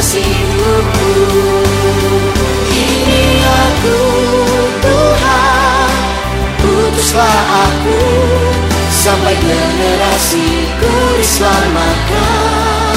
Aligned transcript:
hidupku 0.00 1.12
Ini 2.72 3.44
aku 3.44 4.00
Tuhan 4.80 5.92
Utuslah 6.64 7.40
aku 7.68 8.00
Sampai 8.88 9.36
generasiku 9.36 11.20
diselamatkan 11.20 12.96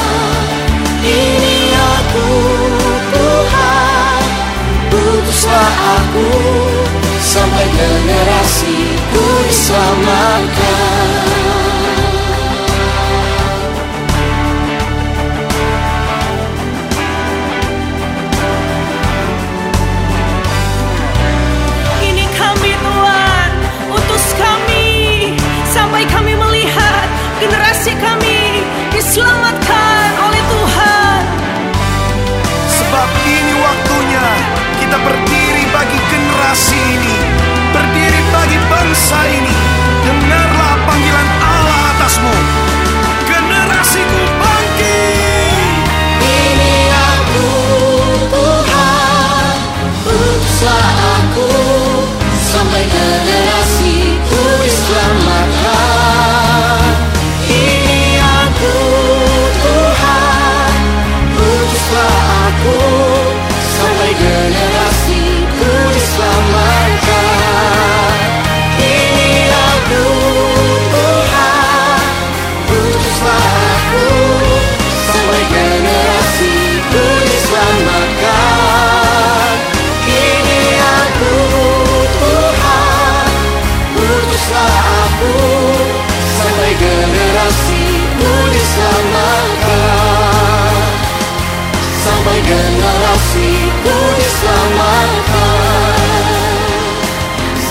Ini 1.03 1.75
aku 1.75 2.31
Tuhan 3.11 4.23
Utuslah 4.95 5.75
aku 5.99 6.31
Sampai 7.19 7.67
generasiku 7.67 9.27
diselamatkan 9.51 11.72
generasi 36.53 37.32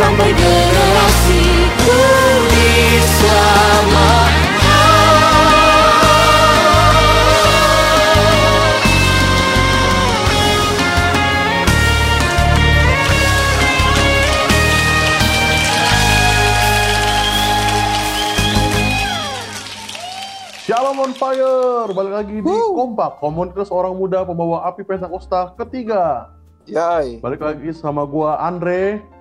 Sampai 0.02 0.34
generasiku 0.34 1.94
diselamatkan 2.50 4.34
Shalom 20.66 20.98
on 20.98 21.14
fire, 21.14 21.94
balik 21.94 22.10
lagi 22.10 22.42
di 22.42 22.50
Kompak, 22.50 23.22
komunitas 23.22 23.70
orang 23.70 23.94
muda 23.94 24.26
pembawa 24.26 24.66
api 24.66 24.82
Pentakosta 24.82 25.54
ketiga. 25.62 26.34
Yai, 26.66 27.22
Balik 27.22 27.38
lagi 27.38 27.70
sama 27.70 28.02
gua 28.02 28.42
Andre 28.42 29.11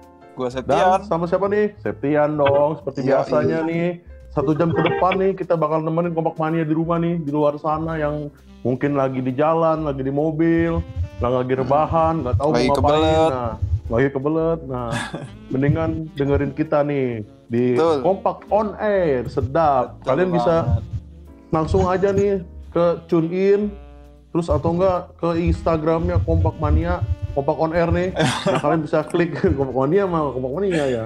dan 0.48 0.54
Septian. 0.64 1.00
sama 1.06 1.26
siapa 1.30 1.46
nih? 1.46 1.76
Septian 1.84 2.34
dong, 2.34 2.80
seperti 2.80 3.06
Iya, 3.06 3.22
biasanya 3.22 3.60
nih. 3.68 3.88
Satu 4.32 4.56
jam 4.56 4.72
ke 4.72 4.80
depan 4.80 5.20
nih 5.20 5.36
kita 5.36 5.60
bakal 5.60 5.84
nemenin 5.84 6.16
Kompak 6.16 6.40
Mania 6.40 6.64
di 6.64 6.72
rumah 6.72 6.96
nih, 6.98 7.20
di 7.20 7.32
luar 7.36 7.60
sana 7.60 8.00
yang 8.00 8.32
mungkin 8.64 8.96
lagi 8.96 9.20
di 9.20 9.36
jalan, 9.36 9.84
lagi 9.84 10.02
di 10.02 10.14
mobil, 10.14 10.80
lagi 11.20 11.54
rebahan, 11.54 12.24
nggak 12.24 12.36
tahu 12.40 12.50
Lagi 12.56 12.68
mau 12.72 12.76
ngapain. 12.80 13.30
Nah, 13.30 13.54
lagi 13.92 14.08
kebelet. 14.10 14.60
Nah, 14.72 14.90
mendingan 15.52 15.90
dengerin 16.16 16.54
kita 16.56 16.80
nih 16.88 17.28
di 17.52 17.76
Betul. 17.76 18.00
Kompak 18.08 18.48
on 18.48 18.72
air, 18.80 19.28
sedap. 19.28 20.00
Betul 20.00 20.08
Kalian 20.08 20.30
bisa 20.32 20.56
banget. 20.64 20.84
langsung 21.52 21.84
aja 21.92 22.10
nih 22.16 22.40
ke 22.72 22.86
tune 23.12 23.28
in 23.36 23.62
terus 24.32 24.48
atau 24.48 24.72
enggak 24.72 25.12
ke 25.20 25.44
Instagramnya 25.44 26.24
Kompak 26.24 26.56
Mania 26.56 27.04
Kompak 27.32 27.56
on 27.56 27.72
air 27.72 27.88
nih 27.88 28.10
nah 28.46 28.60
kalian 28.60 28.82
bisa 28.82 29.04
klik 29.04 29.32
Kompak 29.58 29.72
Mania 29.74 30.04
sama 30.04 30.32
Kompak 30.32 30.52
Mania 30.54 30.84
ya 30.86 31.04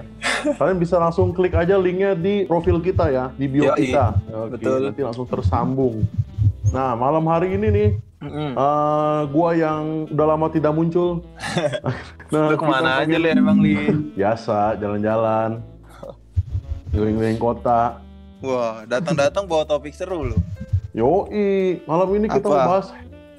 kalian 0.54 0.78
bisa 0.78 0.96
langsung 0.98 1.30
klik 1.32 1.54
aja 1.54 1.76
linknya 1.76 2.14
di 2.14 2.44
profil 2.44 2.78
kita 2.80 3.10
ya 3.10 3.26
di 3.34 3.46
bio 3.46 3.70
Yoi, 3.70 3.78
kita 3.86 4.06
Oke, 4.28 4.58
betul. 4.58 4.80
nanti 4.86 5.02
langsung 5.02 5.26
tersambung 5.26 6.02
Nah, 6.66 6.92
malam 6.92 7.24
hari 7.24 7.56
ini 7.56 7.68
nih, 7.72 7.90
Mm-mm. 8.20 8.52
eh, 8.52 9.22
gua 9.32 9.56
yang 9.56 10.10
udah 10.12 10.26
lama 10.28 10.50
tidak 10.50 10.76
muncul. 10.76 11.24
nah, 12.34 12.52
Lu 12.52 12.58
ke 12.58 12.66
mana 12.68 13.00
aja 13.00 13.08
pengen- 13.08 13.22
lu 13.22 13.28
emang 13.40 13.58
li? 13.64 13.78
Biasa, 14.12 14.76
jalan-jalan. 14.76 15.62
Keliling-keliling 16.90 17.40
kota. 17.40 18.02
Wah, 18.42 18.84
datang-datang 18.86 19.46
bawa 19.46 19.64
topik 19.64 19.94
seru 19.94 20.34
lu. 20.34 20.38
Yoi, 20.92 21.80
malam 21.86 22.12
ini 22.12 22.28
kita 22.28 22.44
Apa? 22.44 22.58
bahas 22.60 22.86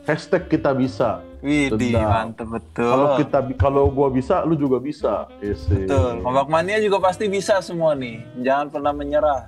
hashtag 0.08 0.48
kita 0.48 0.72
bisa. 0.72 1.20
Widih, 1.44 1.92
mantep 1.94 2.48
betul. 2.48 2.88
Kalau 2.88 3.06
kita 3.16 3.38
kalau 3.54 3.82
gua 3.88 4.08
bisa, 4.08 4.40
lu 4.42 4.54
juga 4.54 4.78
bisa. 4.78 5.28
Isi. 5.38 5.84
Betul. 5.84 6.24
Kompak 6.24 6.48
Mania 6.48 6.80
juga 6.80 6.98
pasti 6.98 7.28
bisa 7.28 7.60
semua 7.60 7.92
nih. 7.92 8.24
Jangan 8.40 8.66
pernah 8.68 8.92
menyerah. 8.92 9.42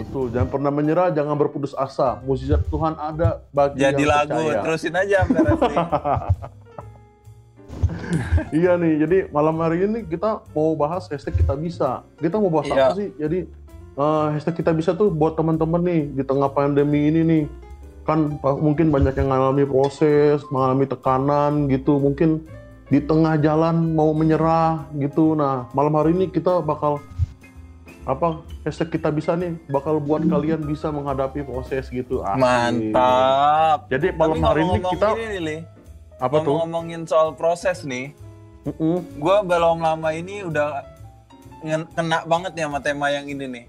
Betul, 0.00 0.32
jangan 0.32 0.48
pernah 0.48 0.72
menyerah, 0.72 1.12
jangan 1.12 1.36
berputus 1.36 1.76
asa. 1.76 2.16
Mukjizat 2.24 2.64
Tuhan 2.72 2.96
ada 2.96 3.44
bagi 3.52 3.84
Jadi 3.84 4.00
yang 4.00 4.12
lagu, 4.16 4.40
percaya. 4.40 4.62
terusin 4.64 4.94
aja. 4.96 5.18
Iya 8.52 8.78
nih, 8.78 8.94
jadi 9.00 9.18
malam 9.32 9.58
hari 9.58 9.86
ini 9.86 10.06
kita 10.06 10.44
mau 10.54 10.76
bahas 10.76 11.08
hashtag 11.10 11.34
kita 11.34 11.58
bisa. 11.58 12.04
Kita 12.20 12.38
mau 12.38 12.46
bahas 12.46 12.70
Iya. 12.70 12.74
apa 12.86 12.94
sih? 12.94 13.08
Jadi 13.16 13.38
eh, 13.94 14.26
hashtag 14.30 14.54
kita 14.54 14.70
bisa 14.70 14.94
tuh 14.94 15.10
buat 15.10 15.34
teman-teman 15.34 15.82
nih 15.82 16.02
di 16.12 16.22
tengah 16.22 16.46
pandemi 16.48 17.10
ini 17.10 17.20
nih. 17.22 17.42
Kan 18.04 18.36
mungkin 18.42 18.92
banyak 18.92 19.16
yang 19.16 19.32
mengalami 19.32 19.64
proses, 19.64 20.44
mengalami 20.52 20.84
tekanan 20.84 21.72
gitu. 21.72 21.96
Mungkin 21.96 22.44
di 22.92 23.00
tengah 23.00 23.40
jalan 23.40 23.96
mau 23.96 24.12
menyerah 24.12 24.84
gitu. 25.00 25.32
Nah, 25.32 25.66
malam 25.72 25.96
hari 25.96 26.12
ini 26.12 26.28
kita 26.28 26.60
bakal 26.60 27.00
apa 28.04 28.44
hashtag 28.68 29.00
kita 29.00 29.08
bisa 29.08 29.32
nih 29.32 29.56
bakal 29.72 29.96
buat 29.96 30.20
kalian 30.20 30.60
bisa 30.68 30.92
menghadapi 30.92 31.40
proses 31.40 31.88
gitu. 31.88 32.20
Asik. 32.20 32.40
Mantap. 32.40 33.88
Jadi 33.88 34.12
Tapi 34.12 34.20
malam 34.20 34.40
hari 34.44 34.60
ini 34.60 34.78
kita 34.84 35.08
ini 35.16 35.24
nih, 35.24 35.40
Li. 35.40 35.56
apa 36.20 36.36
tuh? 36.44 36.52
Ngomong-ngomongin 36.52 37.08
soal 37.08 37.32
proses 37.32 37.80
nih, 37.88 38.12
Mm-mm. 38.68 39.00
gue 39.00 39.36
belum 39.48 39.80
lama 39.80 40.08
ini 40.12 40.44
udah 40.44 40.84
kena 41.96 42.28
banget 42.28 42.52
nih 42.52 42.64
sama 42.68 42.78
tema 42.84 43.08
yang 43.08 43.24
ini 43.24 43.44
nih. 43.48 43.64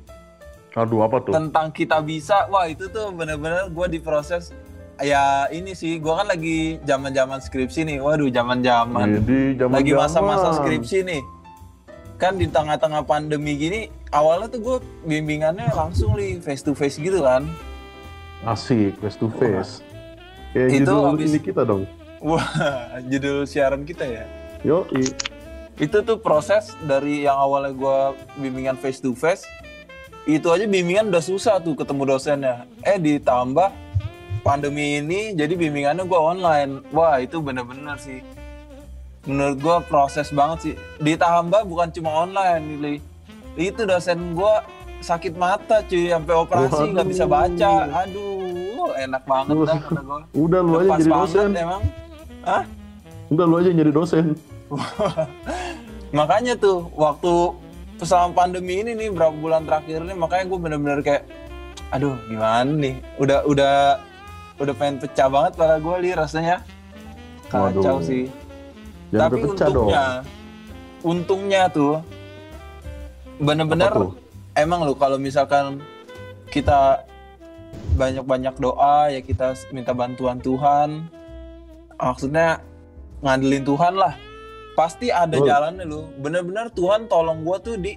Aduh 0.75 1.01
apa 1.01 1.17
tuh? 1.19 1.31
Tentang 1.31 1.71
kita 1.71 2.03
bisa, 2.03 2.45
wah 2.47 2.67
itu 2.67 2.85
tuh 2.87 3.09
bener-bener 3.09 3.67
gue 3.67 3.87
diproses. 3.89 4.51
Ya 4.95 5.47
ini 5.49 5.71
sih, 5.71 5.97
gue 5.97 6.13
kan 6.13 6.23
lagi 6.25 6.79
zaman-zaman 6.83 7.39
skripsi 7.39 7.83
nih. 7.85 7.97
Waduh, 7.99 8.27
zaman-zaman. 8.27 9.07
Jadi 9.17 9.39
zaman 9.55 9.73
lagi 9.73 9.91
masa-masa 9.91 10.55
skripsi 10.55 10.99
nih 11.01 11.21
kan 12.15 12.39
di 12.39 12.47
tengah-tengah 12.47 13.03
pandemi 13.03 13.59
gini 13.59 13.79
awalnya 14.07 14.47
tuh 14.47 14.61
gue 14.63 14.77
bimbingannya 15.03 15.67
langsung 15.75 16.15
li 16.15 16.39
face 16.39 16.63
to 16.63 16.71
face 16.71 16.95
gitu 16.95 17.19
kan 17.19 17.43
Asik, 18.45 18.95
face 19.01 19.17
to 19.17 19.27
face. 19.35 19.83
Kayak 20.53 20.67
Itu 20.71 20.79
judul 20.87 20.99
habis- 21.11 21.27
ini 21.27 21.39
kita 21.43 21.61
dong. 21.67 21.83
wah 22.23 22.47
judul 23.11 23.43
siaran 23.43 23.83
kita 23.83 24.07
ya 24.07 24.23
Yo, 24.63 24.87
itu 25.75 25.97
tuh 25.99 26.17
proses 26.17 26.71
dari 26.81 27.27
yang 27.27 27.35
awalnya 27.35 27.75
gue 27.75 27.97
bimbingan 28.39 28.79
face 28.79 28.97
to 28.97 29.11
face 29.11 29.43
itu 30.25 30.47
aja 30.49 30.65
bimbingan 30.65 31.13
udah 31.13 31.21
susah 31.21 31.61
tuh 31.61 31.77
ketemu 31.77 32.17
dosennya. 32.17 32.65
Eh 32.81 32.97
ditambah 32.97 33.69
pandemi 34.41 34.97
ini 34.97 35.37
jadi 35.37 35.53
bimbingannya 35.53 36.05
gue 36.05 36.19
online. 36.19 36.81
Wah 36.89 37.21
itu 37.21 37.37
bener-bener 37.37 37.93
sih. 38.01 38.25
Menurut 39.29 39.57
gue 39.61 39.77
proses 39.85 40.33
banget 40.33 40.57
sih. 40.61 40.73
Ditambah 40.97 41.69
bukan 41.69 41.93
cuma 41.93 42.25
online 42.25 42.65
Li. 42.81 42.95
itu 43.55 43.87
dosen 43.87 44.35
gue 44.35 44.53
sakit 45.05 45.37
mata 45.37 45.85
cuy. 45.85 46.09
Sampai 46.09 46.33
operasi 46.33 46.83
nggak 46.89 47.07
bisa 47.07 47.25
baca. 47.29 47.73
Aduh 48.05 48.65
enak 48.97 49.23
banget 49.29 49.55
dah 49.61 49.77
kata 49.77 50.01
gue 50.01 50.19
udah 50.33 50.59
lu 50.61 50.73
aja 50.81 50.89
jadi 50.97 51.11
dosen. 51.11 51.49
emang. 51.53 51.81
Hah? 52.41 52.63
Udah 53.29 53.45
lu 53.45 53.55
aja 53.61 53.69
jadi 53.69 53.91
dosen. 53.93 54.25
makanya 56.17 56.57
tuh 56.57 56.89
waktu 56.97 57.53
selama 58.03 58.35
pandemi 58.35 58.83
ini 58.83 58.91
nih 58.91 59.09
berapa 59.13 59.31
bulan 59.31 59.63
terakhir 59.63 60.03
ini 60.03 60.13
makanya 60.17 60.43
gue 60.51 60.59
bener-bener 60.59 60.99
kayak 60.99 61.23
aduh 61.93 62.19
gimana 62.27 62.67
nih 62.67 62.95
udah 63.21 63.47
udah 63.47 63.75
udah 64.59 64.73
pengen 64.75 64.99
pecah 64.99 65.27
banget 65.31 65.53
pada 65.55 65.75
gue 65.79 65.95
li 66.03 66.11
rasanya 66.11 66.59
kacau 67.47 67.99
Waduh. 67.99 68.03
sih 68.03 68.25
Jangan 69.13 69.21
tapi 69.31 69.37
kepecah 69.47 69.67
dong. 69.71 69.87
untungnya 69.87 70.05
untungnya 71.05 71.63
tuh 71.71 71.95
bener-bener 73.39 73.91
tuh? 73.91 74.11
emang 74.55 74.83
lo 74.83 74.95
kalau 74.95 75.15
misalkan 75.15 75.79
kita 76.51 77.03
banyak-banyak 77.95 78.55
doa 78.59 79.07
ya 79.11 79.19
kita 79.23 79.55
minta 79.71 79.95
bantuan 79.95 80.39
Tuhan 80.43 81.07
maksudnya 81.95 82.59
ngandelin 83.23 83.63
Tuhan 83.63 83.93
lah 83.95 84.13
pasti 84.75 85.07
ada 85.09 85.39
Betul. 85.39 85.47
jalannya 85.47 85.85
lo 85.87 86.11
bener-bener 86.19 86.67
Tuhan 86.75 87.07
tolong 87.07 87.41
gua 87.47 87.57
tuh 87.63 87.79
di 87.79 87.95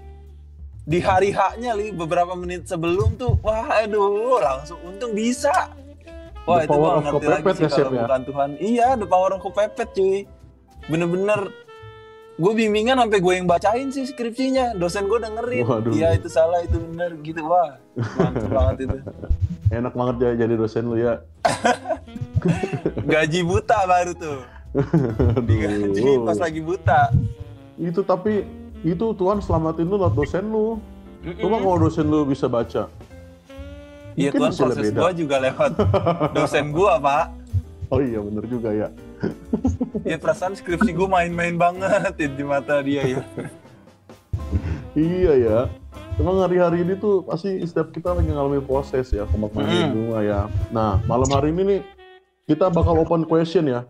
di 0.89 0.99
hari 1.05 1.35
haknya 1.35 1.77
li. 1.77 1.93
Beberapa 1.93 2.33
menit 2.33 2.65
sebelum 2.65 3.19
tuh 3.19 3.37
wah 3.45 3.69
aduh 3.83 4.41
langsung 4.41 4.79
untung 4.87 5.13
bisa. 5.13 5.53
Wah 6.49 6.65
The 6.65 6.71
itu 6.71 6.73
power 6.73 6.81
gua 6.81 7.03
ngerti 7.05 7.27
lagi 7.29 7.45
sih 7.53 7.65
ya, 7.67 7.69
kalau 7.69 7.93
ya? 7.93 8.03
bukan 8.07 8.23
Tuhan. 8.25 8.51
Iya 8.57 8.89
the 8.97 9.07
power 9.11 9.31
of 9.37 9.41
kepepet 9.45 9.89
cuy. 9.93 10.25
Bener-bener 10.89 11.53
gue 12.39 12.53
bimbingan 12.55 13.03
sampai 13.03 13.19
gue 13.19 13.35
yang 13.35 13.45
bacain 13.51 13.91
sih 13.93 14.09
skripsinya. 14.09 14.79
Dosen 14.79 15.11
gue 15.11 15.19
dengerin. 15.21 15.67
Waduh. 15.69 15.93
iya 15.93 16.17
itu 16.17 16.31
salah 16.33 16.65
itu 16.65 16.81
bener 16.81 17.19
gitu. 17.21 17.45
Wah 17.45 17.77
mantep 18.17 18.49
banget 18.49 18.77
itu. 18.89 18.99
Enak 19.77 19.93
banget 19.93 20.17
ya 20.25 20.31
jadi 20.47 20.55
dosen 20.57 20.89
lu 20.89 20.97
ya. 20.97 21.21
gaji 23.13 23.41
buta 23.45 23.85
baru 23.85 24.13
tuh 24.17 24.58
digaji 25.49 26.03
pas 26.23 26.39
lagi 26.39 26.61
buta 26.61 27.11
Itu 27.79 28.03
tapi 28.03 28.43
itu 28.81 29.07
Tuhan 29.13 29.39
selamatin 29.39 29.87
lu 29.87 29.99
lewat 29.99 30.15
dosen 30.15 30.45
lu. 30.47 30.79
Coba 31.39 31.57
kalau 31.59 31.79
dosen 31.81 32.07
lu 32.07 32.23
bisa 32.23 32.47
baca. 32.47 32.87
Iya 34.15 34.31
Tuhan 34.35 34.51
proses 34.51 34.91
beda. 34.91 34.99
gue 34.99 35.13
juga 35.23 35.37
lewat 35.39 35.71
dosen 36.37 36.75
gue 36.75 36.93
pak 36.99 37.27
Oh 37.89 38.03
iya 38.03 38.19
bener 38.19 38.45
juga 38.45 38.75
ya. 38.75 38.89
ya 40.03 40.19
perasaan 40.19 40.53
skripsi 40.53 40.91
gue 40.91 41.09
main-main 41.09 41.55
banget 41.55 42.13
ya 42.19 42.29
di 42.29 42.45
mata 42.45 42.83
dia 42.83 43.03
ya 43.07 43.23
Iya 44.99 45.33
ya. 45.39 45.59
Emang 46.19 46.43
hari-hari 46.43 46.83
ini 46.83 46.99
tuh 46.99 47.23
pasti 47.23 47.63
setiap 47.63 47.95
kita 47.95 48.11
lagi 48.11 48.27
ngalamin 48.27 48.67
proses 48.67 49.07
ya, 49.15 49.23
mandi 49.31 49.55
Mm. 49.63 49.87
di 49.87 49.95
rumah 49.95 50.23
ya. 50.27 50.41
Nah, 50.75 50.99
malam 51.07 51.31
hari 51.31 51.55
ini 51.55 51.63
nih 51.63 51.81
kita 52.51 52.67
bakal 52.69 52.99
open 52.99 53.23
question 53.23 53.71
ya. 53.71 53.87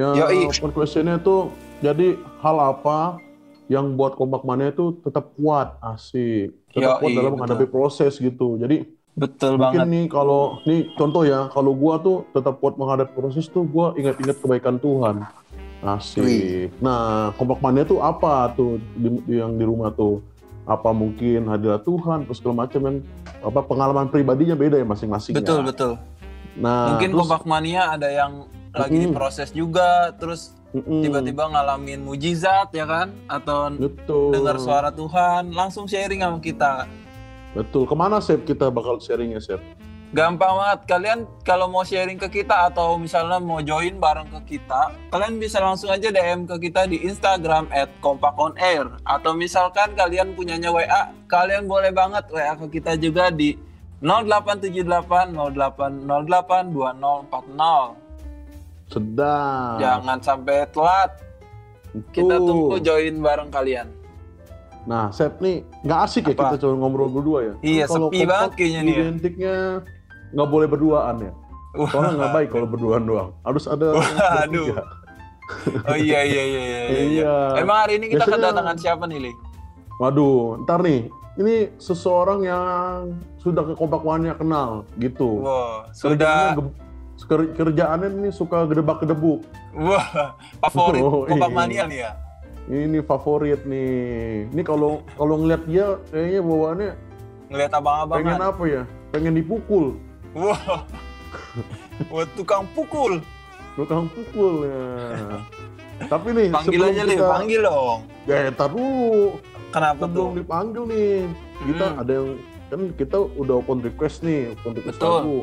Ya, 0.00 0.32
Yoi. 0.32 0.48
open 0.48 0.72
questionnya 0.72 1.20
tuh 1.20 1.52
jadi 1.84 2.16
hal 2.40 2.56
apa 2.56 3.20
yang 3.68 3.94
buat 3.94 4.16
kompak 4.16 4.42
mania 4.42 4.72
itu 4.72 4.96
tetap 5.04 5.30
kuat, 5.36 5.76
asik. 5.84 6.56
Tetap 6.72 6.98
Yoi, 6.98 7.00
kuat 7.04 7.10
dalam 7.12 7.36
betul. 7.36 7.36
menghadapi 7.36 7.66
proses 7.68 8.16
gitu. 8.16 8.56
Jadi 8.56 8.88
betul 9.12 9.60
mungkin 9.60 9.84
banget 9.84 9.86
nih 9.92 10.04
kalau 10.08 10.42
nih 10.64 10.80
contoh 10.96 11.22
ya, 11.28 11.52
kalau 11.52 11.76
gua 11.76 12.00
tuh 12.00 12.24
tetap 12.32 12.58
kuat 12.58 12.80
menghadapi 12.80 13.12
proses 13.12 13.46
tuh 13.46 13.62
gua 13.68 13.92
ingat-ingat 13.94 14.40
kebaikan 14.40 14.80
Tuhan. 14.80 15.16
Asik. 15.80 16.72
Nah, 16.84 17.32
kompak 17.40 17.60
mania 17.64 17.88
tuh 17.88 18.04
apa 18.04 18.52
tuh 18.52 18.76
di, 18.96 19.08
di- 19.28 19.40
yang 19.40 19.56
di 19.56 19.64
rumah 19.64 19.92
tuh? 19.92 20.20
Apa 20.68 20.92
mungkin 20.92 21.48
hadirat 21.50 21.82
Tuhan 21.82 22.28
terus 22.28 22.38
segala 22.38 22.68
macam 22.68 22.80
yang 22.84 22.96
apa 23.42 23.60
pengalaman 23.64 24.06
pribadinya 24.12 24.54
beda 24.54 24.76
ya 24.78 24.86
masing-masing 24.86 25.34
betul 25.34 25.64
ya. 25.64 25.66
betul 25.66 25.92
Nah, 26.60 26.94
mungkin 26.94 27.10
terus, 27.10 27.20
kompak 27.26 27.42
mania 27.48 27.96
ada 27.96 28.06
yang 28.12 28.44
lagi 28.74 28.96
Mm-mm. 28.96 29.12
diproses 29.12 29.50
juga 29.50 30.14
terus 30.14 30.54
mm-mm, 30.74 31.02
tiba-tiba 31.02 31.50
ngalamin 31.50 32.02
mujizat 32.02 32.70
ya 32.70 32.86
kan 32.86 33.10
atau 33.26 33.74
betul. 33.74 34.30
dengar 34.34 34.56
suara 34.62 34.90
Tuhan 34.94 35.50
langsung 35.50 35.90
sharing 35.90 36.22
sama 36.22 36.38
kita 36.38 36.86
Betul. 37.50 37.82
Ke 37.82 37.98
mana 37.98 38.22
Sep 38.22 38.46
kita 38.46 38.70
bakal 38.70 39.02
sharingnya 39.02 39.42
Sep? 39.42 39.58
gampang 40.10 40.58
banget 40.58 40.80
kalian 40.90 41.22
kalau 41.46 41.70
mau 41.70 41.86
sharing 41.86 42.18
ke 42.18 42.42
kita 42.42 42.66
atau 42.66 42.98
misalnya 42.98 43.38
mau 43.38 43.62
join 43.62 43.94
bareng 43.94 44.26
ke 44.26 44.58
kita 44.58 44.90
kalian 45.14 45.38
bisa 45.38 45.62
langsung 45.62 45.86
aja 45.86 46.10
DM 46.10 46.50
ke 46.50 46.66
kita 46.66 46.90
di 46.90 47.06
Instagram 47.06 47.70
at 47.70 47.86
kompakonair 48.02 48.90
atau 49.06 49.38
misalkan 49.38 49.94
kalian 49.94 50.34
punyanya 50.34 50.74
WA 50.74 51.14
kalian 51.30 51.70
boleh 51.70 51.94
banget 51.94 52.26
WA 52.26 52.58
ke 52.58 52.82
kita 52.82 52.98
juga 52.98 53.30
di 53.30 53.54
0878 54.02 55.30
0808 55.30 56.74
2040 56.74 58.09
Sedang. 58.90 59.78
jangan 59.78 60.18
sampai 60.18 60.66
telat 60.68 61.10
kita 62.10 62.34
Tuh. 62.36 62.46
tunggu 62.46 62.76
join 62.82 63.14
bareng 63.18 63.50
kalian 63.50 63.86
Nah, 64.88 65.12
Sep 65.12 65.36
nih 65.44 65.60
nggak 65.84 66.00
asik 66.08 66.32
ya 66.32 66.34
Apa? 66.34 66.56
kita 66.56 66.64
cuma 66.64 66.80
ngobrol 66.80 67.12
berdua 67.12 67.38
ya. 67.44 67.54
Iya, 67.60 67.84
sepi 67.84 68.24
banget 68.24 68.50
kayaknya 68.56 68.80
nih 68.80 68.92
ya. 68.96 69.00
Identiknya 69.04 69.54
nggak 70.32 70.48
boleh 70.48 70.66
berduaan 70.72 71.16
ya. 71.20 71.32
Soalnya 71.92 72.14
nggak 72.16 72.32
baik 72.32 72.48
kalau 72.48 72.66
berduaan 72.66 73.04
doang. 73.04 73.30
Harus 73.44 73.68
ada 73.68 74.00
bertiga. 74.00 74.80
oh 75.84 75.98
iya 75.98 76.20
iya 76.24 76.42
iya 76.46 76.62
iya, 76.62 76.80
iya. 76.88 77.04
Iya. 77.12 77.34
emang 77.60 77.76
hari 77.84 78.00
ini 78.00 78.06
kita 78.08 78.24
Biasanya- 78.24 78.40
kedatangan 78.50 78.76
siapa 78.80 79.04
nih 79.04 79.18
Li? 79.28 79.32
Waduh, 80.00 80.64
ntar 80.64 80.80
nih. 80.80 81.12
Ini 81.36 81.54
seseorang 81.76 82.40
yang 82.40 83.20
sudah 83.36 83.62
ke 83.62 83.72
kompak 83.76 84.00
kenal 84.34 84.88
gitu. 84.96 85.44
Wow, 85.44 85.92
sudah 85.92 86.56
kerjaannya 87.22 88.08
nih 88.18 88.32
suka 88.32 88.64
gedebak-gedebuk. 88.64 89.44
Wah, 89.72 90.34
favorit 90.62 91.02
Oh, 91.04 91.24
kompak 91.24 91.46
iya. 91.46 91.56
mania 91.56 91.82
nih 91.86 91.98
ya. 92.00 92.12
Ini 92.66 92.98
favorit 93.02 93.60
nih. 93.64 93.92
Ini 94.48 94.62
kalau 94.62 95.02
kalau 95.14 95.34
ngeliat 95.36 95.62
dia 95.64 95.98
kayaknya 96.08 96.40
bawaannya 96.40 96.90
Ngeliat 97.50 97.70
pengen 97.70 97.80
abang-abangan. 97.82 98.40
apa 98.46 98.62
ya? 98.64 98.82
Pengen 99.10 99.34
dipukul. 99.34 99.98
Wah. 100.32 100.86
Wah, 102.08 102.26
tukang 102.32 102.62
pukul. 102.72 103.18
Tukang 103.74 104.06
pukul 104.08 104.64
ya. 104.64 104.86
Tapi 106.06 106.28
nih 106.30 106.46
Panggil 106.54 106.70
sebelum 106.70 106.88
aja, 106.88 107.02
Li. 107.02 107.12
kita, 107.12 107.26
Panggil 107.28 107.60
dong. 107.60 107.98
Ya, 108.24 108.36
ntar 108.50 108.68
dulu. 108.70 109.36
Kenapa 109.70 110.02
Sebelum 110.02 110.14
tuh? 110.26 110.30
dipanggil 110.34 110.82
nih, 110.86 111.10
kita 111.64 111.86
Hmm. 111.86 112.00
ada 112.02 112.12
yang 112.12 112.28
kan 112.66 112.80
kita 112.94 113.18
udah 113.34 113.54
open 113.56 113.78
request 113.80 114.22
nih, 114.22 114.50
open 114.52 114.72
request 114.76 114.98
Betul. 114.98 115.10
lagu. 115.12 115.38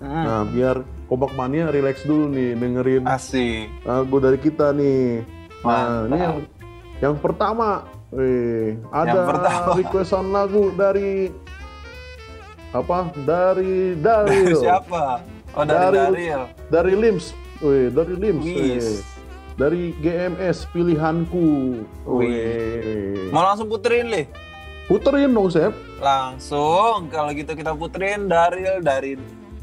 Hmm. 0.00 0.24
Nah, 0.24 0.42
biar 0.44 0.76
Kompak 1.06 1.36
Mania 1.36 1.68
relax 1.68 2.02
dulu 2.02 2.26
nih 2.26 2.56
dengerin 2.56 3.04
Asik. 3.04 3.68
lagu 3.84 4.16
dari 4.16 4.38
kita 4.38 4.72
nih. 4.72 5.20
Nah, 5.60 6.08
ini 6.08 6.10
Mantap. 6.10 6.16
yang 6.16 6.36
yang 7.00 7.14
pertama, 7.16 7.68
eh 8.10 8.80
ada 8.88 9.04
Yang 9.06 9.26
pertama. 9.28 9.70
requestan 9.76 10.26
lagu 10.30 10.72
dari 10.72 11.28
apa? 12.70 13.12
Dari 13.20 13.92
Daryl. 13.94 14.56
Siapa? 14.56 15.20
Oh, 15.52 15.64
dari 15.64 15.84
Dari- 15.84 15.96
Daryl. 15.98 16.42
Dari 16.70 16.92
Lims. 16.94 17.24
Wih, 17.60 17.92
dari 17.92 18.14
Lims. 18.16 18.40
Wih. 18.42 18.80
Dari 19.52 19.92
GMS 19.94 20.64
pilihanku. 20.70 21.76
Wih. 22.06 23.28
Mau 23.28 23.44
langsung 23.44 23.68
puterin, 23.68 24.08
Li? 24.08 24.24
Puterin 24.86 25.28
dong, 25.28 25.52
Sep. 25.52 25.76
Langsung 26.00 27.12
kalau 27.12 27.28
gitu 27.30 27.52
kita 27.52 27.74
puterin 27.74 28.24
Daryl 28.24 28.80
dari 28.80 29.20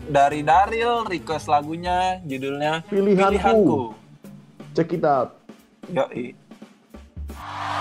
dari 0.07 0.39
Daryl 0.41 1.03
request 1.07 1.51
lagunya 1.51 2.23
judulnya 2.23 2.83
Pilihanku. 2.87 3.93
Check 4.73 4.95
it 4.95 5.03
out. 5.03 5.35
Yoi. 5.91 6.31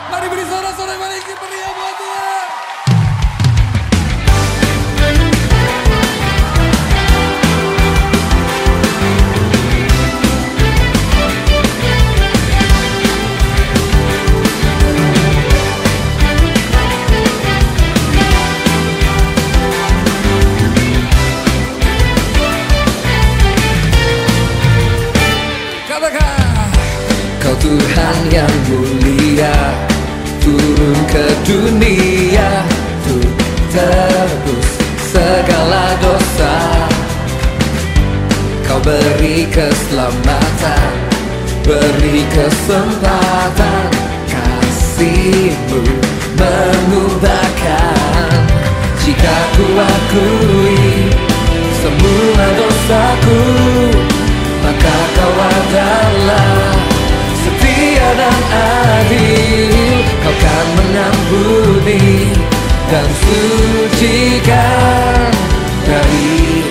Mari 0.06 0.26
beri 0.30 0.44
sorak-sorai 0.46 0.96
balik 0.98 1.22
ke 1.22 1.34
meriah 1.34 1.72
buat 1.74 1.94
Tuhan. 1.98 2.35
Tuhan 27.66 28.18
yang 28.30 28.54
mulia 28.70 29.58
Turun 30.38 30.98
ke 31.10 31.26
dunia 31.42 32.62
Untuk 33.10 33.34
tebus 33.74 34.68
segala 35.10 35.98
dosa. 35.98 36.54
Kau 38.70 38.78
beri 38.86 39.50
keselamatan 39.50 40.94
Beri 41.66 42.22
kesempatan 42.30 43.90
Kasihmu 44.30 45.82
mengubahkan. 46.38 48.30
Jika 49.02 49.36
ku 49.58 49.66
akui 49.74 51.10
semua 51.82 52.46
dosaku 52.54 53.42
Maka 54.62 54.96
kau 55.18 55.34
adalah 55.34 56.75
dan 58.14 58.42
adil. 58.54 59.98
Kau 60.22 60.34
kan 60.38 60.66
mengampuni 60.78 62.30
dan 62.86 63.06
sucikan 63.22 64.54
Dari 65.86 66.62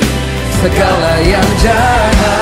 segala 0.63 1.19
yang 1.23 1.49
jahat 1.59 2.34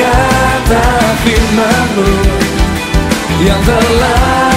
kata 0.00 0.84
firmanmu 1.24 2.08
Yang 3.40 3.60
telah 3.68 4.49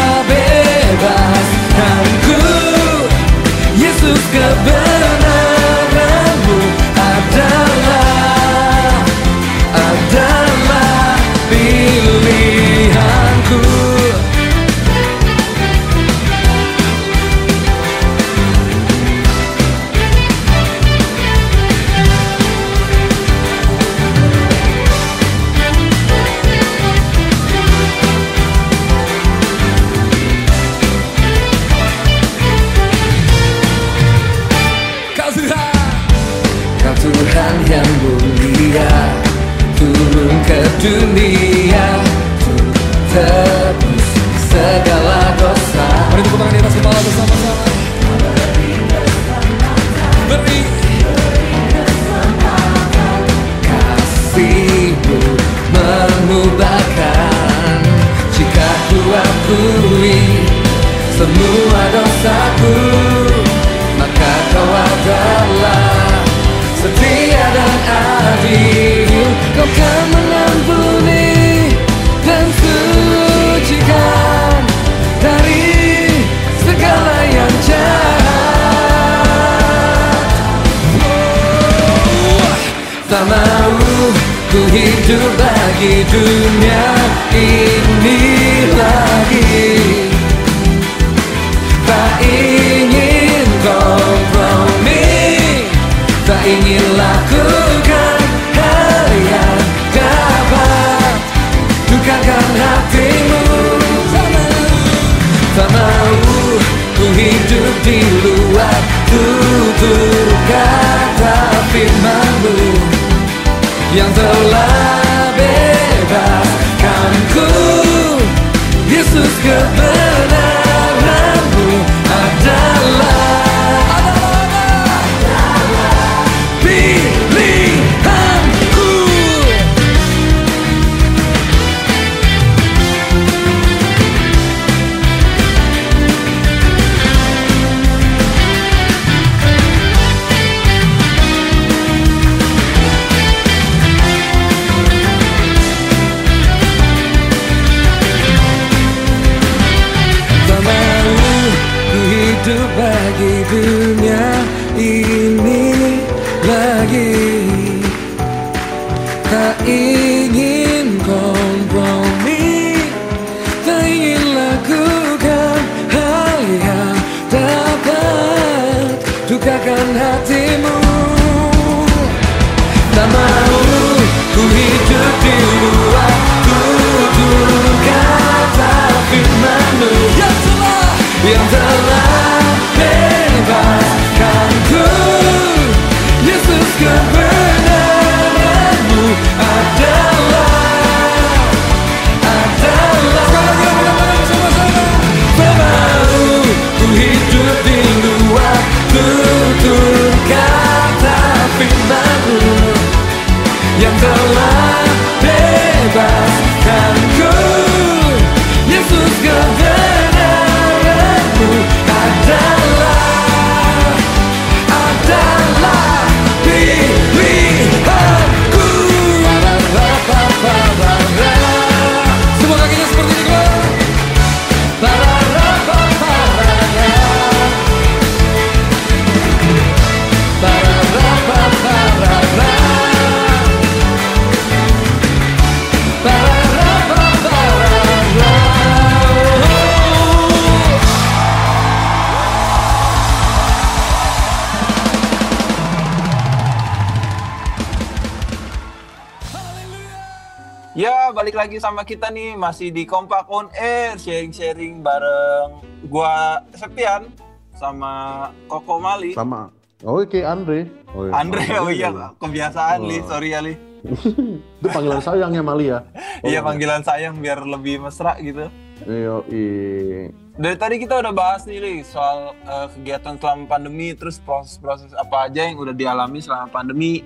sama 251.83 251.99
kita 251.99 252.15
nih 252.15 252.39
masih 252.39 252.71
di 252.71 252.87
Kompak 252.87 253.27
on 253.27 253.51
Air, 253.59 253.99
sharing-sharing 253.99 254.79
bareng 254.79 255.59
gua 255.91 256.39
Septian 256.55 257.11
sama 257.59 258.31
Koko 258.47 258.79
Mali. 258.79 259.11
Sama. 259.11 259.51
Oh, 259.83 259.99
oke 259.99 260.15
Andre. 260.23 260.63
Oh, 260.95 261.03
iya. 261.03 261.11
Andre, 261.11 261.43
oh 261.59 261.67
iya, 261.67 261.91
ya. 261.91 262.07
kebiasaan 262.15 262.79
Oh. 262.79 262.87
Li, 262.87 263.03
sorry 263.03 263.35
ya 263.35 263.43
Li. 263.43 263.59
Itu 264.63 264.67
panggilan 264.71 265.03
sayangnya 265.03 265.43
Mali 265.43 265.75
ya. 265.75 265.83
Iya, 266.31 266.39
panggilan 266.39 266.87
sayang 266.87 267.19
biar 267.19 267.43
lebih 267.43 267.83
mesra 267.83 268.15
gitu. 268.23 268.47
Iya, 268.87 269.15
iya. 269.27 270.15
Dari 270.39 270.55
tadi 270.55 270.79
kita 270.79 271.03
udah 271.03 271.11
bahas 271.11 271.43
nih 271.43 271.59
Li, 271.59 271.75
soal 271.83 272.31
eh, 272.47 272.67
kegiatan 272.79 273.19
selama 273.19 273.59
pandemi, 273.59 273.91
terus 273.91 274.23
proses-proses 274.23 274.95
apa 274.95 275.27
aja 275.27 275.51
yang 275.51 275.59
udah 275.59 275.75
dialami 275.75 276.23
selama 276.23 276.47
pandemi. 276.47 277.03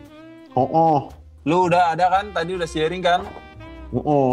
Oh, 0.54 0.70
oh. 0.70 1.00
Lu 1.50 1.66
udah 1.66 1.98
ada 1.98 2.14
kan, 2.14 2.30
tadi 2.30 2.54
udah 2.54 2.70
sharing 2.70 3.02
kan? 3.02 3.26
Oh, 3.90 4.04
oh. 4.06 4.32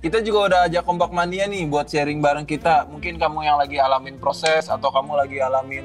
Kita 0.00 0.24
juga 0.24 0.48
udah 0.48 0.60
ajak 0.64 0.80
Kompak 0.88 1.12
Mania 1.12 1.44
nih 1.44 1.68
buat 1.68 1.84
sharing 1.84 2.24
bareng 2.24 2.48
kita. 2.48 2.88
Mungkin 2.88 3.20
kamu 3.20 3.44
yang 3.44 3.60
lagi 3.60 3.76
alamin 3.76 4.16
proses 4.16 4.72
atau 4.72 4.88
kamu 4.88 5.12
lagi 5.12 5.44
alamin 5.44 5.84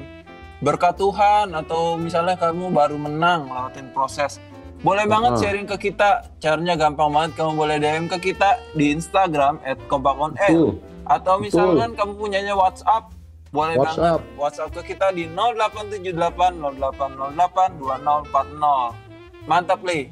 berkat 0.64 0.96
Tuhan 0.96 1.52
atau 1.52 2.00
misalnya 2.00 2.32
kamu 2.32 2.72
baru 2.72 2.96
menang 2.96 3.44
lewatin 3.52 3.92
proses. 3.92 4.40
Boleh 4.80 5.04
banget 5.04 5.36
Uh-uh. 5.36 5.42
sharing 5.44 5.68
ke 5.68 5.92
kita. 5.92 6.24
Caranya 6.40 6.80
gampang 6.80 7.12
banget. 7.12 7.36
Kamu 7.36 7.60
boleh 7.60 7.76
DM 7.76 8.08
ke 8.08 8.32
kita 8.32 8.56
di 8.72 8.96
Instagram 8.96 9.60
@kompakonair 9.84 10.48
Betul. 10.48 10.80
atau 11.04 11.34
misalkan 11.36 11.92
kamu 11.92 12.12
punyanya 12.16 12.56
WhatsApp 12.56 13.12
boleh 13.52 13.76
WhatsApp. 13.76 14.00
banget 14.00 14.40
WhatsApp 14.40 14.70
ke 14.80 14.96
kita 14.96 15.12
di 15.12 15.28
0878 15.28 16.56
0808 16.56 17.76
2040. 17.76 18.96
Mantap, 19.44 19.80
Li. 19.84 20.08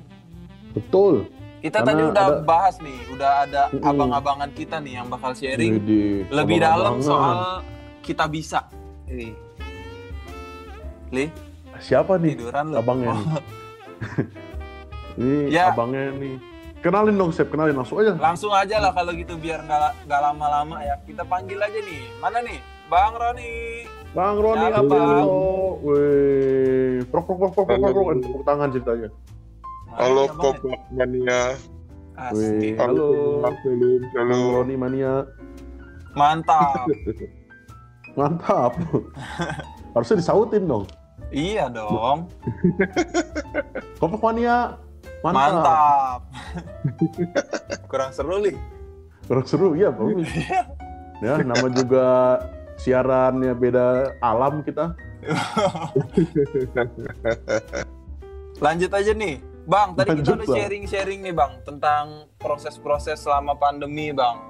Betul. 0.77 1.25
Kita 1.65 1.81
Karena 1.81 1.91
tadi 1.91 2.03
udah 2.05 2.25
ada- 2.29 2.43
bahas 2.45 2.77
nih, 2.79 2.99
udah 3.09 3.31
ada 3.43 3.63
Mm-mm. 3.73 3.89
abang-abangan 3.89 4.51
kita 4.53 4.77
nih 4.79 5.01
yang 5.01 5.09
bakal 5.09 5.33
sharing 5.33 5.81
Widih, 5.81 6.29
lebih 6.29 6.61
dalam 6.61 7.01
soal 7.01 7.65
kita 8.05 8.29
bisa. 8.29 8.69
Li, 9.09 9.33
Li, 11.09 11.25
siapa 11.81 12.21
nih? 12.21 12.37
tiduran 12.37 12.69
lu. 12.69 12.77
Abangnya 12.77 13.17
nih. 13.17 13.25
Ini 15.17 15.39
Ya. 15.49 15.73
abangnya 15.73 16.13
nih. 16.13 16.37
Kenalin 16.79 17.17
dong, 17.17 17.33
Sep. 17.33 17.49
Kenalin 17.49 17.73
langsung 17.73 17.97
aja. 17.97 18.13
Langsung 18.13 18.53
aja 18.53 18.77
lah 18.77 18.93
kalau 18.93 19.17
gitu 19.17 19.33
biar 19.35 19.65
nggak 19.65 20.05
nggak 20.05 20.21
lama-lama 20.21 20.85
ya. 20.85 21.01
Kita 21.01 21.25
panggil 21.25 21.57
aja 21.57 21.81
nih. 21.81 22.03
Mana 22.21 22.45
nih? 22.45 22.61
Bang 22.87 23.17
Roni. 23.17 23.89
Bang 24.13 24.37
Roni 24.37 24.61
Siapa, 24.61 24.85
apa? 24.85 25.01
Wih, 25.81 27.09
prok 27.09 27.25
prok 27.25 27.39
prok 27.41 27.53
prok 27.57 27.67
prok, 27.73 27.89
prok. 27.91 28.21
tepuk 28.21 28.43
tangan 28.45 28.69
ceritanya. 28.69 29.09
Halo 29.95 30.27
Kompak 30.27 30.91
Mania. 30.91 31.55
Asik. 32.19 32.35
Wih. 32.35 32.75
Halo. 32.83 33.07
Bang 33.47 33.55
salam. 34.11 34.39
Roni 34.51 34.75
mania, 34.75 35.23
Mantap. 36.19 36.87
mantap. 38.19 38.73
Harusnya 39.95 40.19
disautin 40.19 40.67
dong. 40.67 40.87
iya 41.31 41.71
dong. 41.71 42.27
Kompak 44.03 44.19
mania, 44.19 44.79
mantap. 45.23 45.63
Mantap. 45.63 46.21
Kurang 47.87 48.11
seru 48.11 48.43
nih. 48.43 48.59
Kurang 49.31 49.47
seru, 49.47 49.79
iya 49.79 49.95
bagus. 49.95 50.27
ya, 51.23 51.39
nama 51.39 51.67
juga 51.71 52.07
siarannya 52.83 53.55
beda 53.55 54.19
alam 54.23 54.63
kita. 54.67 54.95
Lanjut 58.59 58.91
aja 58.91 59.15
nih. 59.15 59.54
Bang, 59.65 59.97
tadi 59.97 60.21
kita 60.21 60.37
udah 60.37 60.49
sharing-sharing 60.49 61.25
nih 61.25 61.33
Bang 61.33 61.65
tentang 61.65 62.29
proses-proses 62.37 63.25
selama 63.25 63.57
pandemi 63.57 64.13
Bang. 64.13 64.41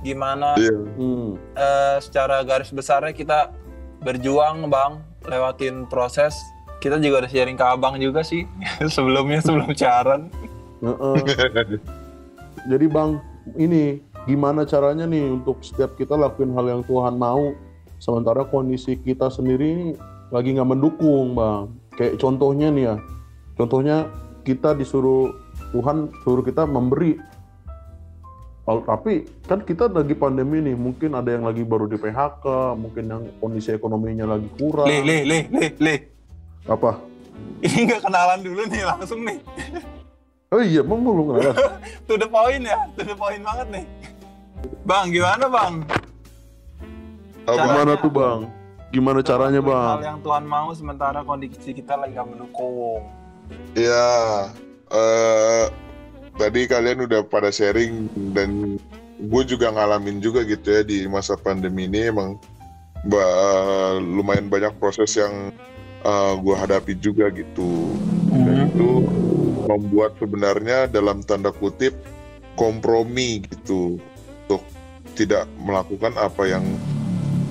Gimana 0.00 0.56
Iya. 0.56 0.76
Hmm. 0.96 1.36
eh, 1.56 1.96
secara 2.00 2.40
garis 2.40 2.72
besarnya 2.72 3.12
kita 3.12 3.52
berjuang 4.00 4.68
Bang 4.72 5.04
lewatin 5.28 5.84
proses. 5.88 6.36
Kita 6.80 7.00
juga 7.00 7.24
udah 7.24 7.30
sharing 7.32 7.56
ke 7.56 7.64
Abang 7.64 7.96
juga 8.00 8.20
sih 8.24 8.48
sebelumnya 8.96 9.44
sebelum 9.44 9.72
siaran. 9.76 10.28
Heeh. 10.84 11.16
Jadi 12.66 12.86
bang, 12.90 13.16
ini 13.56 14.02
gimana 14.26 14.66
caranya 14.68 15.08
nih 15.08 15.40
untuk 15.40 15.62
setiap 15.64 15.96
kita 15.96 16.18
lakuin 16.18 16.52
hal 16.52 16.66
yang 16.68 16.82
Tuhan 16.84 17.16
mau, 17.16 17.54
sementara 17.96 18.44
kondisi 18.44 18.98
kita 19.00 19.32
sendiri 19.32 19.96
lagi 20.28 20.52
nggak 20.52 20.68
mendukung 20.68 21.32
bang. 21.32 21.72
Kayak 21.96 22.20
contohnya 22.20 22.68
nih 22.68 22.84
ya, 22.92 22.96
contohnya 23.56 23.96
kita 24.46 24.78
disuruh 24.78 25.34
Tuhan 25.74 26.14
suruh 26.22 26.46
kita 26.46 26.62
memberi. 26.62 27.18
Tapi 28.66 29.26
kan 29.46 29.62
kita 29.62 29.86
lagi 29.90 30.14
pandemi 30.14 30.58
nih, 30.58 30.74
mungkin 30.74 31.14
ada 31.14 31.30
yang 31.30 31.46
lagi 31.46 31.62
baru 31.62 31.86
di 31.86 31.98
PHK, 31.98 32.74
mungkin 32.74 33.04
yang 33.06 33.22
kondisi 33.38 33.70
ekonominya 33.74 34.26
lagi 34.26 34.50
kurang. 34.58 34.90
Lih, 34.90 35.02
lih, 35.06 35.22
lih, 35.22 35.42
lih, 35.50 35.70
lih. 35.78 35.98
Apa? 36.66 36.98
Ini 37.62 37.78
nggak 37.86 38.02
kenalan 38.02 38.42
dulu 38.42 38.62
nih 38.66 38.82
langsung 38.82 39.22
nih. 39.22 39.38
Oh 40.50 40.62
iya, 40.62 40.82
emang 40.82 40.98
belum 41.02 41.26
kenalan. 41.34 41.54
To 42.10 42.14
the 42.18 42.26
point 42.26 42.62
ya, 42.66 42.78
to 42.98 43.02
the 43.06 43.14
point 43.14 43.42
banget 43.42 43.66
nih. 43.70 43.84
Bang, 44.82 45.14
gimana 45.14 45.46
Bang? 45.46 45.86
Apa? 47.46 47.62
Gimana 47.62 47.92
tuh 48.02 48.10
bang? 48.10 48.40
Gimana 48.90 49.18
caranya 49.22 49.62
bang? 49.62 49.96
Hal 50.02 50.06
yang 50.10 50.20
Tuhan 50.26 50.42
mau 50.42 50.74
sementara 50.74 51.22
kondisi 51.22 51.70
kita 51.70 51.94
lagi 51.94 52.18
nggak 52.18 52.26
mendukung. 52.34 53.06
Ya, 53.76 54.06
eh 54.92 55.64
tadi 56.36 56.68
kalian 56.68 57.04
udah 57.08 57.24
pada 57.28 57.48
sharing 57.52 58.08
dan 58.36 58.80
gue 59.16 59.42
juga 59.48 59.72
ngalamin 59.72 60.20
juga 60.20 60.44
gitu 60.44 60.68
ya 60.68 60.82
di 60.84 61.08
masa 61.08 61.36
pandemi 61.36 61.88
ini 61.88 62.12
emang 62.12 62.36
ba- 63.08 63.96
lumayan 64.00 64.52
banyak 64.52 64.76
proses 64.76 65.16
yang 65.16 65.52
gue 66.40 66.54
hadapi 66.54 66.94
juga 67.02 67.32
gitu. 67.34 67.96
Dan 68.30 68.70
itu 68.70 68.90
membuat 69.66 70.14
sebenarnya 70.22 70.86
dalam 70.86 71.18
tanda 71.24 71.50
kutip 71.50 71.96
kompromi 72.54 73.42
gitu 73.50 73.98
untuk 74.46 74.62
tidak 75.18 75.44
melakukan 75.58 76.14
apa 76.14 76.46
yang 76.46 76.64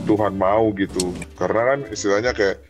Tuhan 0.08 0.38
mau 0.40 0.72
gitu. 0.78 1.12
Karena 1.36 1.76
kan 1.76 1.80
istilahnya 1.92 2.32
kayak 2.32 2.64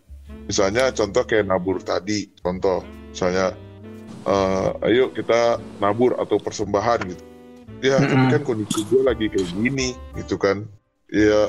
misalnya 0.50 0.90
contoh 0.96 1.24
kayak 1.28 1.46
nabur 1.46 1.78
tadi, 1.84 2.32
contoh 2.42 2.82
misalnya 3.16 3.56
eh, 4.28 4.70
ayo 4.92 5.08
kita 5.16 5.64
nabur 5.80 6.20
atau 6.20 6.36
persembahan 6.36 7.08
gitu. 7.08 7.24
Ya 7.80 8.02
tapi 8.04 8.12
Mm-mm. 8.12 8.34
kan 8.36 8.42
kondisi 8.44 8.84
gue 8.92 9.02
lagi 9.08 9.32
kayak 9.32 9.50
gini 9.56 9.96
gitu 10.20 10.36
kan. 10.36 10.68
Ya 11.08 11.48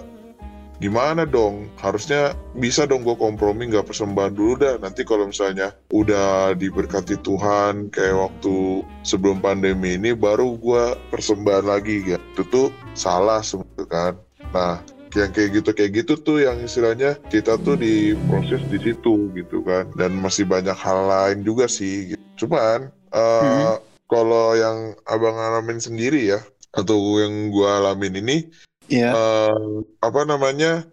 gimana 0.79 1.25
dong? 1.25 1.73
Harusnya 1.81 2.37
bisa 2.55 2.85
dong 2.85 3.03
gue 3.03 3.17
kompromi 3.17 3.67
nggak 3.73 3.89
persembahan 3.89 4.37
dulu 4.37 4.55
dah. 4.61 4.75
Nanti 4.79 5.03
kalau 5.03 5.27
misalnya 5.27 5.73
udah 5.91 6.53
diberkati 6.55 7.19
Tuhan 7.25 7.91
kayak 7.91 8.17
waktu 8.31 8.85
sebelum 9.03 9.43
pandemi 9.43 9.97
ini 9.97 10.13
baru 10.13 10.55
gue 10.61 10.85
persembahan 11.11 11.67
lagi 11.67 12.05
gitu. 12.05 12.23
Itu 12.37 12.43
tuh 12.53 12.69
salah 12.93 13.41
sebenarnya 13.41 13.87
kan. 13.89 14.13
Nah 14.53 14.77
yang 15.17 15.33
kayak 15.33 15.51
gitu 15.59 15.71
kayak 15.73 15.93
gitu 16.05 16.13
tuh 16.21 16.39
yang 16.45 16.61
istilahnya 16.61 17.17
kita 17.33 17.57
tuh 17.65 17.81
diproses 17.81 18.61
di 18.69 18.77
situ 18.77 19.33
gitu 19.33 19.65
kan 19.65 19.89
dan 19.97 20.13
masih 20.21 20.45
banyak 20.45 20.77
hal 20.77 21.09
lain 21.09 21.41
juga 21.41 21.65
sih 21.67 22.13
gitu. 22.13 22.23
cuman 22.45 22.93
eh, 23.17 23.75
kalau 24.07 24.53
yang 24.53 24.93
abang 25.09 25.35
alamin 25.35 25.81
sendiri 25.81 26.37
ya 26.37 26.41
atau 26.77 27.01
yang 27.17 27.49
gua 27.49 27.81
alamin 27.81 28.21
ini 28.21 28.39
Iya. 28.87 29.11
eh, 29.11 29.83
apa 29.99 30.23
namanya 30.23 30.87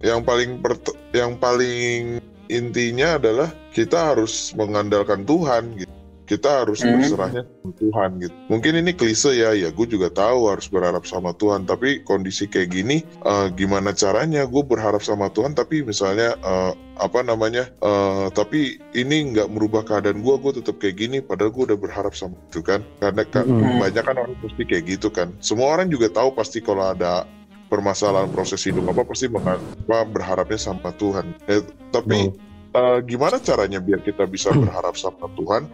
yang 0.00 0.24
paling 0.24 0.64
yang 1.12 1.36
paling 1.36 2.22
intinya 2.48 3.20
adalah 3.20 3.52
kita 3.74 4.14
harus 4.14 4.54
mengandalkan 4.56 5.26
Tuhan 5.28 5.76
gitu 5.76 5.92
kita 6.24 6.64
harus 6.64 6.80
Hmm. 6.80 6.96
berserahnya 6.96 7.44
sama 7.44 7.72
Tuhan 7.76 8.10
gitu. 8.18 8.34
Mungkin 8.48 8.72
ini 8.80 8.92
klise 8.92 9.30
ya 9.32 9.52
ya 9.52 9.68
gue 9.68 9.86
juga 9.86 10.08
tahu 10.08 10.48
harus 10.48 10.66
berharap 10.66 11.04
sama 11.04 11.32
Tuhan 11.32 11.64
tapi 11.64 12.00
kondisi 12.00 12.48
kayak 12.48 12.68
gini 12.70 12.96
eh, 13.04 13.46
gimana 13.52 13.92
caranya? 13.92 14.48
Gue 14.48 14.64
berharap 14.64 15.00
sama 15.00 15.28
Tuhan 15.28 15.52
tapi 15.52 15.84
misalnya 15.84 16.32
eh, 16.34 16.72
apa 16.96 17.20
namanya 17.20 17.68
eh, 17.70 18.26
tapi 18.32 18.80
ini 18.92 19.36
nggak 19.36 19.52
merubah 19.52 19.84
keadaan 19.84 20.18
gue 20.18 20.34
gue 20.34 20.52
tetap 20.58 20.80
kayak 20.80 20.96
gini 20.96 21.16
padahal 21.20 21.52
gue 21.52 21.64
udah 21.72 21.78
berharap 21.78 22.12
sama 22.12 22.40
itu 22.48 22.64
kan? 22.64 22.80
Karena 22.98 23.22
kan 23.28 23.44
Mm-mm. 23.44 23.80
banyak 23.80 24.02
kan 24.02 24.16
orang 24.16 24.36
pasti 24.40 24.62
kayak 24.64 24.84
gitu 24.88 25.08
kan. 25.12 25.28
Semua 25.38 25.76
orang 25.76 25.92
juga 25.92 26.08
tahu 26.08 26.32
pasti 26.32 26.64
kalau 26.64 26.88
ada 26.88 27.28
permasalahan 27.68 28.30
proses 28.30 28.60
hidup 28.62 28.86
apa 28.86 29.02
pasti 29.02 29.26
menga- 29.26 29.58
apa, 29.58 29.98
berharapnya 30.06 30.56
sama 30.56 30.88
Tuhan. 30.94 31.36
Eh, 31.48 31.60
tapi 31.90 32.30
eh, 32.70 32.98
gimana 33.04 33.36
caranya 33.40 33.76
biar 33.76 34.00
kita 34.00 34.24
bisa 34.24 34.52
berharap 34.56 34.94
sama 34.94 35.28
Tuhan 35.34 35.66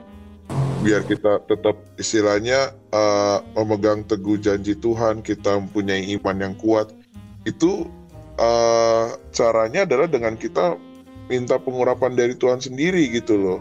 biar 0.81 1.05
kita 1.05 1.45
tetap 1.45 1.77
istilahnya 2.01 2.73
eh, 2.73 3.39
memegang 3.53 4.01
teguh 4.09 4.41
janji 4.41 4.73
Tuhan 4.73 5.21
kita 5.21 5.61
mempunyai 5.61 6.09
iman 6.17 6.37
yang 6.41 6.55
kuat. 6.57 6.89
Itu 7.45 7.85
eh, 8.41 9.07
caranya 9.37 9.85
adalah 9.85 10.09
dengan 10.09 10.41
kita 10.41 10.81
minta 11.29 11.61
pengurapan 11.61 12.17
dari 12.17 12.35
Tuhan 12.35 12.65
sendiri 12.65 13.13
gitu 13.13 13.37
loh. 13.37 13.61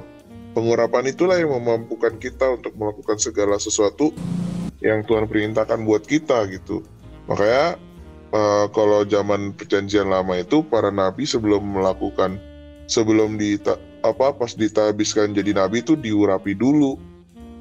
Pengurapan 0.55 1.12
itulah 1.12 1.38
yang 1.38 1.53
memampukan 1.53 2.17
kita 2.17 2.58
untuk 2.58 2.73
melakukan 2.79 3.21
segala 3.21 3.62
sesuatu 3.62 4.10
yang 4.79 5.05
Tuhan 5.05 5.29
perintahkan 5.29 5.86
buat 5.86 6.08
kita 6.08 6.47
gitu. 6.55 6.82
Makanya 7.27 7.75
eh, 8.32 8.65
kalau 8.71 9.03
zaman 9.03 9.51
perjanjian 9.60 10.08
lama 10.08 10.39
itu 10.39 10.63
para 10.63 10.88
nabi 10.88 11.27
sebelum 11.27 11.67
melakukan 11.67 12.39
sebelum 12.89 13.38
di 13.38 13.60
apa 13.99 14.32
pas 14.34 14.55
ditabiskan 14.55 15.36
jadi 15.36 15.51
nabi 15.53 15.84
itu 15.84 15.93
diurapi 15.93 16.55
dulu 16.55 17.09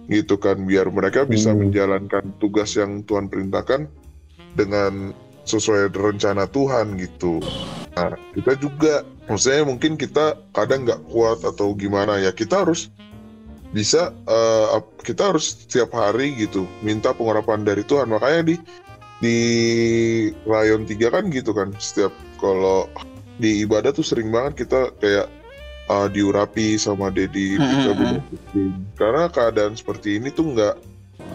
gitu 0.08 0.40
kan 0.40 0.56
biar 0.64 0.88
mereka 0.88 1.28
bisa 1.28 1.52
Hmm. 1.52 1.68
menjalankan 1.68 2.24
tugas 2.40 2.72
yang 2.74 3.04
Tuhan 3.04 3.28
perintahkan 3.28 3.84
dengan 4.56 5.12
sesuai 5.44 5.92
rencana 5.92 6.48
Tuhan 6.48 6.96
gitu. 6.96 7.44
Nah 7.94 8.16
kita 8.32 8.56
juga 8.56 9.04
maksudnya 9.28 9.68
mungkin 9.68 10.00
kita 10.00 10.36
kadang 10.56 10.88
nggak 10.88 11.04
kuat 11.12 11.44
atau 11.44 11.76
gimana 11.76 12.16
ya 12.18 12.32
kita 12.32 12.64
harus 12.64 12.88
bisa 13.68 14.16
ap- 14.72 14.96
kita 15.04 15.28
harus 15.28 15.60
setiap 15.68 15.92
hari 15.92 16.32
gitu 16.40 16.64
minta 16.80 17.12
pengurapan 17.12 17.68
dari 17.68 17.84
Tuhan 17.84 18.08
makanya 18.08 18.48
di 18.48 18.56
di 19.20 19.38
rayon 20.48 20.88
3 20.88 21.12
kan 21.12 21.28
gitu 21.28 21.52
kan 21.52 21.68
setiap 21.76 22.08
kalau 22.40 22.88
di 23.36 23.60
ibadah 23.68 23.92
tuh 23.92 24.06
sering 24.06 24.32
banget 24.32 24.64
kita 24.64 24.88
kayak 24.96 25.28
uh, 25.88 26.08
diurapi 26.08 26.76
sama 26.78 27.10
Dedi 27.10 27.56
Pika 27.56 27.90
mm. 27.92 27.96
Bunda 27.96 28.20
Putri. 28.28 28.64
karena 28.94 29.22
keadaan 29.32 29.74
seperti 29.74 30.20
ini 30.20 30.28
tuh 30.30 30.54
nggak 30.54 30.74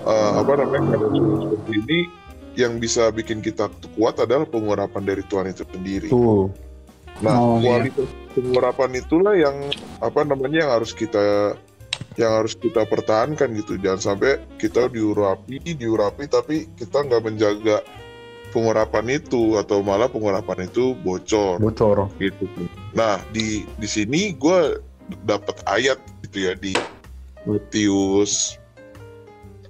uh, 0.05 0.31
apa 0.39 0.51
namanya 0.63 0.95
keadaan 0.95 1.13
seperti 1.49 1.73
ini 1.83 1.99
yang 2.53 2.77
bisa 2.77 3.09
bikin 3.09 3.41
kita 3.41 3.69
kuat 3.97 4.21
adalah 4.21 4.45
pengurapan 4.45 5.01
dari 5.01 5.25
Tuhan 5.25 5.49
itu 5.49 5.65
sendiri. 5.65 6.09
Tuh. 6.13 6.53
Nah, 7.21 7.33
Oh, 7.37 7.57
iya. 7.57 7.81
kualitas 7.81 8.09
pengurapan 8.33 8.91
itulah 8.97 9.33
yang 9.37 9.57
apa 10.01 10.21
namanya 10.25 10.65
yang 10.65 10.71
harus 10.77 10.93
kita 10.93 11.53
yang 12.17 12.41
harus 12.41 12.53
kita 12.53 12.85
pertahankan 12.85 13.53
gitu. 13.57 13.77
Jangan 13.81 14.01
sampai 14.13 14.41
kita 14.61 14.89
diurapi, 14.89 15.61
diurapi 15.77 16.29
tapi 16.29 16.69
kita 16.77 17.05
nggak 17.05 17.21
menjaga 17.25 17.81
pengurapan 18.53 19.17
itu 19.17 19.57
atau 19.57 19.81
malah 19.81 20.05
pengurapan 20.05 20.69
itu 20.69 20.93
bocor 21.01 21.57
Bocor. 21.57 22.07
gitu. 22.21 22.45
Nah, 22.93 23.17
di 23.33 23.65
di 23.81 23.87
sini 23.89 24.37
gue 24.37 24.77
dapat 25.25 25.57
ayat 25.65 25.97
gitu 26.23 26.47
ya 26.47 26.53
di 26.53 26.71
Matius 27.43 28.55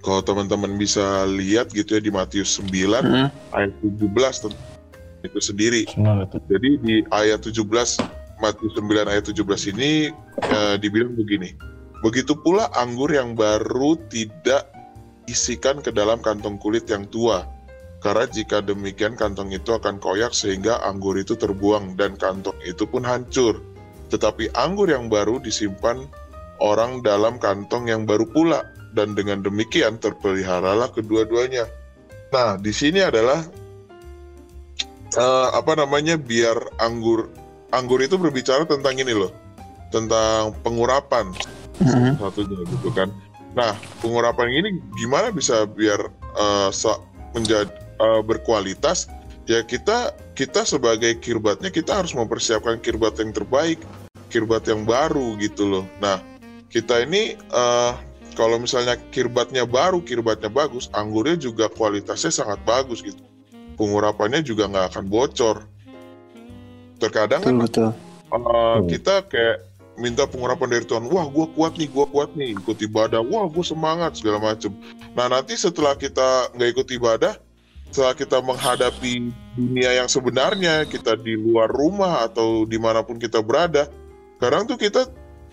kalau 0.03 0.19
teman-teman 0.19 0.75
bisa 0.75 1.23
lihat 1.25 1.71
gitu 1.71 1.95
ya 1.95 2.01
di 2.03 2.11
Matius 2.11 2.59
9 2.59 2.67
Mm. 3.07 3.27
ayat 3.55 3.71
17 3.79 4.43
tentang 4.43 4.71
itu 5.23 5.39
sendiri. 5.39 5.87
Jadi 6.51 6.69
di 6.83 6.95
ayat 7.09 7.39
17 7.39 7.63
Matius 8.43 8.73
9 8.75 9.07
ayat 9.07 9.23
17 9.23 9.71
ini 9.71 10.11
eh, 10.43 10.75
dibilang 10.75 11.15
begini. 11.15 11.55
Begitu 12.03 12.35
pula 12.35 12.67
anggur 12.75 13.07
yang 13.07 13.31
baru 13.31 13.95
tidak 14.11 14.67
isikan 15.31 15.79
ke 15.79 15.95
dalam 15.95 16.19
kantong 16.19 16.59
kulit 16.59 16.83
yang 16.91 17.07
tua. 17.07 17.47
Karena 18.03 18.27
jika 18.27 18.59
demikian 18.59 19.15
kantong 19.15 19.55
itu 19.55 19.71
akan 19.71 19.97
koyak 20.03 20.35
sehingga 20.35 20.83
anggur 20.83 21.15
itu 21.15 21.39
terbuang 21.39 21.95
dan 21.95 22.19
kantong 22.19 22.59
itu 22.67 22.83
pun 22.83 23.07
hancur. 23.07 23.63
Tetapi 24.11 24.51
anggur 24.53 24.91
yang 24.91 25.07
baru 25.07 25.39
disimpan 25.39 26.03
orang 26.59 26.99
dalam 26.99 27.39
kantong 27.39 27.87
yang 27.87 28.03
baru 28.03 28.27
pula 28.27 28.67
dan 28.91 29.15
dengan 29.15 29.39
demikian 29.39 29.97
terpeliharalah 30.03 30.91
kedua-duanya. 30.91 31.63
Nah, 32.35 32.59
di 32.59 32.75
sini 32.75 32.99
adalah 32.99 33.39
eh, 35.15 35.47
apa 35.55 35.73
namanya 35.79 36.19
biar 36.19 36.75
anggur 36.83 37.31
anggur 37.73 38.01
itu 38.03 38.19
berbicara 38.19 38.67
tentang 38.67 38.97
ini 38.99 39.13
loh 39.13 39.31
tentang 39.89 40.53
pengurapan 40.61 41.29
Mm. 41.81 42.21
satunya 42.21 42.61
gitu 42.69 42.93
kan 42.93 43.09
nah 43.57 43.73
pengurapan 43.97 44.45
ini 44.61 44.77
gimana 44.93 45.33
bisa 45.33 45.65
biar 45.65 46.05
sa- 46.69 47.01
menjadi 47.33 47.65
eh, 47.97 48.21
berkualitas 48.25 49.09
ya 49.45 49.61
kita 49.61 50.15
kita 50.33 50.63
sebagai 50.63 51.19
kirbatnya 51.19 51.69
kita 51.69 51.99
harus 52.01 52.15
mempersiapkan 52.15 52.79
kirbat 52.79 53.19
yang 53.19 53.35
terbaik 53.35 53.81
kirbat 54.31 54.65
yang 54.65 54.87
baru 54.87 55.35
gitu 55.37 55.67
loh 55.67 55.85
nah 55.99 56.21
kita 56.71 57.05
ini 57.05 57.35
eh, 57.37 57.93
kalau 58.33 58.57
misalnya 58.57 58.97
kirbatnya 59.13 59.67
baru 59.67 60.01
kirbatnya 60.01 60.49
bagus 60.49 60.89
anggurnya 60.95 61.37
juga 61.37 61.69
kualitasnya 61.69 62.33
sangat 62.33 62.57
bagus 62.65 63.05
gitu 63.05 63.21
pengurapannya 63.75 64.45
juga 64.45 64.69
nggak 64.69 64.85
akan 64.93 65.05
bocor. 65.09 65.57
Terkadang 67.01 67.41
kan 67.43 67.57
Betul 67.59 67.91
betul. 67.91 68.39
uh, 68.39 68.79
kita 68.87 69.27
kayak 69.27 69.57
minta 69.99 70.23
pengurapan 70.25 70.79
dari 70.79 70.85
Tuhan. 70.87 71.05
Wah, 71.11 71.27
gue 71.27 71.45
kuat 71.53 71.77
nih, 71.77 71.89
gue 71.91 72.05
kuat 72.09 72.33
nih, 72.33 72.57
ikut 72.57 72.77
ibadah. 72.81 73.21
Wah, 73.21 73.45
gue 73.45 73.65
semangat 73.65 74.17
segala 74.17 74.39
macem. 74.41 74.73
Nah, 75.13 75.29
nanti 75.29 75.53
setelah 75.53 75.93
kita 75.93 76.49
nggak 76.55 76.69
ikut 76.79 76.87
ibadah, 76.97 77.33
setelah 77.93 78.17
kita 78.17 78.41
menghadapi 78.41 79.29
dunia 79.53 80.01
yang 80.01 80.09
sebenarnya, 80.09 80.89
kita 80.89 81.13
di 81.13 81.37
luar 81.37 81.69
rumah 81.69 82.25
atau 82.25 82.65
di 82.65 82.81
mana 82.81 83.05
pun 83.05 83.21
kita 83.21 83.37
berada, 83.45 83.85
kadang 84.41 84.65
tuh 84.65 84.81
kita 84.81 85.05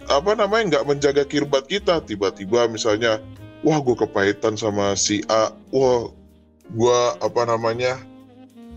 apa 0.08 0.32
namanya 0.32 0.80
nggak 0.80 0.86
menjaga 0.88 1.24
kirbat 1.28 1.68
kita. 1.68 2.00
Tiba-tiba 2.00 2.64
misalnya, 2.72 3.20
wah, 3.60 3.76
gue 3.76 3.92
kepahitan 3.92 4.56
sama 4.56 4.96
si 4.96 5.20
A. 5.28 5.52
Wah, 5.68 6.08
gue 6.72 7.00
apa 7.20 7.44
namanya 7.44 8.00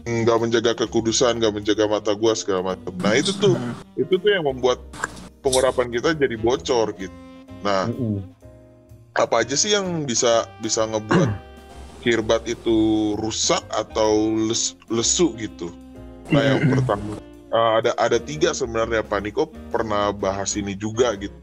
nggak 0.04 0.38
menjaga 0.44 0.72
kekudusan, 0.84 1.40
nggak 1.40 1.64
menjaga 1.64 1.88
mata 1.88 2.12
gua 2.12 2.36
segala 2.36 2.76
macam. 2.76 2.92
Nah 3.00 3.16
itu 3.16 3.32
tuh, 3.40 3.56
itu 3.96 4.20
tuh 4.20 4.28
yang 4.28 4.44
membuat 4.44 4.84
pengurapan 5.40 5.88
kita 5.88 6.12
jadi 6.20 6.36
bocor 6.36 6.92
gitu. 7.00 7.16
Nah 7.64 7.88
apa 9.16 9.46
aja 9.46 9.56
sih 9.56 9.72
yang 9.72 10.04
bisa 10.04 10.44
bisa 10.60 10.84
ngebuat 10.84 11.32
kirbat 12.04 12.44
itu 12.46 12.78
rusak 13.18 13.64
atau 13.72 14.36
les- 14.36 14.76
lesu 14.92 15.32
gitu? 15.40 15.72
Nah 16.30 16.44
yang 16.44 16.60
pertama 16.68 17.18
uh, 17.54 17.72
ada 17.80 17.92
ada 17.96 18.18
tiga 18.20 18.52
sebenarnya 18.52 19.06
Pak 19.06 19.20
Niko 19.24 19.48
pernah 19.72 20.12
bahas 20.12 20.58
ini 20.60 20.76
juga 20.76 21.16
gitu 21.16 21.36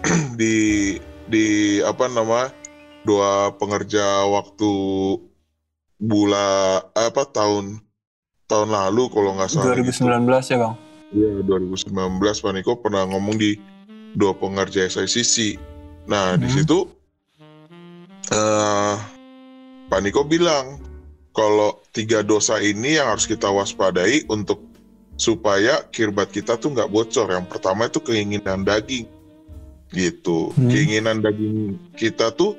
di 0.40 0.96
di 1.28 1.78
apa 1.84 2.08
nama 2.08 2.48
dua 3.04 3.52
pengerja 3.56 4.24
waktu 4.28 4.72
bulan 6.00 6.80
apa 6.96 7.22
tahun 7.28 7.84
tahun 8.48 8.68
lalu 8.72 9.12
kalau 9.12 9.36
nggak 9.36 9.50
salah 9.52 9.76
gitu. 9.78 10.02
2019 10.08 10.50
ya 10.50 10.56
bang. 10.58 10.74
Iya 11.10 11.30
2019 11.42 11.90
Pak 12.22 12.52
Niko 12.54 12.72
pernah 12.78 13.02
ngomong 13.04 13.36
di 13.36 13.58
dua 14.14 14.34
pengerja 14.34 14.86
SICC 14.86 15.58
Nah 16.08 16.34
di 16.38 16.48
situ 16.50 16.86
eh 18.30 18.94
Pak 19.90 20.06
Niko 20.06 20.22
bilang 20.22 20.78
kalau 21.34 21.82
tiga 21.90 22.22
dosa 22.22 22.62
ini 22.62 22.94
yang 22.94 23.10
harus 23.10 23.26
kita 23.26 23.50
waspadai 23.50 24.22
untuk 24.30 24.62
supaya 25.18 25.82
kirbat 25.90 26.30
kita 26.30 26.54
tuh 26.62 26.70
nggak 26.70 26.94
bocor. 26.94 27.26
Yang 27.26 27.46
pertama 27.50 27.90
itu 27.90 27.98
keinginan 27.98 28.62
daging, 28.62 29.10
gitu. 29.90 30.54
Hmm. 30.54 30.70
Keinginan 30.70 31.26
daging 31.26 31.74
kita 31.98 32.30
tuh 32.38 32.54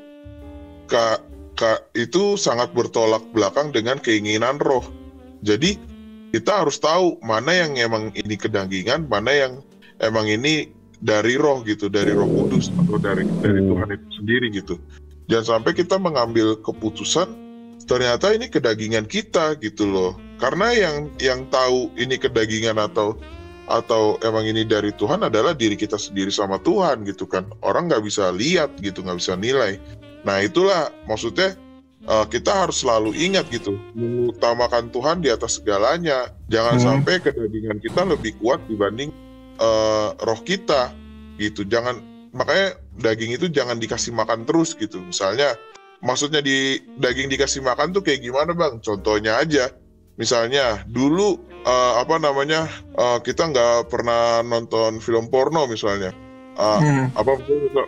ka, 0.91 1.23
ka- 1.55 1.87
itu 1.95 2.35
sangat 2.35 2.75
bertolak 2.75 3.23
belakang 3.31 3.71
dengan 3.71 3.95
keinginan 4.03 4.59
roh. 4.59 4.83
Jadi 5.39 5.79
kita 6.35 6.67
harus 6.67 6.83
tahu 6.83 7.15
mana 7.23 7.55
yang 7.55 7.79
emang 7.79 8.11
ini 8.11 8.35
kedagingan, 8.35 9.07
mana 9.07 9.31
yang 9.31 9.53
emang 10.03 10.27
ini 10.27 10.67
dari 10.99 11.39
roh 11.39 11.63
gitu, 11.63 11.87
dari 11.87 12.11
roh 12.11 12.27
kudus 12.27 12.69
atau 12.75 12.99
dari 12.99 13.23
dari 13.39 13.63
Tuhan 13.63 13.89
itu 13.89 14.07
sendiri 14.19 14.47
gitu. 14.51 14.75
Jangan 15.31 15.63
sampai 15.63 15.71
kita 15.71 15.95
mengambil 15.95 16.59
keputusan 16.59 17.31
ternyata 17.87 18.35
ini 18.35 18.51
kedagingan 18.51 19.07
kita 19.07 19.55
gitu 19.63 19.87
loh. 19.87 20.19
Karena 20.43 20.75
yang 20.75 21.07
yang 21.23 21.47
tahu 21.47 21.87
ini 21.95 22.19
kedagingan 22.19 22.75
atau 22.75 23.15
atau 23.71 24.19
emang 24.27 24.43
ini 24.43 24.67
dari 24.67 24.91
Tuhan 24.91 25.23
adalah 25.23 25.55
diri 25.55 25.79
kita 25.79 25.95
sendiri 25.95 26.27
sama 26.35 26.59
Tuhan 26.59 27.07
gitu 27.07 27.23
kan. 27.23 27.47
Orang 27.63 27.87
nggak 27.87 28.03
bisa 28.03 28.27
lihat 28.35 28.75
gitu, 28.83 28.99
nggak 28.99 29.23
bisa 29.23 29.39
nilai. 29.39 29.79
Nah 30.27 30.43
itulah 30.43 30.91
maksudnya 31.07 31.55
eh, 32.03 32.25
kita 32.27 32.67
harus 32.67 32.83
selalu 32.83 33.15
ingat 33.15 33.47
gitu, 33.47 33.79
mengutamakan 33.95 34.91
Tuhan 34.91 35.23
di 35.23 35.31
atas 35.31 35.63
segalanya. 35.63 36.27
Jangan 36.51 36.75
Hmm. 36.75 36.83
sampai 36.83 37.23
kedagingan 37.23 37.79
kita 37.79 38.03
lebih 38.03 38.35
kuat 38.43 38.59
dibanding 38.67 39.15
eh, 39.61 40.09
roh 40.11 40.41
kita 40.43 40.91
gitu. 41.39 41.63
Jangan 41.63 42.10
makanya 42.31 42.79
daging 42.99 43.35
itu 43.35 43.47
jangan 43.51 43.77
dikasih 43.79 44.15
makan 44.15 44.47
terus 44.47 44.75
gitu. 44.75 45.03
Misalnya 45.03 45.55
maksudnya 46.01 46.39
di 46.41 46.79
daging 46.97 47.29
dikasih 47.29 47.61
makan 47.63 47.91
tuh 47.91 48.01
kayak 48.03 48.23
gimana 48.23 48.55
bang? 48.55 48.79
Contohnya 48.79 49.37
aja, 49.39 49.69
misalnya 50.15 50.83
dulu 50.87 51.37
eh, 51.61 51.93
apa 51.99 52.17
namanya 52.17 52.67
eh, 52.97 53.19
kita 53.21 53.51
nggak 53.51 53.91
pernah 53.91 54.41
nonton 54.41 54.97
film 55.03 55.27
porno 55.29 55.67
misalnya, 55.67 56.11
Eh, 56.51 56.79
Hmm. 56.83 57.07
apa 57.15 57.39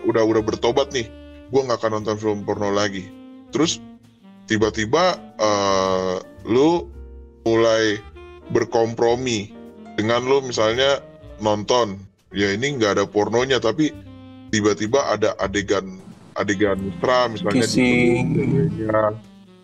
udah 0.08 0.24
udah 0.24 0.44
bertobat 0.44 0.96
nih, 0.96 1.08
gue 1.52 1.62
nggak 1.62 1.84
akan 1.84 2.00
nonton 2.00 2.16
film 2.16 2.48
porno 2.48 2.72
lagi. 2.72 3.04
Terus 3.52 3.80
tiba-tiba 4.48 5.20
eh, 5.40 6.16
lu 6.48 6.88
mulai 7.44 8.00
berkompromi 8.52 9.52
dengan 10.00 10.24
lu 10.24 10.40
misalnya 10.44 11.00
nonton, 11.44 12.00
ya 12.32 12.56
ini 12.56 12.80
nggak 12.80 13.00
ada 13.00 13.06
pornonya 13.08 13.60
tapi 13.60 13.92
tiba-tiba 14.54 15.02
ada 15.10 15.34
adegan 15.42 15.98
adegan 16.38 16.78
mesra 16.78 17.26
misalnya 17.26 17.66
Kissing. 17.66 18.38
di 18.38 18.86
ya, 18.86 19.10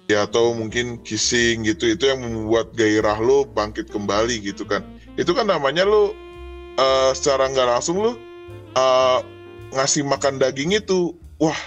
ya 0.10 0.20
atau 0.26 0.58
mungkin 0.58 0.98
kissing 1.06 1.70
gitu. 1.70 1.94
Itu 1.94 2.10
yang 2.10 2.26
membuat 2.26 2.74
gairah 2.74 3.22
lo 3.22 3.46
bangkit 3.46 3.94
kembali 3.94 4.42
gitu 4.42 4.66
kan. 4.66 4.82
Itu 5.14 5.38
kan 5.38 5.46
namanya 5.46 5.86
lo 5.86 6.18
eh, 6.82 7.12
secara 7.14 7.46
nggak 7.54 7.70
langsung 7.70 8.02
lo 8.02 8.18
eh, 8.74 9.20
ngasih 9.78 10.02
makan 10.10 10.42
daging 10.42 10.74
itu. 10.82 11.14
Wah 11.38 11.58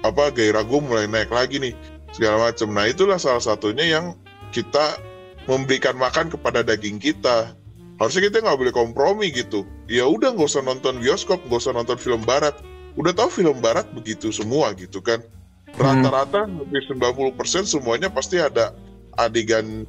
apa 0.00 0.32
gairah 0.32 0.64
gue 0.64 0.80
mulai 0.80 1.04
naik 1.04 1.28
lagi 1.28 1.60
nih 1.60 1.74
segala 2.16 2.50
macam 2.50 2.72
nah 2.72 2.88
itulah 2.88 3.20
salah 3.20 3.42
satunya 3.42 3.84
yang 3.84 4.16
kita 4.50 4.96
memberikan 5.44 5.94
makan 5.96 6.32
kepada 6.32 6.64
daging 6.64 6.96
kita 6.96 7.52
harusnya 8.00 8.32
kita 8.32 8.40
nggak 8.40 8.58
boleh 8.58 8.72
kompromi 8.72 9.28
gitu. 9.28 9.68
Ya 9.84 10.08
udah 10.08 10.32
nggak 10.32 10.48
usah 10.48 10.64
nonton 10.64 11.04
bioskop 11.04 11.44
nggak 11.44 11.60
usah 11.60 11.76
nonton 11.76 12.00
film 12.00 12.24
barat. 12.24 12.56
Udah 12.96 13.12
tahu 13.12 13.28
film 13.28 13.60
barat 13.60 13.84
begitu 13.92 14.32
semua 14.32 14.72
gitu 14.72 15.04
kan. 15.04 15.20
Rata-rata 15.76 16.48
hampir 16.48 16.82
90% 16.90 17.36
semuanya 17.68 18.10
pasti 18.10 18.40
ada 18.40 18.74
adegan 19.20 19.84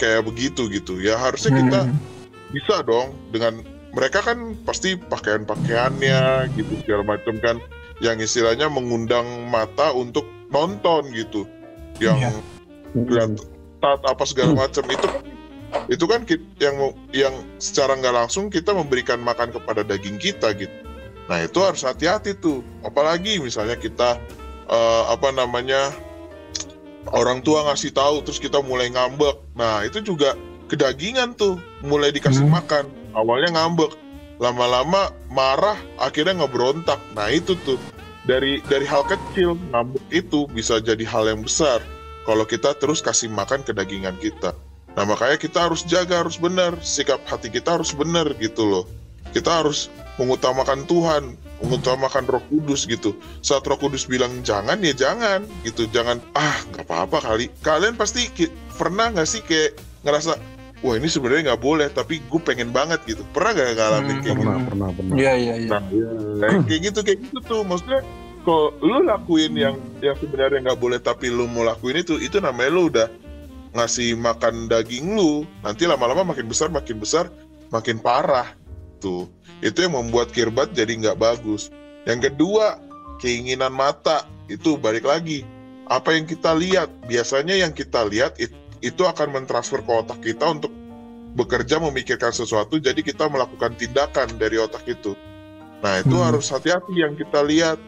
kayak 0.00 0.26
begitu 0.26 0.66
gitu. 0.72 0.98
Ya 0.98 1.20
harusnya 1.20 1.54
kita 1.54 1.80
Hmm. 1.86 1.96
bisa 2.50 2.82
dong 2.82 3.14
dengan 3.30 3.60
mereka 3.92 4.24
kan 4.24 4.56
pasti 4.64 4.96
pakaian-pakaiannya 4.96 6.50
gitu 6.56 6.72
segala 6.82 7.04
macam 7.14 7.36
kan. 7.38 7.56
Yang 8.02 8.32
istilahnya 8.32 8.66
mengundang 8.66 9.46
mata 9.46 9.92
untuk 9.94 10.26
nonton 10.50 11.12
gitu. 11.14 11.46
Yang 12.00 12.40
Iya. 12.96 13.04
lihat 13.06 13.30
tat 13.78 14.00
apa 14.02 14.24
segala 14.26 14.66
macam 14.66 14.84
itu 14.88 15.06
kan 15.06 15.22
itu 15.88 16.04
kan 16.04 16.22
yang 16.60 16.76
yang 17.10 17.34
secara 17.56 17.96
nggak 17.96 18.14
langsung 18.14 18.52
kita 18.52 18.76
memberikan 18.76 19.18
makan 19.20 19.50
kepada 19.50 19.82
daging 19.82 20.20
kita 20.20 20.52
gitu. 20.54 20.72
Nah 21.26 21.42
itu 21.42 21.58
harus 21.64 21.82
hati-hati 21.82 22.36
tuh. 22.36 22.60
Apalagi 22.84 23.40
misalnya 23.40 23.74
kita 23.78 24.20
eh, 24.68 25.02
apa 25.08 25.32
namanya 25.32 25.90
orang 27.10 27.42
tua 27.42 27.66
ngasih 27.70 27.92
tahu 27.94 28.22
terus 28.22 28.38
kita 28.38 28.60
mulai 28.62 28.92
ngambek. 28.92 29.36
Nah 29.56 29.82
itu 29.82 30.04
juga 30.04 30.36
kedagingan 30.68 31.34
tuh 31.34 31.58
mulai 31.82 32.12
dikasih 32.14 32.46
Hmm. 32.46 32.56
makan. 32.62 32.84
Awalnya 33.16 33.56
ngambek 33.56 33.92
lama-lama 34.40 35.12
marah 35.30 35.78
akhirnya 35.98 36.44
ngebrontak. 36.44 37.00
Nah 37.16 37.32
itu 37.32 37.56
tuh. 37.64 37.80
Dari 38.22 38.62
dari 38.70 38.86
hal 38.86 39.02
kecil 39.02 39.58
ngambek 39.74 40.04
itu 40.14 40.46
bisa 40.46 40.78
jadi 40.78 41.02
hal 41.02 41.26
yang 41.26 41.42
besar. 41.42 41.82
Kalau 42.22 42.46
kita 42.46 42.78
terus 42.78 43.02
kasih 43.02 43.26
makan 43.34 43.66
kedagingan 43.66 44.14
kita 44.22 44.54
nah 44.92 45.04
makanya 45.04 45.36
kita 45.36 45.58
harus 45.62 45.82
jaga 45.82 46.20
harus 46.20 46.36
benar. 46.36 46.76
Sikap 46.78 47.24
hati 47.24 47.48
kita 47.48 47.74
harus 47.74 47.92
benar 47.92 48.28
gitu 48.36 48.62
loh. 48.62 48.84
Kita 49.32 49.62
harus 49.62 49.88
mengutamakan 50.16 50.84
Tuhan 50.84 51.34
mengutamakan 51.58 52.26
Roh 52.26 52.42
Kudus 52.44 52.84
gitu. 52.84 53.14
Saat 53.38 53.64
Roh 53.64 53.78
Kudus 53.78 54.04
bilang 54.04 54.42
jangan 54.42 54.76
ya 54.78 54.92
jangan 54.92 55.46
gitu. 55.62 55.88
Jangan 55.88 56.20
ah 56.32 56.58
nggak 56.68 56.84
apa-apa 56.84 57.18
kali. 57.22 57.48
Kalian 57.60 57.94
pasti 57.94 58.28
ki- 58.28 58.50
pernah 58.74 59.08
nggak 59.08 59.24
sih 59.24 59.40
kayak 59.40 59.74
ngerasa 60.02 60.36
wah 60.82 60.94
ini 60.94 61.06
sebenarnya 61.06 61.54
nggak 61.54 61.62
boleh 61.62 61.86
tapi 61.88 62.20
gue 62.20 62.40
pengen 62.40 62.68
banget 62.68 63.00
gitu. 63.06 63.22
Pernah 63.30 63.50
gak 63.54 63.68
ngalamin 63.72 64.10
Hmm, 64.10 64.20
kayak 64.20 64.34
gitu? 64.34 64.42
pernah 64.42 64.58
pernah. 64.60 64.88
Pernah 64.92 65.14
Iya 65.14 65.32
iya 65.34 65.54
iya. 65.56 65.70
Nah, 65.70 65.82
ya, 65.88 66.10
kayak 66.68 66.80
gitu 66.84 66.98
kayak 67.00 67.18
gitu 67.22 67.38
tuh. 67.40 67.60
Maksudnya 67.62 68.00
kalau 68.42 68.74
lu 68.82 69.06
lakuin 69.06 69.52
yang 69.54 69.74
yang 70.02 70.18
sebenarnya 70.18 70.58
nggak 70.60 70.76
boleh 70.76 70.98
tapi 70.98 71.30
lu 71.30 71.46
mau 71.46 71.62
lakuin 71.62 72.02
itu 72.02 72.18
itu 72.18 72.42
namanya 72.42 72.70
lu 72.74 72.90
udah 72.90 73.06
ngasih 73.72 74.20
makan 74.20 74.68
daging 74.68 75.16
lu 75.16 75.48
nanti 75.64 75.88
lama-lama 75.88 76.32
makin 76.36 76.46
besar 76.48 76.68
makin 76.68 77.00
besar 77.00 77.32
makin 77.72 77.98
parah. 77.98 78.52
Tuh 79.00 79.26
itu 79.64 79.78
yang 79.82 79.96
membuat 79.96 80.30
kirbat 80.30 80.76
jadi 80.76 80.92
nggak 80.92 81.18
bagus. 81.18 81.72
Yang 82.04 82.32
kedua 82.32 82.78
keinginan 83.18 83.72
mata. 83.72 84.28
Itu 84.50 84.76
balik 84.76 85.08
lagi. 85.08 85.46
Apa 85.88 86.12
yang 86.12 86.28
kita 86.28 86.52
lihat? 86.52 86.92
Biasanya 87.08 87.56
yang 87.56 87.72
kita 87.72 88.04
lihat 88.04 88.36
it- 88.36 88.54
itu 88.84 89.02
akan 89.06 89.32
mentransfer 89.32 89.80
ke 89.80 89.92
otak 89.94 90.18
kita 90.20 90.44
untuk 90.50 90.74
bekerja 91.32 91.80
memikirkan 91.80 92.34
sesuatu 92.34 92.76
jadi 92.76 92.98
kita 93.00 93.24
melakukan 93.32 93.72
tindakan 93.78 94.36
dari 94.36 94.60
otak 94.60 94.84
itu. 94.84 95.16
Nah 95.80 96.04
itu 96.04 96.12
Hmm. 96.12 96.28
harus 96.28 96.52
hati-hati 96.52 96.92
yang 96.92 97.16
kita 97.16 97.40
lihat. 97.40 97.80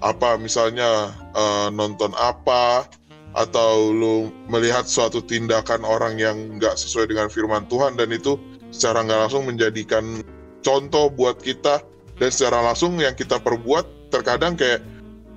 Apa 0.00 0.40
misalnya 0.40 1.12
eh, 1.36 1.68
nonton 1.70 2.10
apa 2.16 2.88
atau 3.30 3.94
lu 3.94 4.34
melihat 4.50 4.86
suatu 4.90 5.22
tindakan 5.22 5.86
orang 5.86 6.18
yang 6.18 6.58
nggak 6.58 6.74
sesuai 6.74 7.10
dengan 7.10 7.30
firman 7.30 7.62
Tuhan 7.70 7.94
dan 7.94 8.10
itu 8.10 8.34
secara 8.74 9.06
nggak 9.06 9.20
langsung 9.28 9.46
menjadikan 9.46 10.22
contoh 10.66 11.08
buat 11.10 11.38
kita 11.38 11.78
dan 12.18 12.28
secara 12.28 12.60
langsung 12.60 12.98
yang 12.98 13.14
kita 13.14 13.38
perbuat 13.38 14.10
terkadang 14.10 14.58
kayak 14.58 14.82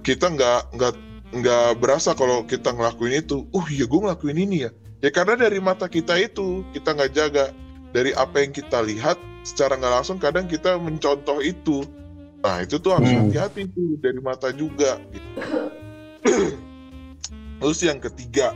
kita 0.02 0.28
nggak 0.34 0.74
nggak 0.76 0.94
nggak 1.34 1.70
berasa 1.82 2.14
kalau 2.14 2.46
kita 2.46 2.74
ngelakuin 2.74 3.24
itu. 3.26 3.46
Oh 3.54 3.66
iya 3.70 3.86
gue 3.90 4.00
ngelakuin 4.04 4.38
ini 4.38 4.58
ya. 4.68 4.72
Ya 5.02 5.10
karena 5.10 5.48
dari 5.48 5.58
mata 5.62 5.90
kita 5.90 6.18
itu 6.18 6.62
kita 6.74 6.94
nggak 6.94 7.12
jaga. 7.14 7.46
Dari 7.94 8.10
apa 8.18 8.42
yang 8.42 8.52
kita 8.54 8.82
lihat 8.82 9.22
secara 9.46 9.78
nggak 9.78 9.94
langsung 10.02 10.18
kadang 10.18 10.50
kita 10.50 10.78
mencontoh 10.82 11.42
itu. 11.42 11.86
Nah 12.44 12.60
itu 12.66 12.76
tuh 12.82 12.98
harus 12.98 13.08
Hmm. 13.10 13.30
hati-hati 13.30 13.70
tuh 13.72 13.96
dari 14.04 14.20
mata 14.20 14.52
juga 14.52 15.00
terus 17.64 17.80
yang 17.80 18.04
ketiga 18.04 18.52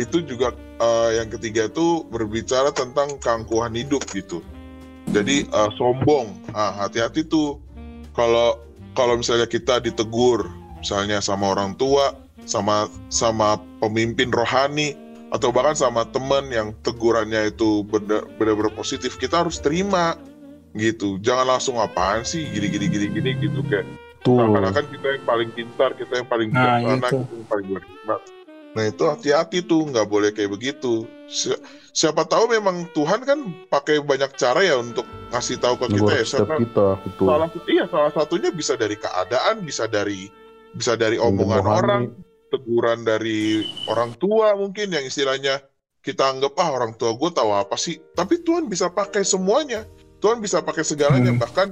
itu 0.00 0.24
juga 0.24 0.56
eh, 0.80 1.20
yang 1.20 1.28
ketiga 1.28 1.68
itu 1.68 2.08
berbicara 2.08 2.72
tentang 2.72 3.20
keangkuhan 3.20 3.76
hidup 3.76 4.00
gitu. 4.08 4.40
Jadi 5.12 5.44
eh, 5.44 5.70
sombong. 5.76 6.32
Ah 6.56 6.72
hati-hati 6.72 7.28
tuh. 7.28 7.60
Kalau 8.16 8.56
kalau 8.96 9.20
misalnya 9.20 9.44
kita 9.44 9.84
ditegur 9.84 10.48
misalnya 10.80 11.20
sama 11.20 11.52
orang 11.52 11.76
tua 11.76 12.16
sama 12.48 12.88
sama 13.12 13.60
pemimpin 13.84 14.32
rohani 14.32 14.96
atau 15.28 15.52
bahkan 15.52 15.76
sama 15.76 16.08
teman 16.08 16.48
yang 16.48 16.72
tegurannya 16.80 17.52
itu 17.52 17.84
benar- 17.84 18.24
benar-benar 18.40 18.72
positif 18.72 19.20
kita 19.20 19.44
harus 19.44 19.60
terima 19.60 20.16
gitu. 20.72 21.20
Jangan 21.20 21.60
langsung 21.60 21.76
apaan 21.76 22.24
sih? 22.24 22.48
Gini 22.48 22.72
gini 22.72 22.88
gini 22.88 23.06
gini 23.12 23.30
gitu 23.36 23.60
kayak 23.68 23.84
tuh 24.20 24.38
seakan-akan 24.38 24.86
kita 24.90 25.08
yang 25.14 25.24
paling 25.24 25.48
pintar 25.52 25.90
kita 25.94 26.12
yang 26.18 26.28
paling 26.28 26.48
Nah, 26.50 26.78
bijaksana 26.82 26.96
itu. 27.08 27.18
kita 27.18 27.34
yang 27.34 27.48
paling 27.48 27.66
berhikmat 27.70 28.20
Nah 28.68 28.84
itu 28.84 29.02
hati-hati 29.08 29.58
tuh, 29.64 29.88
nggak 29.88 30.06
boleh 30.06 30.30
kayak 30.30 30.52
begitu. 30.52 31.08
Si- 31.26 31.56
siapa 31.90 32.28
tahu 32.28 32.52
memang 32.52 32.84
Tuhan 32.92 33.24
kan 33.24 33.40
pakai 33.66 33.98
banyak 33.98 34.36
cara 34.36 34.60
ya 34.60 34.76
untuk 34.76 35.02
ngasih 35.32 35.56
tahu 35.58 35.80
ke 35.80 35.98
kita 35.98 36.12
ya. 36.14 36.24
Siapa- 36.24 36.60
kita 36.60 36.86
betul 37.00 37.26
salah 37.26 37.48
iya 37.66 37.84
salah 37.88 38.12
satunya 38.12 38.52
bisa 38.52 38.76
dari 38.76 38.94
keadaan, 38.94 39.64
bisa 39.64 39.88
dari 39.88 40.28
bisa 40.76 40.94
dari 40.94 41.16
omongan 41.16 41.64
orang, 41.64 42.02
teguran 42.52 43.02
dari 43.02 43.64
orang 43.88 44.12
tua 44.20 44.52
mungkin 44.54 44.92
yang 44.92 45.02
istilahnya 45.02 45.64
kita 45.98 46.28
anggap 46.28 46.52
ah 46.60 46.68
orang 46.70 46.92
tua 46.94 47.16
gue 47.16 47.30
tahu 47.32 47.50
apa 47.50 47.74
sih. 47.74 47.98
Tapi 48.14 48.44
Tuhan 48.44 48.68
bisa 48.68 48.92
pakai 48.92 49.24
semuanya. 49.24 49.88
Tuhan 50.20 50.38
bisa 50.38 50.60
pakai 50.60 50.84
segalanya 50.84 51.34
Hmm. 51.34 51.40
bahkan 51.40 51.68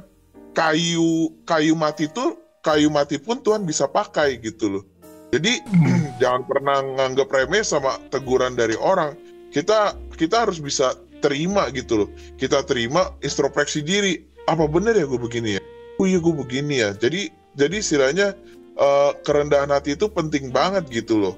kayu 0.57 1.37
kayu 1.45 1.77
mati 1.77 2.09
tuh 2.09 2.41
kayu 2.65 2.89
mati 2.89 3.21
pun 3.21 3.39
Tuhan 3.45 3.69
bisa 3.69 3.85
pakai 3.87 4.41
gitu 4.41 4.81
loh. 4.81 4.85
Jadi 5.31 5.61
jangan 6.21 6.43
pernah 6.49 6.81
nganggap 6.81 7.29
remeh 7.29 7.61
sama 7.61 8.01
teguran 8.09 8.57
dari 8.57 8.75
orang. 8.81 9.13
Kita 9.53 9.95
kita 10.17 10.49
harus 10.49 10.59
bisa 10.59 10.97
terima 11.21 11.69
gitu 11.77 12.03
loh. 12.05 12.09
Kita 12.41 12.65
terima 12.65 13.13
introspeksi 13.21 13.85
diri. 13.85 14.25
Apa 14.49 14.65
bener 14.67 14.97
ya 14.97 15.05
gue 15.05 15.21
begini 15.21 15.61
ya? 15.61 15.63
Oh 16.01 16.09
iya 16.09 16.19
gue 16.19 16.35
begini 16.35 16.81
ya. 16.81 16.97
Jadi 16.97 17.29
jadi 17.55 17.77
istilahnya 17.77 18.33
eh, 18.81 19.11
kerendahan 19.23 19.71
hati 19.71 19.95
itu 19.95 20.09
penting 20.09 20.51
banget 20.51 20.89
gitu 20.89 21.21
loh. 21.21 21.35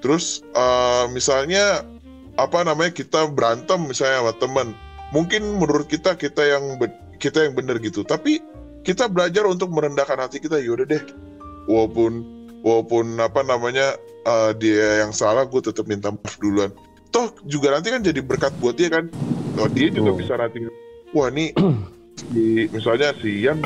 Terus 0.00 0.40
eh, 0.56 1.04
misalnya 1.12 1.84
apa 2.40 2.64
namanya 2.64 2.96
kita 2.96 3.28
berantem 3.28 3.84
misalnya 3.84 4.24
sama 4.24 4.34
teman. 4.40 4.68
Mungkin 5.12 5.60
menurut 5.60 5.92
kita 5.92 6.16
kita 6.16 6.40
yang 6.40 6.80
kita 7.20 7.44
yang 7.44 7.54
benar 7.54 7.76
gitu. 7.78 8.00
Tapi 8.02 8.40
kita 8.82 9.06
belajar 9.08 9.46
untuk 9.46 9.70
merendahkan 9.70 10.18
hati 10.18 10.38
kita. 10.38 10.58
Yaudah 10.58 10.86
deh. 10.86 11.02
Walaupun 11.70 12.42
walaupun 12.62 13.18
apa 13.18 13.42
namanya 13.42 13.94
eh, 14.24 14.50
dia 14.56 15.02
yang 15.02 15.10
salah 15.10 15.46
gue 15.46 15.60
tetap 15.62 15.86
minta 15.86 16.14
maaf 16.14 16.38
duluan 16.38 16.70
toh 17.12 17.28
juga 17.44 17.74
nanti 17.74 17.92
kan 17.92 18.00
jadi 18.00 18.22
berkat 18.24 18.54
buat 18.62 18.78
dia 18.78 18.88
kan 18.88 19.10
oh, 19.58 19.68
dia 19.68 19.90
juga 19.92 20.14
Betul. 20.14 20.20
bisa 20.24 20.32
nanti 20.38 20.58
wah 21.12 21.28
nih 21.28 21.50
si, 22.32 22.70
misalnya 22.72 23.12
si 23.20 23.44
Ian 23.44 23.60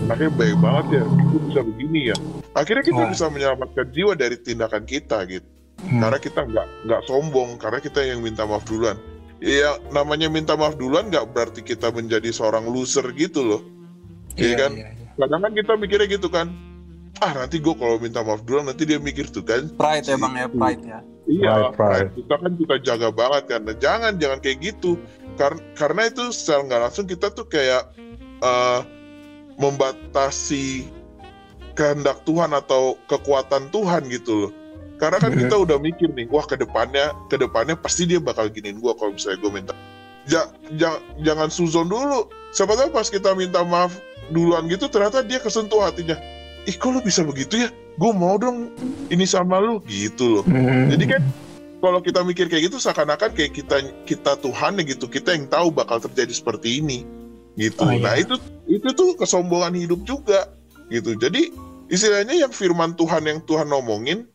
anaknya 0.00 0.30
baik 0.32 0.56
banget 0.62 0.86
ya 1.02 1.04
itu 1.04 1.36
bisa 1.44 1.60
begini 1.60 2.00
ya 2.14 2.16
akhirnya 2.56 2.84
kita 2.86 3.02
Oh. 3.04 3.10
bisa 3.12 3.24
menyelamatkan 3.28 3.86
jiwa 3.92 4.12
dari 4.16 4.36
tindakan 4.40 4.84
kita 4.88 5.26
gitu 5.28 5.44
Hmm. 5.80 5.96
karena 5.96 6.18
kita 6.20 6.40
nggak 6.44 6.66
nggak 6.86 7.02
sombong 7.08 7.56
karena 7.56 7.80
kita 7.80 8.04
yang 8.04 8.20
minta 8.20 8.44
maaf 8.44 8.68
duluan 8.68 9.00
ya 9.40 9.80
namanya 9.88 10.28
minta 10.28 10.52
maaf 10.52 10.76
duluan 10.76 11.08
nggak 11.08 11.32
berarti 11.32 11.64
kita 11.64 11.88
menjadi 11.88 12.28
seorang 12.28 12.68
loser 12.68 13.08
gitu 13.16 13.40
loh 13.40 13.60
Iya 14.40 14.56
kan? 14.56 14.72
iya, 14.74 14.88
iya. 14.96 15.08
kadang 15.20 15.40
kan 15.44 15.52
kita 15.52 15.72
mikirnya 15.76 16.08
gitu 16.08 16.28
kan 16.32 16.48
ah 17.20 17.32
nanti 17.36 17.60
gue 17.60 17.74
kalau 17.76 18.00
minta 18.00 18.24
maaf 18.24 18.40
duluan 18.48 18.64
nanti 18.64 18.88
dia 18.88 18.96
mikir 18.96 19.28
tuh 19.28 19.44
kan 19.44 19.68
Pride 19.76 20.08
ya 20.08 20.16
bang 20.16 20.34
ya, 20.40 20.46
pride 20.48 20.84
ya. 20.88 21.00
Iya, 21.30 21.70
Pride, 21.76 21.76
pride. 21.78 22.10
kita 22.18 22.34
kan 22.42 22.52
kita 22.58 22.74
jaga 22.82 23.08
banget 23.14 23.42
kan. 23.46 23.60
Nah, 23.62 23.76
jangan 23.78 24.18
jangan 24.18 24.42
kayak 24.42 24.58
gitu. 24.66 24.98
Karena 25.38 25.62
karena 25.78 26.02
itu 26.10 26.34
secara 26.34 26.66
nggak 26.66 26.80
langsung 26.90 27.06
kita 27.06 27.30
tuh 27.30 27.46
kayak 27.46 27.86
eh, 28.42 28.80
membatasi 29.60 30.90
kehendak 31.78 32.24
Tuhan 32.26 32.50
atau 32.50 32.98
kekuatan 33.06 33.70
Tuhan 33.70 34.10
gitu 34.10 34.48
loh. 34.48 34.52
Karena 34.98 35.16
kan 35.22 35.32
kita 35.32 35.56
udah 35.56 35.78
mikir 35.80 36.12
nih, 36.12 36.28
wah 36.28 36.44
ke 36.44 36.58
depannya 36.58 37.14
ke 37.32 37.40
depannya 37.40 37.72
pasti 37.78 38.04
dia 38.04 38.20
bakal 38.20 38.52
giniin 38.52 38.82
gua 38.82 38.92
kalau 38.98 39.14
misalnya 39.16 39.38
gue 39.40 39.52
minta. 39.54 39.72
Ja, 40.28 40.50
ja- 40.76 41.00
jangan 41.24 41.48
suzon 41.48 41.88
dulu. 41.88 42.28
Siapa 42.52 42.76
tahu 42.76 42.92
pas 42.92 43.08
kita 43.08 43.32
minta 43.32 43.64
maaf 43.64 43.96
duluan 44.30 44.66
gitu 44.70 44.86
ternyata 44.86 45.20
dia 45.26 45.42
kesentuh 45.42 45.82
hatinya. 45.82 46.16
Ih 46.64 46.76
kok 46.76 46.92
lu 46.92 47.00
bisa 47.02 47.26
begitu 47.26 47.66
ya? 47.66 47.68
Gue 47.98 48.12
mau 48.14 48.38
dong 48.40 48.72
ini 49.10 49.26
sama 49.26 49.60
lu 49.60 49.82
gitu 49.90 50.40
loh. 50.40 50.44
Hmm. 50.46 50.88
Jadi 50.88 51.04
kan 51.06 51.22
kalau 51.80 52.00
kita 52.04 52.20
mikir 52.22 52.46
kayak 52.46 52.70
gitu 52.70 52.76
seakan-akan 52.76 53.32
kayak 53.32 53.56
kita 53.56 53.76
kita 54.04 54.32
Tuhan 54.38 54.78
ya 54.80 54.84
gitu, 54.84 55.08
kita 55.08 55.32
yang 55.32 55.48
tahu 55.48 55.72
bakal 55.72 55.98
terjadi 55.98 56.32
seperti 56.32 56.84
ini 56.84 57.04
gitu. 57.56 57.82
Oh, 57.82 57.92
iya. 57.92 58.04
Nah, 58.04 58.14
itu 58.20 58.36
itu 58.68 58.88
tuh 58.92 59.16
kesombongan 59.16 59.74
hidup 59.74 60.00
juga 60.04 60.52
gitu. 60.92 61.16
Jadi 61.16 61.50
istilahnya 61.88 62.36
yang 62.36 62.52
firman 62.52 62.94
Tuhan 62.94 63.24
yang 63.24 63.40
Tuhan 63.48 63.72
ngomongin 63.72 64.28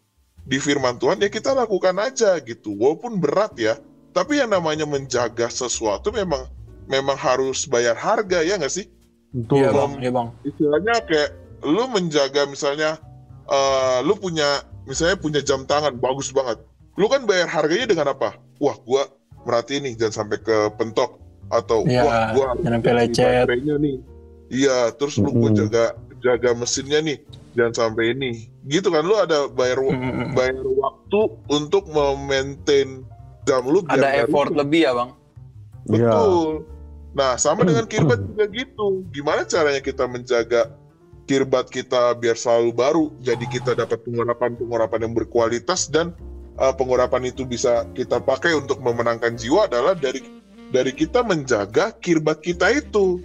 di 0.45 0.57
firman 0.61 0.97
Tuhan 1.01 1.21
ya 1.21 1.29
kita 1.29 1.53
lakukan 1.53 1.95
aja 2.01 2.37
gitu. 2.41 2.73
Walaupun 2.75 3.21
berat 3.21 3.53
ya, 3.57 3.77
tapi 4.11 4.41
yang 4.41 4.49
namanya 4.49 4.89
menjaga 4.89 5.47
sesuatu 5.49 6.09
memang 6.09 6.49
memang 6.89 7.17
harus 7.17 7.65
bayar 7.65 7.97
harga 7.97 8.41
ya 8.41 8.57
nggak 8.57 8.73
sih? 8.73 8.89
Betul 9.35 9.57
Iya 9.57 9.67
Kalau- 9.67 9.79
bang, 9.81 9.93
iya 9.99 10.11
bang. 10.11 10.27
istilahnya 10.43 10.95
kayak 11.03 11.29
lu 11.65 11.83
menjaga 11.87 12.41
misalnya 12.45 12.89
eh, 13.45 13.97
lu 14.01 14.15
punya 14.15 14.47
misalnya 14.83 15.15
punya 15.15 15.41
jam 15.41 15.63
tangan 15.63 15.93
bagus 15.95 16.29
banget 16.29 16.61
lu 16.93 17.05
kan 17.05 17.23
bayar 17.23 17.45
harganya 17.45 17.85
dengan 17.85 18.07
apa 18.09 18.39
wah 18.57 18.77
gua 18.79 19.05
merhatiin 19.43 19.83
nih 19.83 19.93
jangan 19.95 20.23
sampai 20.23 20.37
ke 20.39 20.57
pentok 20.73 21.19
atau 21.47 21.83
Iya, 21.83 22.01
wah 22.01 22.25
gua 22.31 22.45
jangan 22.55 22.79
sampai 22.79 22.93
lecet. 22.95 23.45
nih 23.75 23.95
iya 24.47 24.77
terus 24.91 25.17
lu 25.17 25.29
gua 25.29 25.49
Mm-mm. 25.49 25.59
jaga 25.59 25.85
jaga 26.17 26.49
mesinnya 26.53 26.99
nih 26.99 27.17
jangan 27.53 27.73
sampai 27.75 28.13
ini 28.13 28.31
gitu 28.65 28.89
kan 28.89 29.01
lu 29.01 29.13
ada 29.13 29.45
bayar 29.47 29.77
Mm-mm. 29.77 30.33
bayar 30.33 30.55
waktu 30.61 31.19
untuk 31.47 31.85
memaintain 31.87 33.03
jam 33.43 33.61
lu 33.63 33.81
biar 33.81 33.99
Ada 33.99 34.09
effort 34.23 34.49
rusak. 34.49 34.59
lebih 34.59 34.81
ya 34.81 34.91
bang. 34.91 35.09
Iya. 35.85 36.09
Betul. 36.09 36.49
Nah, 37.15 37.39
sama 37.39 37.63
dengan 37.63 37.87
kirbat 37.87 38.19
juga 38.19 38.45
gitu. 38.51 39.07
Gimana 39.15 39.47
caranya 39.47 39.79
kita 39.79 40.03
menjaga 40.03 40.75
kirbat 41.25 41.71
kita 41.71 42.13
biar 42.19 42.37
selalu 42.37 42.75
baru, 42.75 43.05
jadi 43.23 43.45
kita 43.49 43.71
dapat 43.73 44.03
pengurapan-pengurapan 44.05 45.09
yang 45.09 45.13
berkualitas 45.15 45.89
dan 45.89 46.13
uh, 46.59 46.75
pengurapan 46.75 47.31
itu 47.31 47.47
bisa 47.47 47.87
kita 47.97 48.21
pakai 48.21 48.53
untuk 48.53 48.83
memenangkan 48.83 49.33
jiwa 49.33 49.65
adalah 49.65 49.97
dari 49.97 50.21
dari 50.69 50.91
kita 50.91 51.23
menjaga 51.23 51.95
kirbat 52.03 52.43
kita 52.43 52.69
itu. 52.75 53.23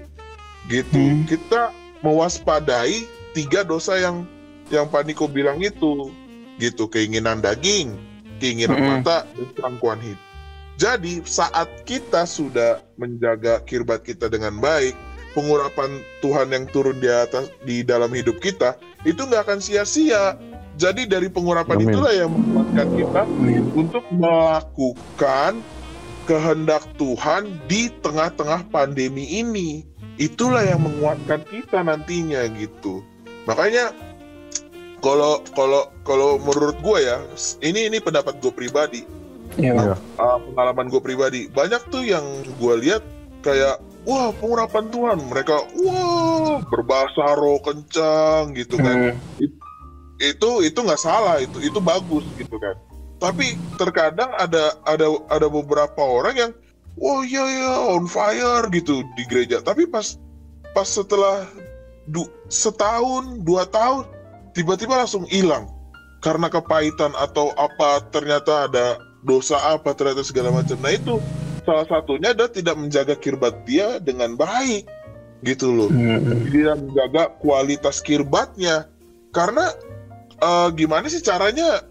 Gitu. 0.70 1.02
Hmm. 1.02 1.26
Kita 1.26 1.74
mewaspadai 2.06 3.04
tiga 3.34 3.66
dosa 3.66 3.98
yang 3.98 4.24
yang 4.70 4.86
Pak 4.86 5.04
Niko 5.04 5.26
bilang 5.26 5.58
itu. 5.58 6.14
Gitu, 6.60 6.86
keinginan 6.92 7.40
daging, 7.40 7.96
keinginan 8.36 8.76
Mm-mm. 8.76 9.00
mata, 9.00 9.24
dan 9.32 9.48
kerangkuan 9.56 9.96
hidup. 10.04 10.29
Jadi 10.76 11.24
saat 11.26 11.68
kita 11.88 12.24
sudah 12.24 12.80
menjaga 12.96 13.60
kirbat 13.66 14.04
kita 14.04 14.30
dengan 14.30 14.60
baik, 14.60 14.94
pengurapan 15.32 16.02
Tuhan 16.22 16.50
yang 16.50 16.64
turun 16.70 16.98
di 16.98 17.10
atas 17.10 17.50
di 17.62 17.86
dalam 17.86 18.10
hidup 18.10 18.38
kita 18.42 18.76
itu 19.06 19.20
nggak 19.20 19.48
akan 19.48 19.60
sia-sia. 19.62 20.36
Jadi 20.80 21.04
dari 21.04 21.28
pengurapan 21.28 21.76
Amin. 21.76 21.92
itulah 21.92 22.12
yang 22.14 22.30
menguatkan 22.32 22.88
kita 22.96 23.20
Amin. 23.28 23.64
untuk 23.76 24.04
melakukan 24.08 25.60
kehendak 26.24 26.84
Tuhan 26.96 27.58
di 27.68 27.92
tengah-tengah 28.00 28.70
pandemi 28.72 29.28
ini. 29.28 29.84
Itulah 30.16 30.64
yang 30.64 30.84
menguatkan 30.84 31.44
kita 31.48 31.84
nantinya 31.84 32.44
gitu. 32.56 33.04
Makanya 33.44 33.92
kalau 35.00 35.40
kalau 35.56 35.88
kalau 36.04 36.36
menurut 36.40 36.76
gue 36.80 36.98
ya, 37.08 37.18
ini 37.64 37.88
ini 37.88 37.98
pendapat 38.00 38.36
gue 38.40 38.52
pribadi 38.52 39.04
Iya. 39.60 39.94
Uh, 40.16 40.38
pengalaman 40.50 40.88
gue 40.88 41.00
pribadi. 41.04 41.40
Banyak 41.52 41.92
tuh 41.92 42.02
yang 42.02 42.24
gue 42.44 42.74
lihat 42.80 43.04
kayak 43.44 43.78
wah 44.08 44.32
pengurapan 44.40 44.88
Tuhan. 44.88 45.18
Mereka 45.28 45.56
wah 45.84 46.64
berbahasa 46.66 47.36
roh 47.36 47.60
kencang 47.60 48.56
gitu 48.56 48.80
kan. 48.80 49.14
Hmm. 49.14 49.48
itu 50.20 50.50
itu 50.64 50.78
nggak 50.80 51.00
salah. 51.00 51.40
Itu 51.40 51.60
itu 51.60 51.78
bagus 51.80 52.24
gitu 52.40 52.56
kan. 52.56 52.76
Tapi 53.20 53.56
terkadang 53.76 54.32
ada 54.40 54.76
ada 54.88 55.12
ada 55.28 55.46
beberapa 55.48 56.00
orang 56.00 56.34
yang 56.36 56.52
wah 56.96 57.20
iya 57.20 57.44
ya 57.44 57.74
on 57.92 58.08
fire 58.08 58.64
gitu 58.72 59.04
di 59.16 59.24
gereja. 59.28 59.60
Tapi 59.60 59.84
pas 59.84 60.16
pas 60.72 60.88
setelah 60.88 61.44
du, 62.08 62.24
setahun 62.48 63.44
dua 63.44 63.68
tahun 63.68 64.08
tiba-tiba 64.56 64.96
langsung 65.04 65.28
hilang. 65.28 65.68
Karena 66.20 66.52
kepahitan 66.52 67.16
atau 67.16 67.48
apa 67.56 68.04
ternyata 68.12 68.68
ada 68.68 69.00
dosa 69.20 69.56
apa 69.76 69.92
ternyata 69.92 70.24
segala 70.24 70.52
macam. 70.52 70.76
Nah 70.80 70.92
itu 70.92 71.20
salah 71.64 71.84
satunya 71.86 72.32
adalah 72.32 72.50
tidak 72.50 72.76
menjaga 72.76 73.14
kirbat 73.16 73.64
dia 73.68 74.00
dengan 74.00 74.34
baik 74.34 74.88
gitu 75.40 75.72
loh. 75.72 75.88
Hmm. 75.88 76.48
dia 76.52 76.76
menjaga 76.76 77.32
kualitas 77.40 78.00
kirbatnya. 78.00 78.88
Karena 79.30 79.72
eh, 80.40 80.68
gimana 80.74 81.06
sih 81.06 81.22
caranya 81.22 81.84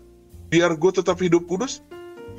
biar 0.49 0.73
gue 0.75 0.91
tetap 0.93 1.17
hidup 1.21 1.45
kudus? 1.45 1.81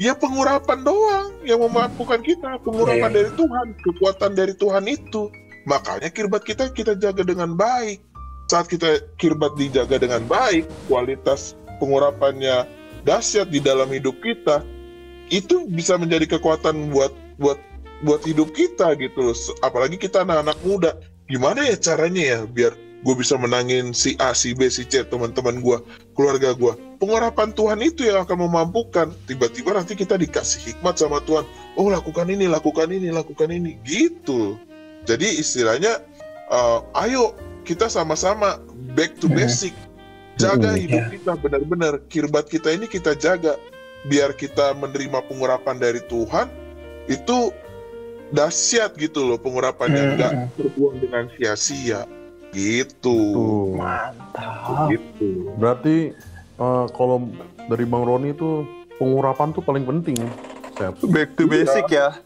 Ya 0.00 0.16
pengurapan 0.16 0.80
doang 0.80 1.28
yang 1.44 1.60
memampukan 1.60 2.24
kita 2.24 2.56
pengurapan 2.64 3.10
Iya. 3.12 3.16
dari 3.20 3.30
Tuhan 3.36 3.66
kekuatan 3.84 4.30
dari 4.32 4.54
Tuhan 4.56 4.84
itu. 4.88 5.28
Makanya 5.68 6.08
kirbat 6.08 6.42
kita 6.42 6.72
kita 6.72 6.96
jaga 6.96 7.20
dengan 7.20 7.52
baik. 7.52 8.00
Saat 8.48 8.66
kita 8.66 8.98
kirbat 9.20 9.54
dijaga 9.54 10.00
dengan 10.00 10.24
baik 10.26 10.66
kualitas 10.90 11.54
pengurapannya 11.78 12.66
dahsyat 13.06 13.46
di 13.52 13.62
dalam 13.62 13.86
hidup 13.92 14.18
kita 14.24 14.64
itu 15.30 15.66
bisa 15.70 15.96
menjadi 15.96 16.38
kekuatan 16.38 16.90
buat 16.90 17.14
buat 17.38 17.58
buat 18.02 18.22
hidup 18.26 18.52
kita 18.52 18.94
gitu 18.98 19.32
loh 19.32 19.36
apalagi 19.62 19.96
kita 19.96 20.26
anak-anak 20.26 20.58
muda 20.66 20.90
gimana 21.30 21.64
ya 21.64 21.76
caranya 21.78 22.22
ya 22.22 22.38
biar 22.44 22.74
gue 22.76 23.14
bisa 23.16 23.38
menangin 23.40 23.96
si 23.96 24.18
A 24.20 24.36
si 24.36 24.52
B 24.52 24.68
si 24.68 24.84
C 24.84 25.06
teman-teman 25.06 25.62
gue 25.64 25.78
keluarga 26.12 26.52
gue 26.52 26.90
pengurapan 27.00 27.50
Tuhan 27.56 27.80
itu 27.80 28.04
yang 28.04 28.22
akan 28.28 28.46
memampukan. 28.46 29.08
Tiba-tiba 29.24 29.72
nanti 29.72 29.96
kita 29.96 30.20
dikasih 30.20 30.70
hikmat 30.70 31.00
sama 31.00 31.24
Tuhan. 31.24 31.48
Oh 31.74 31.88
lakukan 31.88 32.28
ini, 32.28 32.46
lakukan 32.46 32.92
ini, 32.92 33.08
lakukan 33.08 33.48
ini. 33.48 33.80
Gitu. 33.82 34.60
Jadi 35.08 35.40
istilahnya, 35.40 36.04
uh, 36.52 36.84
ayo 37.08 37.32
kita 37.64 37.88
sama-sama 37.88 38.60
back 38.92 39.16
to 39.16 39.26
Hmm. 39.26 39.40
basic. 39.40 39.72
Jaga 40.36 40.76
Hmm, 40.76 40.80
hidup 40.84 41.04
kita 41.08 41.32
benar-benar. 41.40 41.92
Kirbat 42.12 42.52
kita 42.52 42.76
ini 42.76 42.84
kita 42.84 43.16
jaga. 43.16 43.56
Biar 44.06 44.32
kita 44.32 44.72
menerima 44.72 45.20
pengurapan 45.28 45.76
dari 45.76 46.00
Tuhan, 46.08 46.48
itu 47.04 47.52
dahsyat 48.30 48.96
gitu 48.96 49.26
loh 49.26 49.38
pengurapannya. 49.38 50.02
Hmm. 50.02 50.14
Nggak 50.16 50.32
terbuang 50.56 50.96
dengan 51.02 51.24
sia-sia. 51.36 52.06
Gitu. 52.50 53.16
Tuh. 53.30 53.76
Mantap. 53.76 54.88
Gitu. 54.90 55.52
Berarti 55.54 55.96
eh, 56.56 56.86
kalau 56.96 57.28
dari 57.68 57.84
Bang 57.84 58.02
Roni 58.02 58.32
itu 58.32 58.64
pengurapan 58.96 59.52
tuh 59.52 59.62
paling 59.62 59.84
penting. 59.84 60.18
Sep. 60.74 60.96
Back 61.12 61.36
to 61.36 61.44
basic 61.46 61.86
ya. 61.92 62.16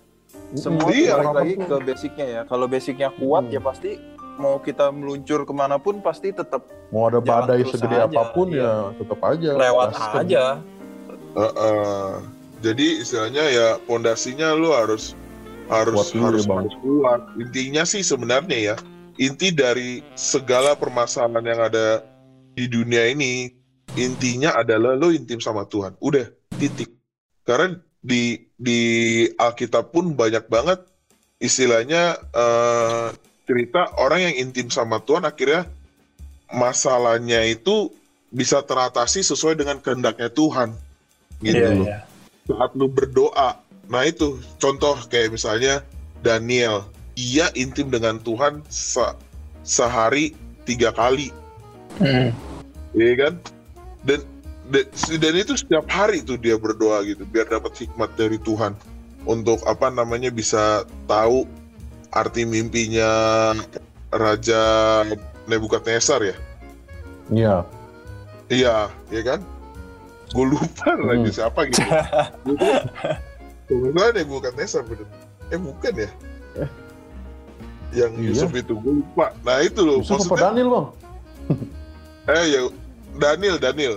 Semua 0.54 0.86
Iya. 0.86 1.18
balik 1.18 1.34
lagi 1.34 1.54
ke 1.58 1.74
basicnya 1.82 2.26
ya. 2.30 2.40
Kalau 2.46 2.70
basicnya 2.70 3.08
kuat 3.10 3.50
Hmm. 3.50 3.54
ya 3.54 3.60
pasti 3.60 3.98
mau 4.34 4.58
kita 4.58 4.90
meluncur 4.90 5.46
ke 5.46 5.54
mana 5.54 5.78
pun 5.78 6.02
pasti 6.02 6.34
tetap 6.34 6.66
Mau 6.90 7.06
ada 7.06 7.22
badai 7.22 7.62
segede 7.66 8.02
aja, 8.02 8.06
apa 8.10 8.34
pun 8.34 8.50
iya. 8.50 8.62
ya 8.62 8.74
tetap 8.98 9.20
aja. 9.22 9.50
lewat 9.54 9.88
aja. 9.94 10.44
Heeh. 11.34 12.10
jadi 12.62 12.86
istilahnya 13.02 13.44
ya 13.50 13.68
pondasinya 13.84 14.54
lu 14.54 14.70
harus 14.70 15.18
harus 15.68 16.14
Kuat 16.14 16.22
harus, 16.30 16.44
ya, 16.44 16.48
Bang. 16.48 16.58
harus 16.64 16.76
kuat. 16.80 17.20
Intinya 17.40 17.82
sih 17.82 18.02
sebenarnya 18.04 18.58
ya 18.72 18.76
inti 19.18 19.54
dari 19.54 20.02
segala 20.18 20.74
permasalahan 20.74 21.44
yang 21.44 21.60
ada 21.60 22.02
di 22.54 22.66
dunia 22.70 23.10
ini 23.10 23.50
intinya 23.94 24.54
adalah 24.58 24.98
lo 24.98 25.10
intim 25.10 25.38
sama 25.38 25.66
Tuhan. 25.66 25.94
Udah 26.02 26.26
titik. 26.58 26.90
Karena 27.44 27.78
di 28.04 28.48
di 28.56 28.80
Alkitab 29.36 29.92
pun 29.92 30.12
banyak 30.12 30.48
banget 30.48 30.84
istilahnya 31.40 32.16
eh, 32.32 33.08
cerita 33.44 33.92
orang 34.00 34.32
yang 34.32 34.34
intim 34.48 34.68
sama 34.72 35.00
Tuhan 35.04 35.24
akhirnya 35.24 35.68
masalahnya 36.52 37.44
itu 37.44 37.92
bisa 38.34 38.60
teratasi 38.64 39.22
sesuai 39.22 39.56
dengan 39.56 39.78
kehendaknya 39.80 40.28
Tuhan. 40.28 40.74
Gitu 41.44 41.60
Iya, 41.60 41.68
loh 41.76 41.86
iya. 41.86 41.98
saat 42.48 42.72
lu 42.72 42.88
berdoa. 42.88 43.60
Nah 43.92 44.02
itu 44.08 44.40
contoh 44.56 44.96
kayak 45.12 45.36
misalnya 45.36 45.84
Daniel, 46.24 46.88
ia 47.14 47.52
intim 47.52 47.92
dengan 47.92 48.16
Tuhan 48.16 48.64
se- 48.72 49.16
sehari 49.60 50.32
tiga 50.64 50.88
kali, 50.88 51.28
ya 52.96 53.12
kan? 53.20 53.36
Dan 54.08 54.24
dan 54.72 54.84
dan 55.20 55.34
itu 55.36 55.52
setiap 55.60 55.84
hari 55.92 56.24
tuh 56.24 56.40
dia 56.40 56.56
berdoa 56.56 57.04
gitu, 57.04 57.28
biar 57.28 57.44
dapat 57.52 57.76
hikmat 57.76 58.08
dari 58.16 58.40
Tuhan 58.40 58.72
untuk 59.28 59.60
apa 59.68 59.92
namanya 59.92 60.32
bisa 60.32 60.88
tahu 61.04 61.44
arti 62.16 62.48
mimpinya 62.48 63.52
Raja 64.08 64.62
Nebukadnezar 65.44 66.24
ya. 66.24 66.36
Iya. 67.28 67.56
Iya, 68.48 68.76
ya 69.12 69.22
kan? 69.24 69.40
Gue 70.34 70.46
lupa 70.50 70.90
lagi 70.98 71.30
Hmm. 71.30 71.30
siapa 71.32 71.60
gitu. 71.70 71.80
Gue 73.64 73.88
lupa 73.88 74.10
deh 74.10 74.26
bukan 74.26 74.52
Nesa 74.54 74.82
bener. 74.82 75.06
Eh 75.48 75.56
bukan 75.56 75.92
ya? 75.94 76.10
Yang 77.94 78.12
Iya. 78.12 78.26
Yusuf 78.28 78.50
itu 78.52 78.74
gue 78.74 78.94
lupa. 78.98 79.30
Nah 79.40 79.62
itu 79.62 79.80
loh, 79.80 80.02
Yusuf 80.02 80.18
apa 80.18 80.26
maksudnya 80.26 80.44
Daniel 80.50 80.68
bang? 80.68 80.86
eh 82.34 82.44
ya 82.50 82.60
Daniel 83.14 83.56
Daniel 83.56 83.94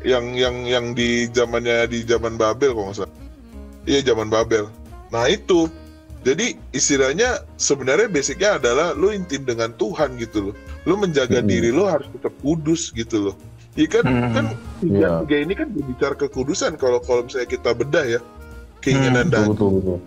yang 0.00 0.24
yang 0.32 0.56
yang 0.64 0.86
di 0.94 1.28
zamannya 1.28 1.84
di 1.86 2.00
zaman 2.02 2.34
Babel 2.34 2.72
kalau 2.72 2.88
nggak 2.88 2.98
salah. 2.98 3.14
Iya 3.84 4.00
zaman 4.06 4.28
Babel. 4.28 4.72
Nah 5.10 5.28
itu 5.28 5.68
jadi 6.20 6.56
istilahnya 6.72 7.44
sebenarnya 7.54 8.08
basicnya 8.08 8.56
adalah 8.56 8.92
lu 8.92 9.12
intim 9.12 9.44
dengan 9.44 9.70
Tuhan 9.74 10.16
gitu 10.16 10.50
loh. 10.50 10.54
Lu 10.82 10.96
menjaga 10.96 11.38
Hmm. 11.38 11.46
diri 11.46 11.68
lu 11.68 11.84
harus 11.84 12.08
tetap 12.08 12.32
kudus 12.40 12.88
gitu 12.90 13.30
loh. 13.30 13.36
Iya 13.76 14.00
kan 14.00 14.04
Hmm. 14.08 14.32
kan 14.32 14.46
tiga, 14.78 14.98
Iya. 14.98 15.12
tiga 15.26 15.36
ini 15.42 15.52
kan 15.54 15.68
berbicara 15.70 16.14
kekudusan 16.14 16.78
kalau 16.78 16.98
kalau 16.98 17.26
misalnya 17.26 17.48
kita 17.48 17.70
bedah 17.72 18.04
ya 18.06 18.20
keinginan 18.78 19.26
Hmm, 19.26 19.34
dan 19.34 19.44
Betul 19.50 19.54
betul 19.54 19.70
betul. 19.76 19.98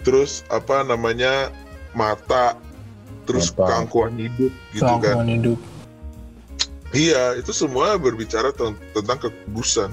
terus 0.00 0.32
apa 0.48 0.82
namanya 0.82 1.50
mata 1.92 2.54
terus 3.26 3.50
Mata. 3.52 3.66
keangkuhan 3.68 4.14
hidup 4.16 4.52
gitu 4.72 4.94
kan. 4.98 5.16
Hidup. 5.26 5.58
Iya, 6.90 7.38
itu 7.38 7.54
semua 7.54 7.94
berbicara 7.94 8.50
ten- 8.50 8.78
tentang 8.90 9.18
kekudusan 9.22 9.90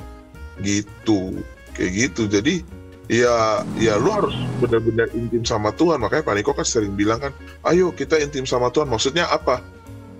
gitu. 0.61 1.37
Kayak 1.77 1.91
gitu. 1.93 2.25
Jadi 2.25 2.65
ya 3.05 3.61
ya 3.77 4.01
lu 4.01 4.09
harus 4.09 4.33
benar-benar 4.57 5.05
intim 5.13 5.45
sama 5.45 5.69
Tuhan. 5.71 6.01
Makanya 6.01 6.25
Paniko 6.25 6.57
kan 6.57 6.65
sering 6.65 6.97
bilang 6.97 7.21
kan, 7.21 7.33
"Ayo 7.61 7.93
kita 7.93 8.17
intim 8.17 8.49
sama 8.49 8.73
Tuhan." 8.73 8.89
Maksudnya 8.89 9.29
apa? 9.29 9.61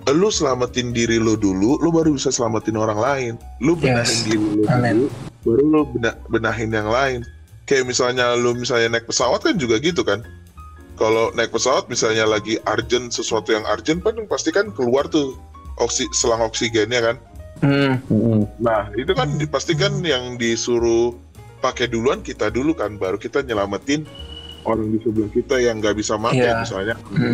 Lu 0.08 0.32
selamatin 0.32 0.96
diri 0.96 1.20
lu 1.20 1.36
dulu, 1.36 1.76
lu 1.84 1.90
baru 1.92 2.16
bisa 2.16 2.32
selamatin 2.32 2.80
orang 2.80 2.96
lain. 2.96 3.34
Lu 3.60 3.76
benahin 3.76 4.08
Yes. 4.08 4.24
diri 4.24 4.40
lu 4.40 4.64
dulu, 4.64 5.06
baru 5.44 5.64
lu 5.68 5.82
bena- 5.92 6.18
benahin 6.32 6.72
yang 6.72 6.88
lain. 6.88 7.28
Kayak 7.68 7.92
misalnya 7.92 8.32
lu 8.40 8.56
misalnya 8.56 8.96
naik 8.96 9.12
pesawat 9.12 9.44
kan 9.44 9.60
juga 9.60 9.76
gitu 9.84 10.08
kan. 10.08 10.24
Kalau 10.96 11.36
naik 11.36 11.52
pesawat 11.52 11.92
misalnya 11.92 12.24
lagi 12.24 12.56
urgent 12.64 13.12
sesuatu 13.12 13.52
yang 13.52 13.68
urgent 13.68 14.00
kan 14.00 14.16
pasti 14.26 14.56
kan 14.56 14.72
keluar 14.72 15.12
tuh 15.12 15.36
oksi 15.78 16.08
selang 16.16 16.40
oksigennya 16.40 17.04
kan. 17.04 17.16
Hmm. 17.60 18.00
Nah, 18.64 18.88
itu 18.96 19.12
kan 19.12 19.36
dipastikan 19.36 20.00
yang 20.06 20.40
disuruh 20.40 21.14
pakai 21.60 21.90
duluan 21.90 22.22
kita 22.22 22.48
dulu 22.48 22.72
kan, 22.72 22.96
baru 22.96 23.18
kita 23.18 23.42
nyelamatin 23.42 24.06
orang 24.64 24.94
di 24.94 25.02
sebelah 25.02 25.30
kita 25.34 25.56
yang 25.58 25.82
nggak 25.82 25.98
bisa 25.98 26.16
pakai, 26.16 26.38
Iya. 26.38 26.62
misalnya 26.62 26.96
Hmm. 27.12 27.34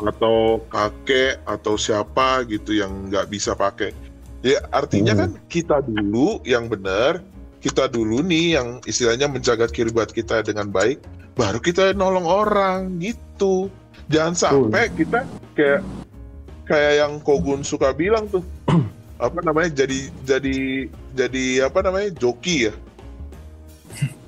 Atau 0.00 0.58
kakek 0.66 1.38
atau 1.46 1.74
siapa 1.76 2.42
gitu 2.46 2.74
yang 2.74 3.06
nggak 3.06 3.30
bisa 3.30 3.54
pakai. 3.54 3.94
Ya 4.42 4.60
artinya 4.70 5.14
Hmm. 5.14 5.20
kan 5.20 5.30
kita 5.48 5.80
dulu 5.80 6.42
yang 6.44 6.68
benar, 6.68 7.22
kita 7.58 7.88
dulu 7.88 8.20
nih 8.20 8.58
yang 8.58 8.82
istilahnya 8.84 9.24
menjaga 9.24 9.64
kirbat 9.66 10.12
kita 10.12 10.44
dengan 10.44 10.68
baik, 10.68 11.00
baru 11.32 11.62
kita 11.62 11.94
nolong 11.94 12.26
orang 12.26 13.00
gitu. 13.00 13.70
Jangan 14.12 14.34
sampai 14.36 14.92
kita 14.92 15.24
kayak 15.56 15.80
kayak 16.68 16.92
yang 17.00 17.12
Kogun 17.24 17.64
suka 17.64 17.96
bilang 17.96 18.28
tuh 18.28 18.44
apa 19.24 19.38
namanya 19.40 19.84
jadi 19.84 20.12
jadi 20.28 20.56
jadi 21.16 21.44
apa 21.68 21.80
namanya 21.80 22.12
joki 22.12 22.68
ya 22.68 22.74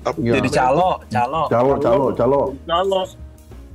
apa 0.01 0.17
Iya. 0.17 0.39
Jadi 0.39 0.49
calo, 0.49 1.03
calo. 1.11 1.43
Calo 1.51 1.73
calo 1.77 2.05
calo. 2.15 2.41
calo 2.63 3.01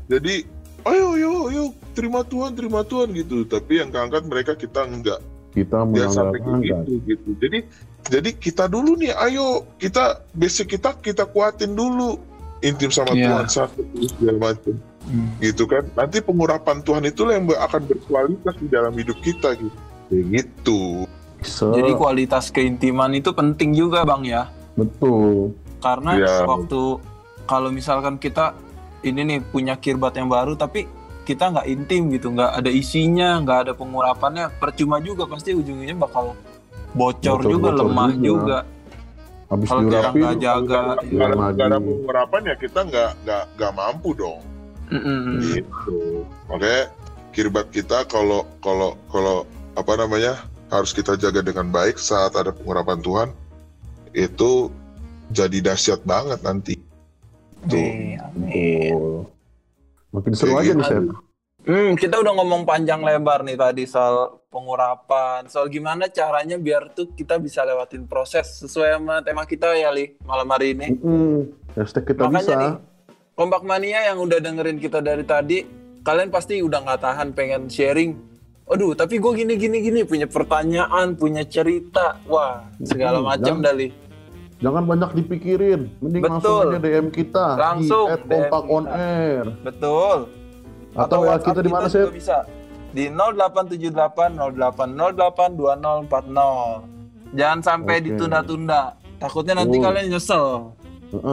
jadi 0.09 0.43
ayo 0.89 1.07
ayo 1.15 1.31
ayo 1.53 1.65
terima 1.93 2.21
Tuhan 2.23 2.53
terima 2.53 2.81
Tuhan 2.83 3.13
gitu 3.13 3.45
tapi 3.45 3.79
yang 3.79 3.89
keangkat 3.89 4.23
mereka 4.25 4.53
kita 4.55 4.83
enggak 4.83 5.21
Kita 5.53 5.85
dia 5.93 6.09
sampai 6.09 6.41
menganggap 6.41 6.89
gitu 6.89 6.93
gitu 7.05 7.29
jadi 7.37 7.59
jadi 8.03 8.31
kita 8.33 8.65
dulu 8.67 8.97
nih 8.97 9.13
ayo 9.15 9.69
kita 9.77 10.25
basic 10.33 10.73
kita 10.73 10.97
kita 10.97 11.25
kuatin 11.25 11.73
dulu 11.73 12.17
intim 12.61 12.89
sama 12.89 13.13
Iya. 13.13 13.29
Tuhan 13.29 13.47
satu 13.49 13.81
segala 14.09 14.51
macam 14.51 14.75
Hmm. 15.03 15.35
gitu 15.39 15.67
kan 15.67 15.83
nanti 15.93 16.23
pengurapan 16.23 16.79
Tuhan 16.79 17.03
itulah 17.03 17.35
yang 17.35 17.51
akan 17.51 17.83
berkualitas 17.85 18.55
di 18.55 18.71
dalam 18.71 18.95
hidup 18.95 19.19
kita 19.19 19.51
gitu 19.53 19.75
kayak 20.07 20.25
gitu 20.31 20.83
Se- 21.43 21.67
Jadi 21.67 21.91
kualitas 21.93 22.49
keintiman 22.49 23.11
itu 23.11 23.35
penting 23.35 23.75
juga 23.75 24.07
bang 24.07 24.23
ya. 24.23 24.43
betul. 24.79 25.59
Karena 25.83 26.15
Iya. 26.15 26.47
waktu 26.47 27.03
kalau 27.45 27.69
misalkan 27.69 28.15
kita 28.17 28.55
ini 29.03 29.27
nih 29.27 29.39
punya 29.43 29.75
kirbat 29.75 30.15
yang 30.15 30.31
baru 30.31 30.55
tapi 30.55 30.87
kita 31.23 31.55
nggak 31.55 31.67
intim 31.71 32.11
gitu, 32.11 32.35
nggak 32.35 32.51
ada 32.59 32.71
isinya, 32.71 33.39
nggak 33.41 33.59
ada 33.69 33.73
pengurapannya, 33.73 34.51
percuma 34.59 34.99
juga 34.99 35.25
pasti 35.27 35.55
ujungnya 35.55 35.95
bakal 35.95 36.35
bocor, 36.93 37.41
Bocor- 37.41 37.51
juga, 37.51 37.69
bocor 37.73 37.87
lemah 37.87 38.11
juga. 38.13 38.23
juga. 38.27 38.59
Habis 39.53 39.69
Kalau 39.69 39.83
kita 39.85 40.09
nggak 40.09 40.37
jaga, 40.41 40.81
kalau 40.97 41.37
nggak 41.53 41.67
ada 41.69 41.79
pengurapan 41.79 42.41
ya 42.49 42.55
kita 42.57 42.81
nggak 42.89 43.11
nggak 43.21 43.43
nggak 43.53 43.73
mampu 43.77 44.11
dong 44.17 44.41
Mm-mm. 44.89 45.41
gitu 45.41 46.25
makanya 46.49 46.89
kirbat 47.33 47.69
kita 47.69 48.05
kalau 48.09 48.49
kalau 48.65 48.97
kalau 49.09 49.45
apa 49.73 49.93
namanya 49.97 50.41
harus 50.69 50.93
kita 50.93 51.17
jaga 51.17 51.45
dengan 51.45 51.69
baik 51.69 51.97
saat 51.97 52.33
ada 52.33 52.49
pengurapan 52.53 53.01
Tuhan 53.05 53.29
itu 54.13 54.73
jadi 55.33 55.73
dahsyat 55.73 56.01
banget 56.05 56.41
nanti 56.45 56.77
tuh 57.69 57.77
Amin, 57.77 58.21
amin. 58.21 58.93
Makin 60.13 60.33
seru 60.33 60.55
aja 60.55 60.71
nih, 60.71 60.79
gitu. 60.79 60.93
Sep. 60.93 61.05
Hmm, 61.63 61.95
kita 61.95 62.19
udah 62.19 62.35
ngomong 62.35 62.63
panjang 62.63 62.99
lebar 63.01 63.41
nih 63.41 63.55
tadi 63.55 63.87
soal 63.87 64.43
pengurapan, 64.49 65.47
soal 65.47 65.67
gimana 65.67 66.07
caranya 66.09 66.57
biar 66.57 66.91
tuh 66.91 67.09
kita 67.09 67.39
bisa 67.39 67.63
lewatin 67.63 68.03
proses 68.05 68.59
sesuai 68.59 68.99
sama 68.99 69.23
tema 69.23 69.43
kita 69.43 69.71
ya 69.73 69.89
Li 69.89 70.19
malam 70.21 70.49
hari 70.49 70.75
ini. 70.75 70.91
Mm-mm. 70.93 71.55
Hashtag 71.73 72.05
kita 72.05 72.27
Makanya 72.27 72.43
bisa. 72.43 72.55
nih, 72.59 72.73
Kompak 73.33 73.63
Mania 73.63 74.05
yang 74.05 74.19
udah 74.19 74.39
dengerin 74.39 74.77
kita 74.77 74.99
dari 74.99 75.23
tadi, 75.23 75.63
kalian 76.01 76.29
pasti 76.29 76.59
udah 76.59 76.83
nggak 76.83 77.01
tahan 77.01 77.29
pengen 77.31 77.67
sharing 77.67 78.13
aduh 78.65 78.95
tapi 78.95 79.19
gue 79.19 79.33
gini 79.37 79.55
gini 79.55 79.79
gini 79.81 80.01
punya 80.01 80.25
pertanyaan 80.25 81.13
punya 81.13 81.43
cerita 81.45 82.17
wah 82.25 82.63
segala 82.81 83.19
Hmm, 83.19 83.27
macam 83.29 83.55
dan- 83.59 83.65
dali 83.69 83.91
Jangan 84.63 84.87
banyak 84.87 85.11
dipikirin, 85.17 85.91
mending 85.99 86.23
Betul. 86.23 86.33
langsung 86.39 86.55
aja 86.65 86.79
DM 86.79 87.07
kita 87.11 87.47
Langsung 87.59 88.07
di 88.07 88.23
@kompak 88.25 88.63
on 88.69 88.85
air. 88.87 89.45
betul 89.61 90.31
Atau 90.95 91.19
WhatsApp 91.25 91.49
kita 91.51 91.61
di 91.61 91.71
mana, 91.71 91.87
Sep? 91.91 92.09
bisa 92.09 92.47
di 92.93 93.09
0878 93.09 94.39
0808 94.39 95.57
2040 95.57 96.87
jangan 97.33 97.61
sampai 97.61 97.95
Oke. 97.99 98.05
ditunda-tunda 98.07 98.83
takutnya 99.17 99.55
nanti 99.57 99.77
Oh. 99.77 99.83
kalian 99.83 100.07
nyesel 100.09 100.47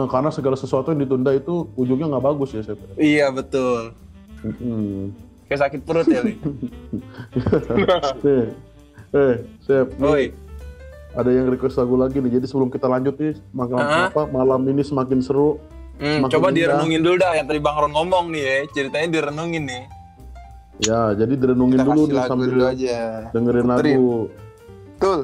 karena 0.08 0.30
segala 0.30 0.56
sesuatu 0.56 0.90
yang 0.90 1.00
ditunda 1.00 1.30
itu 1.30 1.68
ujungnya 1.74 2.08
nggak 2.10 2.24
bagus 2.26 2.50
ya, 2.50 2.62
Sep. 2.62 2.80
iya 2.96 3.28
betul 3.28 3.92
Hmm. 4.40 5.12
kayak 5.46 5.60
sakit 5.62 5.80
perut 5.84 6.08
ya 6.08 6.24
Li. 6.24 6.32
eh, 8.24 8.46
eh, 9.12 9.34
Sep, 9.60 9.86
Oi. 10.00 10.32
Ada 11.12 11.28
yang 11.28 11.46
request 11.46 11.76
lagu 11.76 11.94
lagi 11.94 12.16
nih. 12.16 12.32
Jadi 12.32 12.46
sebelum 12.46 12.68
kita 12.68 12.86
lanjut 12.86 13.14
nih, 13.14 13.34
malam 13.50 13.76
Hah? 13.76 14.08
apa 14.08 14.22
malam 14.26 14.62
ini 14.64 14.80
semakin 14.80 15.18
seru. 15.18 15.58
Hmm, 15.96 16.22
Semakin 16.22 16.32
coba 16.32 16.46
indah. 16.46 16.56
direnungin 16.56 17.00
dulu 17.00 17.16
dah 17.16 17.32
yang 17.34 17.44
tadi 17.44 17.58
Bang 17.58 17.76
Ron 17.76 17.92
ngomong 17.92 18.24
nih 18.28 18.40
ya 18.40 18.56
ceritanya 18.70 19.08
direnungin 19.12 19.64
nih 19.64 19.84
Ya, 20.80 21.12
jadi 21.12 21.36
direnungin 21.36 21.76
kita 21.76 21.84
dulu 21.84 21.92
kasih 21.92 22.08
nih 22.08 22.16
lagu 22.16 22.30
sambil 22.30 22.48
dulu 22.48 22.64
aja 22.64 22.96
dengerin 23.30 23.64
Puterin. 23.66 23.92
lagu. 23.92 24.12
betul 24.90 25.18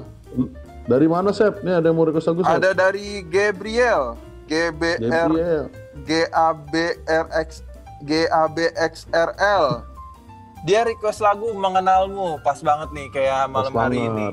Dari 0.85 1.07
mana, 1.09 1.29
Sep? 1.33 1.55
Nih 1.61 1.75
ada 1.75 1.83
yang 1.83 1.97
mau 1.97 2.05
request 2.05 2.29
lagu, 2.29 2.41
Sep? 2.43 2.53
ada 2.53 2.71
dari 2.73 3.25
Gabriel 3.25 4.21
GBR 4.45 5.01
Gabriel. 5.01 5.65
G 5.99 6.11
A 6.29 6.49
B 6.53 6.75
R 7.03 7.27
X 7.41 7.65
G 8.03 8.29
A 8.29 8.45
B 8.47 8.59
X 8.71 8.93
R 9.11 9.33
L 9.33 9.81
dia 10.63 10.85
request 10.85 11.19
lagu 11.19 11.49
mengenalmu 11.51 12.37
pas 12.41 12.61
banget 12.61 12.93
nih 12.93 13.09
kayak 13.11 13.49
malam 13.49 13.73
hari 13.73 13.97
banget. 13.97 14.13
ini 14.13 14.27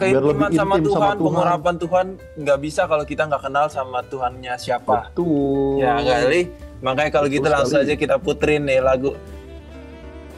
Keintiman 0.00 0.50
sama 0.50 0.74
Tuhan, 0.80 0.88
sama 0.96 1.12
Tuhan. 1.12 1.20
pengurapan 1.20 1.74
Tuhan 1.76 2.06
nggak 2.40 2.58
bisa 2.58 2.82
kalau 2.88 3.04
kita 3.04 3.22
nggak 3.28 3.42
kenal 3.44 3.66
sama 3.68 4.00
Tuhannya 4.02 4.54
siapa 4.56 5.12
Betul. 5.12 5.76
ya 5.76 6.00
kali 6.00 6.48
makanya 6.80 7.10
kalau 7.12 7.28
Betul 7.28 7.36
gitu 7.36 7.48
langsung 7.52 7.78
sekali. 7.78 7.92
aja 7.92 8.00
kita 8.00 8.16
puterin 8.16 8.64
nih 8.64 8.80
lagu 8.80 9.12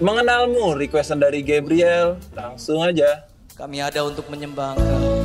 mengenalmu 0.02 0.74
requestan 0.74 1.22
dari 1.22 1.40
Gabriel 1.40 2.18
langsung 2.34 2.82
aja 2.82 3.22
Kami 3.52 3.78
ada 3.78 4.02
untuk 4.02 4.26
menyembah 4.26 4.74
Engkau. 4.74 5.21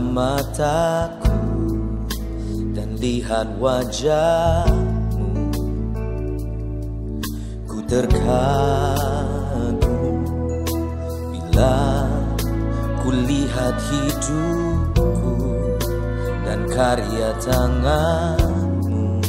Mataku 0.00 1.34
dan 2.74 2.98
lihat 2.98 3.46
wajahmu. 3.62 5.50
Ku 7.70 7.78
terkagum 7.86 9.38
bila 11.30 12.06
ku 13.02 13.10
lihat 13.14 13.76
hidupku 13.90 15.10
dan 16.42 16.66
karya 16.70 17.30
tanganmu. 17.42 19.22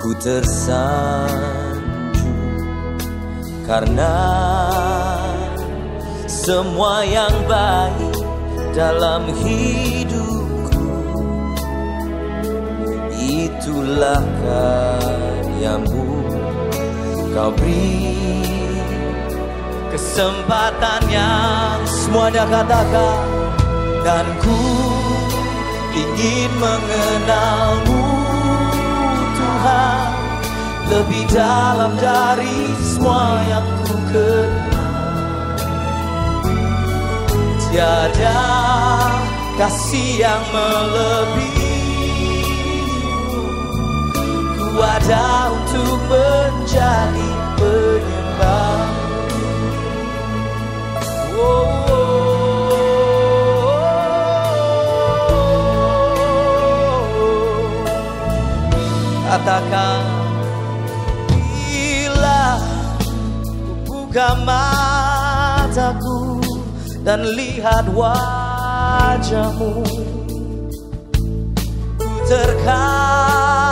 Ku 0.00 0.10
tersanjung 0.22 1.46
karena 3.66 4.14
semua 6.30 7.02
yang 7.02 7.34
baik 7.50 8.15
dalam 8.76 9.24
hidupku. 9.32 10.84
Itulah 13.16 14.20
karyamu. 14.44 16.04
Kau 17.32 17.50
beri 17.56 18.20
kesempatan 19.88 21.08
yang 21.08 21.80
semuanya 21.88 22.44
katakan. 22.44 23.24
Dan 24.04 24.26
ku 24.44 24.60
ingin 25.96 26.52
mengenalmu 26.60 28.04
Tuhan. 29.40 30.08
Lebih 30.86 31.24
dalam 31.32 31.96
dari 31.98 32.70
semua 32.84 33.40
yang 33.50 33.66
ku 33.88 33.96
kenal 34.12 34.75
tiada 37.76 38.40
kasih 39.60 40.24
yang 40.24 40.40
melebihimu. 40.48 41.84
Ku 44.56 44.80
ada 44.80 45.52
untuk 45.52 46.00
menjadi 46.08 47.30
penyembah. 47.60 48.80
Katakan 59.36 60.00
Bila 61.28 62.56
ku 63.84 64.08
buka 64.08 64.32
mataku 64.48 66.35
Dan 67.06 67.22
lihat 67.22 67.86
wajahmu. 67.94 69.86
Ku 72.02 72.10
terkagum 72.26 73.70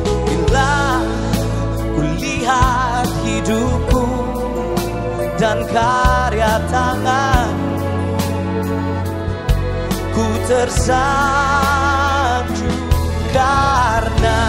Bila 0.00 1.04
ku 1.92 2.08
lihat 2.16 3.04
hidupku 3.20 4.00
Dan 5.36 5.60
karya 5.68 6.56
tangan. 6.72 7.52
Ku 10.16 10.24
tersanjung 10.48 11.20
karena 13.28 14.40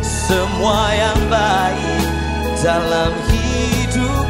semua 0.00 0.96
yang 0.96 1.20
baik 1.28 2.08
dalam 2.64 3.12
hidupku 3.28 4.29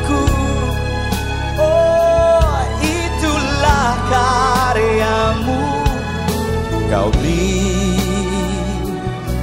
Kau 6.90 7.06
beri 7.22 7.94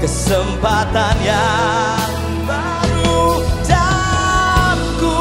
kesempatan 0.03 1.15
yang 1.23 2.11
baru 2.43 3.39
Dan 3.63 4.75
ku 4.99 5.15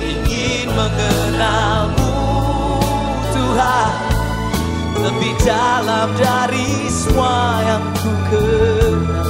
ingin 0.00 0.72
mengenalmu 0.72 2.16
Tuhan. 3.36 3.92
Lebih 5.04 5.34
dalam 5.44 6.16
dari 6.16 6.88
semua 6.88 7.60
yang 7.60 7.84
ku 7.92 8.12
kenal. 8.32 9.28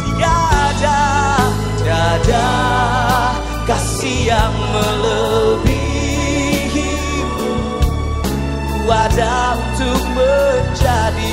Tiada 0.00 1.04
tiada 1.76 2.48
kasih 3.68 4.32
yang 4.32 4.54
melebihimu 4.72 5.73
ada 8.90 9.56
untuk 9.56 10.00
menjadi 10.12 11.30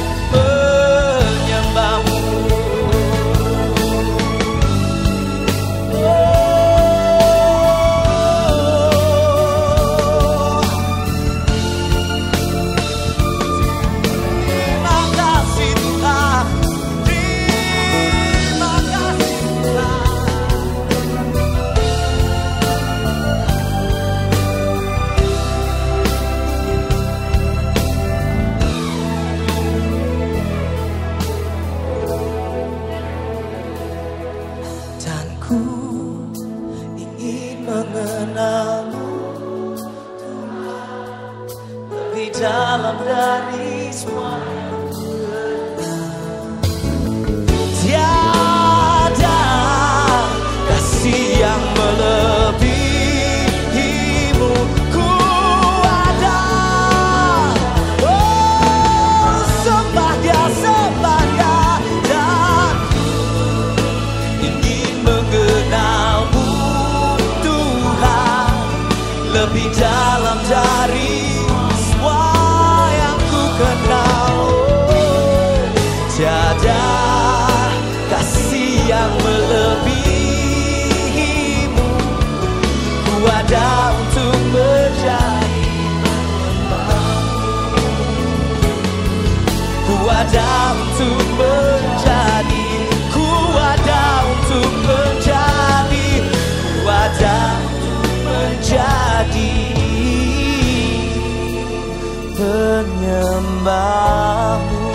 Penyembahmu 103.61 104.89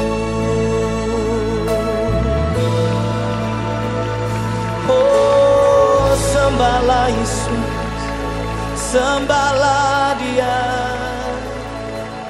Oh 4.90 6.10
sembahlah 6.18 7.06
Yesus 7.14 7.70
Sembahlah 8.74 10.18
dia 10.18 10.58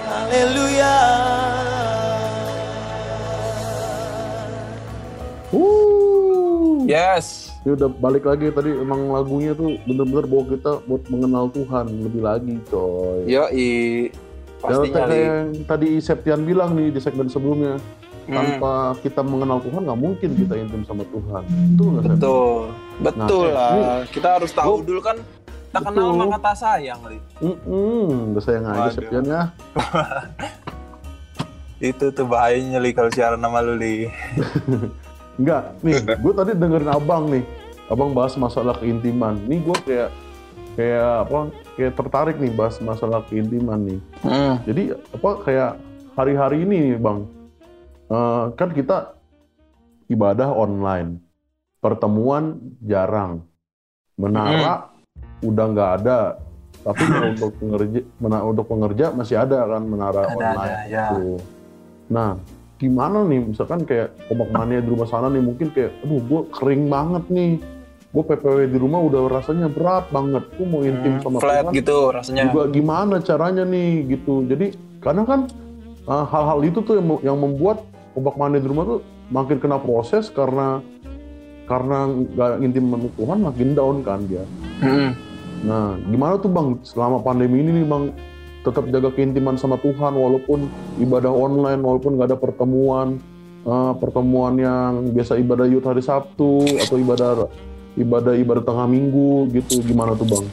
Haleluya. 0.04 0.96
Yes. 6.84 7.48
Ini 7.64 7.80
udah 7.80 7.88
balik 7.96 8.28
lagi 8.28 8.52
tadi 8.52 8.76
emang 8.76 9.08
lagunya 9.08 9.56
tuh 9.56 9.80
bener-bener 9.88 10.28
bawa 10.28 10.44
kita 10.52 10.72
buat 10.84 11.02
mengenal 11.08 11.48
Tuhan 11.48 11.86
lebih 12.04 12.22
lagi 12.22 12.54
coy. 12.68 13.24
Yo 13.26 13.48
Ya, 14.66 14.74
pastinya 14.74 14.98
kayak 14.98 15.08
Li. 15.08 15.18
yang 15.22 15.38
tadi 15.64 15.88
Septian 15.98 16.40
bilang 16.42 16.70
nih 16.72 16.88
di 16.88 16.98
segmen 16.98 17.26
sebelumnya, 17.26 17.78
Hmm, 18.26 18.34
tanpa 18.34 18.72
kita 19.00 19.22
mengenal 19.22 19.62
Tuhan 19.62 19.86
nggak 19.86 20.00
mungkin 20.00 20.30
kita 20.34 20.54
intim 20.56 20.82
sama 20.82 21.06
Tuhan. 21.06 21.42
Betul 21.46 21.86
nggak 21.88 22.04
betul. 22.10 22.58
Betul 22.98 23.46
Nah, 23.46 23.54
lah. 23.54 23.70
ini- 23.70 24.10
Kita 24.10 24.28
harus 24.34 24.50
tahu 24.50 24.72
Oh. 24.72 24.78
dulu 24.82 24.98
kan 25.00 25.16
tak 25.68 25.82
kenal 25.84 26.10
maka 26.12 26.38
tak 26.42 26.56
sayang 26.56 26.98
Li. 27.06 27.18
Mm-mm, 27.38 28.34
udah 28.34 28.42
sayang 28.42 28.64
aja. 28.66 28.90
Septian 28.90 29.24
ya. 29.24 29.42
Itu 31.78 32.08
tuh 32.08 32.24
bahayanya 32.24 32.80
Li 32.80 32.90
kalau 32.90 33.12
siaran 33.12 33.38
nama 33.38 33.60
lu 33.60 33.76
Li. 33.76 34.08
Enggak, 35.38 35.76
nih 35.84 35.94
gue 36.00 36.32
tadi 36.32 36.50
dengerin 36.50 36.88
abang 36.88 37.28
nih, 37.28 37.44
abang 37.86 38.10
bahas 38.10 38.32
masalah 38.34 38.74
keintiman. 38.74 39.36
Nih 39.44 39.60
gue 39.60 39.76
kayak 39.84 40.10
kayak 40.74 41.06
apa? 41.22 41.38
Kayak 41.76 41.92
tertarik 41.92 42.36
nih 42.40 42.52
bahas 42.56 42.80
masalah 42.80 43.20
keintiman 43.28 43.76
nih. 43.84 44.00
Hmm. 44.24 44.56
Jadi 44.64 44.82
apa 44.96 45.30
kayak 45.44 45.72
hari-hari 46.16 46.64
ini 46.64 46.96
nih 46.96 46.96
bang, 46.96 47.18
eh, 48.08 48.44
kan 48.56 48.72
kita 48.72 49.12
ibadah 50.08 50.56
online, 50.56 51.20
pertemuan 51.84 52.58
jarang, 52.80 53.44
menara 54.16 54.88
udah 55.44 55.64
nggak 55.68 55.90
ada, 56.00 56.40
tapi 56.80 57.04
untuk 57.36 57.52
pengerja, 57.60 58.00
mena- 58.16 58.46
untuk 58.48 58.66
pengerja 58.72 59.12
masih 59.12 59.36
ada 59.36 59.68
kan 59.68 59.82
menara 59.84 60.24
Ada, 60.24 60.32
online. 60.32 60.72
ada, 60.72 60.88
ya. 60.88 61.06
Tuh. 61.12 61.38
Nah, 62.08 62.40
gimana 62.80 63.24
nih 63.28 63.52
misalkan 63.52 63.84
kayak 63.84 64.16
kompak 64.32 64.48
mania 64.48 64.80
di 64.80 64.88
rumah 64.88 65.08
sana 65.08 65.28
nih 65.28 65.44
mungkin 65.44 65.68
kayak, 65.76 65.92
aduh 66.00 66.20
gue 66.24 66.40
kering 66.56 66.88
banget 66.88 67.24
nih, 67.28 67.52
gue 68.16 68.24
PPW 68.24 68.72
di 68.72 68.78
rumah 68.80 69.04
udah 69.04 69.28
rasanya 69.28 69.68
berat 69.68 70.08
banget, 70.08 70.48
gue 70.56 70.64
mau 70.64 70.80
intim 70.80 71.20
sama 71.20 71.36
Hmm, 71.36 71.44
Flat 71.44 71.64
Tuhan, 71.68 71.76
gitu 71.76 71.96
rasanya. 72.08 72.48
juga 72.48 72.62
gimana 72.72 73.20
caranya 73.20 73.68
nih 73.68 74.08
gitu. 74.08 74.40
Jadi 74.48 74.72
karena 75.04 75.28
kan 75.28 75.40
uh, 76.08 76.24
hal-hal 76.24 76.64
itu 76.64 76.80
tuh 76.80 76.96
yang, 76.96 77.06
yang 77.20 77.36
membuat 77.36 77.84
ombak 78.16 78.40
mandi 78.40 78.64
di 78.64 78.68
rumah 78.72 78.88
tuh 78.88 78.98
makin 79.28 79.60
kena 79.60 79.76
proses 79.76 80.32
karena 80.32 80.80
karena 81.68 82.08
nggak 82.08 82.50
intim 82.64 82.88
sama 82.88 83.08
Tuhan 83.20 83.38
makin 83.44 83.68
down 83.76 83.96
kan 84.00 84.20
dia. 84.24 84.44
Hmm. 84.80 85.12
nah 85.56 85.96
gimana 86.08 86.36
tuh 86.36 86.52
bang 86.52 86.76
selama 86.84 87.20
pandemi 87.20 87.60
ini 87.60 87.82
nih 87.82 87.86
bang? 87.86 88.04
Tetap 88.64 88.88
jaga 88.90 89.12
keintiman 89.12 89.54
sama 89.54 89.76
Tuhan 89.78 90.16
walaupun 90.16 90.66
ibadah 90.98 91.30
online 91.30 91.84
walaupun 91.84 92.16
nggak 92.16 92.32
ada 92.32 92.38
pertemuan 92.38 93.20
uh, 93.62 93.92
pertemuan 93.94 94.56
yang 94.56 95.10
biasa 95.12 95.36
ibadah 95.36 95.66
yud 95.66 95.82
hari 95.82 96.00
Sabtu 96.00 96.64
atau 96.80 96.96
ibadah 96.96 97.46
ibadah 97.96 98.36
ibadah 98.36 98.62
tengah 98.62 98.86
minggu 98.86 99.50
gitu 99.56 99.80
gimana 99.82 100.12
tuh 100.14 100.28
bang 100.28 100.46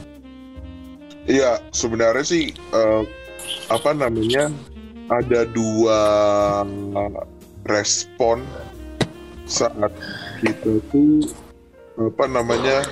Iya, 1.24 1.56
sebenarnya 1.72 2.20
sih 2.20 2.52
eh, 2.52 3.02
apa 3.72 3.96
namanya 3.96 4.52
ada 5.08 5.48
dua 5.48 6.00
respon 7.64 8.44
saat 9.48 9.92
kita 10.44 10.84
tuh 10.92 11.24
apa 11.96 12.28
namanya 12.28 12.84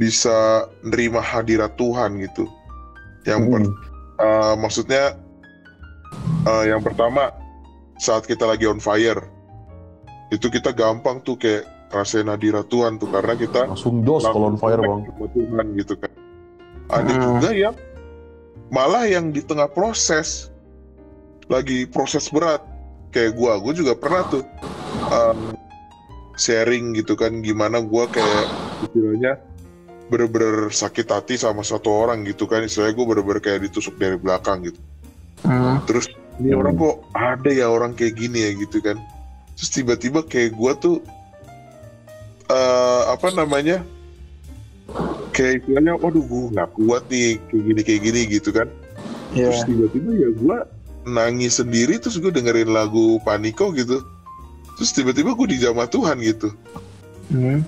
bisa 0.00 0.64
nerima 0.80 1.20
hadirat 1.20 1.76
Tuhan 1.76 2.24
gitu. 2.24 2.48
Yang 3.28 3.40
per- 3.52 3.76
eh, 4.24 4.54
maksudnya 4.56 5.04
eh, 6.48 6.64
yang 6.72 6.80
pertama 6.80 7.36
saat 8.00 8.24
kita 8.24 8.48
lagi 8.48 8.64
on 8.64 8.80
fire 8.80 9.28
itu 10.32 10.48
kita 10.48 10.72
gampang 10.72 11.20
tuh 11.20 11.36
kayak 11.36 11.68
rasain 11.88 12.28
hadirat 12.28 12.68
Tuhan 12.68 12.96
tuh 12.96 13.08
karena 13.08 13.32
kita 13.32 13.64
langsung 13.64 14.04
dos 14.04 14.22
kalau 14.22 14.52
on 14.52 14.56
fire 14.56 14.80
bang 14.80 15.00
Tuhan 15.32 15.66
gitu 15.74 15.94
kan. 15.96 16.12
Ada 16.88 17.12
Hmm. 17.12 17.22
juga 17.24 17.50
yang 17.52 17.74
malah 18.68 19.04
yang 19.04 19.32
di 19.32 19.40
tengah 19.40 19.68
proses 19.68 20.52
lagi 21.48 21.88
proses 21.88 22.28
berat 22.28 22.60
kayak 23.08 23.32
gua, 23.32 23.56
gua 23.56 23.72
juga 23.72 23.96
pernah 23.96 24.24
tuh 24.28 24.44
um, 25.08 25.56
sharing 26.36 26.92
gitu 26.92 27.16
kan 27.16 27.40
gimana 27.40 27.80
gua 27.80 28.04
kayak 28.06 28.44
istilahnya 28.84 29.40
bener-bener 30.08 30.68
sakit 30.68 31.08
hati 31.08 31.34
sama 31.36 31.60
satu 31.60 31.88
orang 31.88 32.24
gitu 32.24 32.44
kan 32.44 32.60
istilahnya 32.60 32.96
gua 32.96 33.16
bener-bener 33.16 33.40
kayak 33.40 33.60
ditusuk 33.64 33.96
dari 33.96 34.16
belakang 34.16 34.68
gitu 34.68 34.80
Hmm. 35.38 35.80
terus 35.86 36.04
ini 36.36 36.52
Hmm. 36.52 36.60
orang 36.60 36.74
kok 36.76 36.96
ada 37.14 37.50
ya 37.50 37.66
orang 37.68 37.92
kayak 37.94 38.12
gini 38.12 38.44
ya 38.44 38.50
gitu 38.58 38.82
kan 38.82 39.00
terus 39.54 39.70
tiba-tiba 39.70 40.20
kayak 40.22 40.52
gua 40.52 40.74
tuh 40.74 41.00
eh 42.48 43.02
apa 43.06 43.28
namanya 43.30 43.84
kayak 45.30 45.62
istilahnya 45.62 45.94
waduh 45.94 46.20
gue 46.20 46.44
nggak 46.50 46.70
kuat 46.74 47.02
nih 47.06 47.36
kayak 47.46 47.62
gini 47.62 47.80
kayak 47.82 48.02
gini 48.02 48.20
gitu 48.30 48.50
kan 48.50 48.68
Iya. 49.28 49.52
terus 49.52 49.62
tiba-tiba 49.66 50.10
ya 50.14 50.28
gue 50.30 50.56
nangis 51.06 51.52
sendiri 51.54 51.94
terus 51.96 52.16
gue 52.16 52.28
dengerin 52.28 52.68
lagu 52.68 53.20
Paniko 53.20 53.68
gitu 53.70 54.00
terus 54.74 54.90
tiba-tiba 54.90 55.32
gue 55.32 55.46
dijamah 55.50 55.86
Tuhan 55.86 56.18
gitu 56.20 56.48
Hmm. 57.28 57.60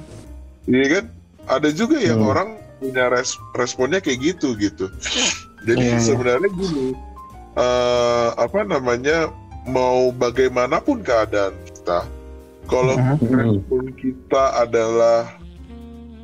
Iya 0.64 0.86
kan 0.90 1.04
ada 1.50 1.68
juga 1.68 2.00
yang 2.00 2.18
Hmm. 2.18 2.32
orang 2.32 2.48
punya 2.78 3.06
res- 3.06 3.36
responnya 3.52 4.00
kayak 4.00 4.32
gitu 4.34 4.56
gitu 4.56 4.88
jadi 5.62 5.76
Iya, 5.76 5.92
iya. 5.92 6.00
sebenarnya 6.00 6.48
gini 6.50 6.96
eh, 7.52 8.28
apa 8.34 8.60
namanya 8.62 9.28
mau 9.66 10.08
bagaimanapun 10.10 11.00
keadaan 11.00 11.52
kita 11.66 12.08
kalau 12.70 12.94
respon 13.18 13.84
kita 13.98 14.44
adalah 14.62 15.34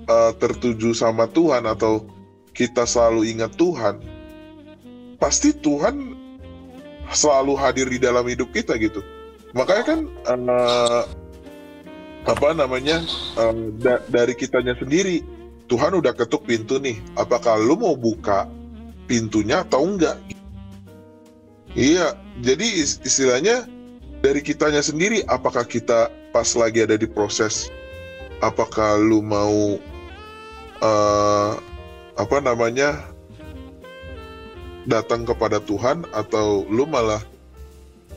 eh, 0.07 0.33
tertuju 0.39 0.95
sama 0.95 1.27
Tuhan 1.27 1.67
atau 1.67 2.07
kita 2.55 2.87
selalu 2.89 3.29
ingat 3.37 3.53
Tuhan 3.59 4.01
pasti 5.21 5.53
Tuhan 5.53 6.15
selalu 7.13 7.55
hadir 7.59 7.87
di 7.91 7.99
dalam 8.01 8.27
hidup 8.27 8.51
kita 8.51 8.75
gitu. 8.79 9.03
Makanya 9.53 9.85
kan 9.85 10.01
eh, 10.07 11.03
apa 12.27 12.49
namanya 12.55 13.03
eh, 13.39 13.55
da- 13.83 14.05
dari 14.07 14.35
kitanya 14.39 14.75
sendiri 14.79 15.23
Tuhan 15.67 15.99
udah 15.99 16.15
ketuk 16.15 16.47
pintu 16.47 16.79
nih 16.79 16.99
apakah 17.19 17.59
lu 17.59 17.75
mau 17.75 17.99
buka 17.99 18.47
pintunya 19.11 19.67
atau 19.67 19.83
enggak? 19.83 20.19
Iya 21.75 22.15
jadi 22.41 22.67
is- 22.83 23.03
istilahnya 23.03 23.67
dari 24.27 24.43
kitanya 24.43 24.83
sendiri 24.83 25.23
apakah 25.31 25.63
kita 25.63 26.11
pas 26.35 26.51
lagi 26.59 26.83
ada 26.83 26.99
di 26.99 27.07
proses 27.07 27.71
apakah 28.43 28.99
lu 28.99 29.23
mau 29.23 29.79
eh, 30.83 31.53
apa 32.19 32.37
namanya 32.43 33.07
datang 34.91 35.23
kepada 35.23 35.63
Tuhan 35.63 36.03
atau 36.11 36.67
lu 36.67 36.91
malah 36.91 37.23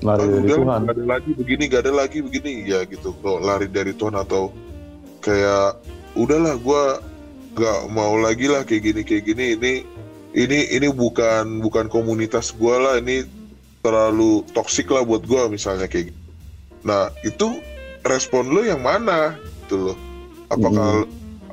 lari 0.01 0.26
"Ah, 0.26 0.30
dari 0.34 0.49
udah, 0.49 0.57
Tuhan? 0.57 0.80
gak 0.89 0.95
ada 0.97 1.05
lagi 1.05 1.32
begini 1.38 1.64
gak 1.70 1.82
ada 1.86 1.93
lagi 1.93 2.18
begini. 2.26 2.51
Ya 2.66 2.80
gitu. 2.88 3.14
Kok 3.20 3.39
lari 3.43 3.68
dari 3.70 3.91
Tuhan 3.93 4.16
atau 4.16 4.49
kayak 5.20 5.78
udahlah 6.16 6.55
gua 6.62 7.03
gak 7.57 7.80
mau 7.91 8.16
lagi 8.16 8.47
lah 8.47 8.64
kayak 8.64 8.82
gini 8.82 9.01
kayak 9.03 9.24
gini. 9.28 9.45
Ini 9.60 9.74
ini 10.38 10.60
ini 10.74 10.88
bukan 10.93 11.60
bukan 11.60 11.86
komunitas 11.91 12.53
gua 12.55 12.80
lah 12.80 12.95
ini 13.01 13.26
terlalu 13.80 14.44
toksik 14.52 14.92
lah 14.92 15.04
buat 15.08 15.24
gua 15.24 15.48
misalnya 15.48 15.88
kayak 15.88 16.12
gitu. 16.12 16.22
nah 16.84 17.12
itu 17.28 17.60
respon 18.04 18.48
lu 18.52 18.64
yang 18.64 18.80
mana? 18.84 19.36
Gitu 19.68 19.92
loh. 19.92 19.98
Apakah 20.50 21.06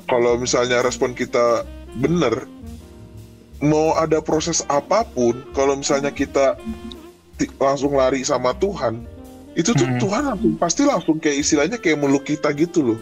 kalau 0.07 0.39
misalnya 0.39 0.79
respon 0.81 1.13
kita 1.13 1.67
bener 1.99 2.47
mau 3.59 3.97
ada 3.97 4.21
proses 4.21 4.61
apa 4.69 5.03
pun 5.03 5.33
kalau 5.51 5.75
misalnya 5.77 6.13
kita 6.13 6.55
langsung 7.57 7.97
lari 7.97 8.21
sama 8.21 8.53
Tuhan 8.57 9.01
itu 9.57 9.73
tuh 9.73 9.85
Hmm. 9.89 9.97
Tuhan 9.97 10.23
langsung 10.29 10.53
pasti 10.61 10.81
langsung 10.85 11.17
kayak 11.17 11.41
istilahnya 11.41 11.77
kayak 11.81 11.97
meluk 11.97 12.29
kita 12.29 12.53
gitu 12.53 12.93
loh. 12.93 12.99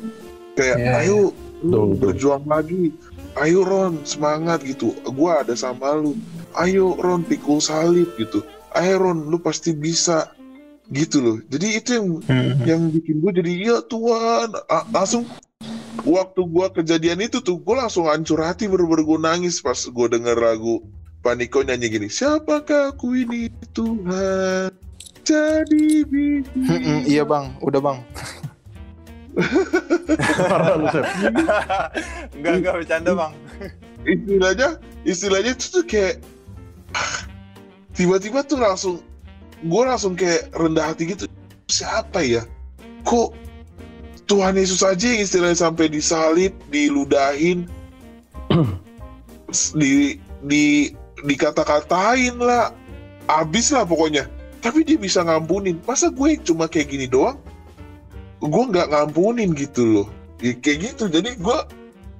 Kayak 0.55 0.77
Iya, 0.79 0.91
ayo 1.03 1.19
lu 1.59 1.99
berjuang 1.99 2.47
lagi. 2.47 2.95
Ayo 3.35 3.67
Ron 3.67 3.99
semangat 4.07 4.63
gitu. 4.63 4.95
Gua 5.11 5.43
ada 5.43 5.51
sama 5.59 5.99
lu. 5.99 6.15
Ayo 6.55 6.95
Ron 6.95 7.27
pikul 7.27 7.59
salib 7.59 8.07
gitu 8.15 8.39
ayo 8.75 8.95
Ron 8.99 9.27
lu 9.27 9.39
pasti 9.39 9.71
bisa 9.71 10.29
gitu 10.87 11.17
loh 11.17 11.37
jadi 11.47 11.67
itu 11.75 11.89
yang 11.97 12.07
Hmm. 12.23 12.51
yang 12.63 12.81
bikin 12.89 13.17
gue 13.17 13.31
jadi 13.33 13.51
iya 13.51 13.77
Tuhan 13.81 14.53
A- 14.67 14.85
langsung 14.91 15.25
waktu 16.05 16.41
gua 16.45 16.69
kejadian 16.69 17.17
itu 17.19 17.41
tuh 17.41 17.57
gue 17.57 17.75
langsung 17.75 18.05
hancur 18.05 18.37
hati 18.39 18.69
bener-bener 18.69 19.01
gue 19.01 19.19
nangis 19.19 19.57
pas 19.57 19.77
gue 19.77 20.07
denger 20.07 20.37
lagu 20.37 20.85
Paniko 21.19 21.65
nyanyi 21.65 21.89
gini 21.89 22.07
siapakah 22.07 22.93
aku 22.93 23.17
ini 23.17 23.49
Tuhan 23.71 24.69
jadi 25.25 26.05
bisa 26.05 26.77
iya 27.09 27.25
bang, 27.25 27.49
udah 27.57 27.81
bang. 27.81 27.97
Parah 30.37 30.77
lu, 30.77 30.85
Sep. 30.93 31.01
enggak 32.37 32.53
enggak 32.61 32.73
bercanda 32.77 33.11
bang. 33.17 33.33
istilahnya 34.05 34.69
istilahnya 35.01 35.51
itu 35.57 35.65
tuh 35.73 35.83
kayak 35.83 36.21
tiba-tiba 37.95 38.43
tuh 38.43 38.59
langsung 38.59 38.95
gue 39.63 39.83
langsung 39.87 40.13
kayak 40.13 40.51
rendah 40.53 40.93
hati 40.93 41.15
gitu. 41.15 41.25
Siapa 41.71 42.21
ya? 42.21 42.43
Kok 43.07 43.33
Tuhan 44.29 44.59
Yesus 44.59 44.85
aja 44.85 45.05
yang 45.05 45.21
istilahnya 45.23 45.57
sampai 45.57 45.89
disalib 45.89 46.53
diludahin 46.69 47.65
di 49.79 50.19
di 50.45 50.93
dikata-katain 51.25 52.37
lah. 52.37 52.75
Abis 53.25 53.73
lah 53.73 53.87
pokoknya. 53.87 54.29
Tapi 54.61 54.85
dia 54.85 54.97
bisa 55.01 55.25
ngampunin. 55.25 55.81
Masa 55.85 56.13
gue 56.13 56.37
cuma 56.45 56.69
kayak 56.69 56.93
gini 56.93 57.05
doang? 57.09 57.41
Gue 58.41 58.63
nggak 58.69 58.93
ngampunin 58.93 59.57
gitu 59.57 59.81
loh. 59.81 60.07
Ya, 60.43 60.53
kayak 60.53 60.93
gitu. 60.93 61.09
Jadi 61.09 61.37
gue 61.41 61.59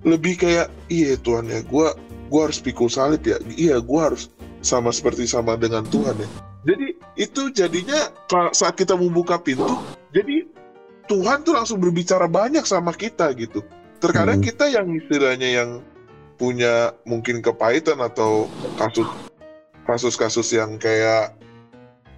lebih 0.05 0.37
kayak 0.37 0.69
iya 0.89 1.17
Tuhan 1.17 1.49
ya 1.49 1.65
gue 1.65 1.87
gue 2.29 2.41
harus 2.41 2.57
pikul 2.57 2.89
salib 2.89 3.21
ya. 3.21 3.37
Iya 3.53 3.81
gue 3.81 3.99
harus 4.01 4.33
sama 4.65 4.89
seperti 4.89 5.29
sama 5.29 5.53
dengan 5.55 5.85
Tuhan 5.85 6.17
ya 6.17 6.29
jadi 6.65 6.87
itu 7.15 7.53
jadinya 7.53 8.09
saat 8.51 8.73
kita 8.73 8.97
membuka 8.97 9.37
pintu 9.37 9.77
jadi 10.09 10.49
Tuhan 11.05 11.45
tuh 11.45 11.53
langsung 11.53 11.77
berbicara 11.77 12.25
banyak 12.25 12.65
sama 12.65 12.89
kita 12.91 13.29
gitu 13.37 13.61
terkadang 14.01 14.41
Hmm. 14.41 14.47
kita 14.49 14.65
yang 14.67 14.89
istilahnya 14.89 15.49
yang 15.61 15.69
punya 16.35 16.91
mungkin 17.05 17.39
kepahitan 17.39 18.01
atau 18.01 18.49
kasus 18.75 19.07
kasus-kasus 19.85 20.49
yang 20.51 20.75
kayak 20.75 21.37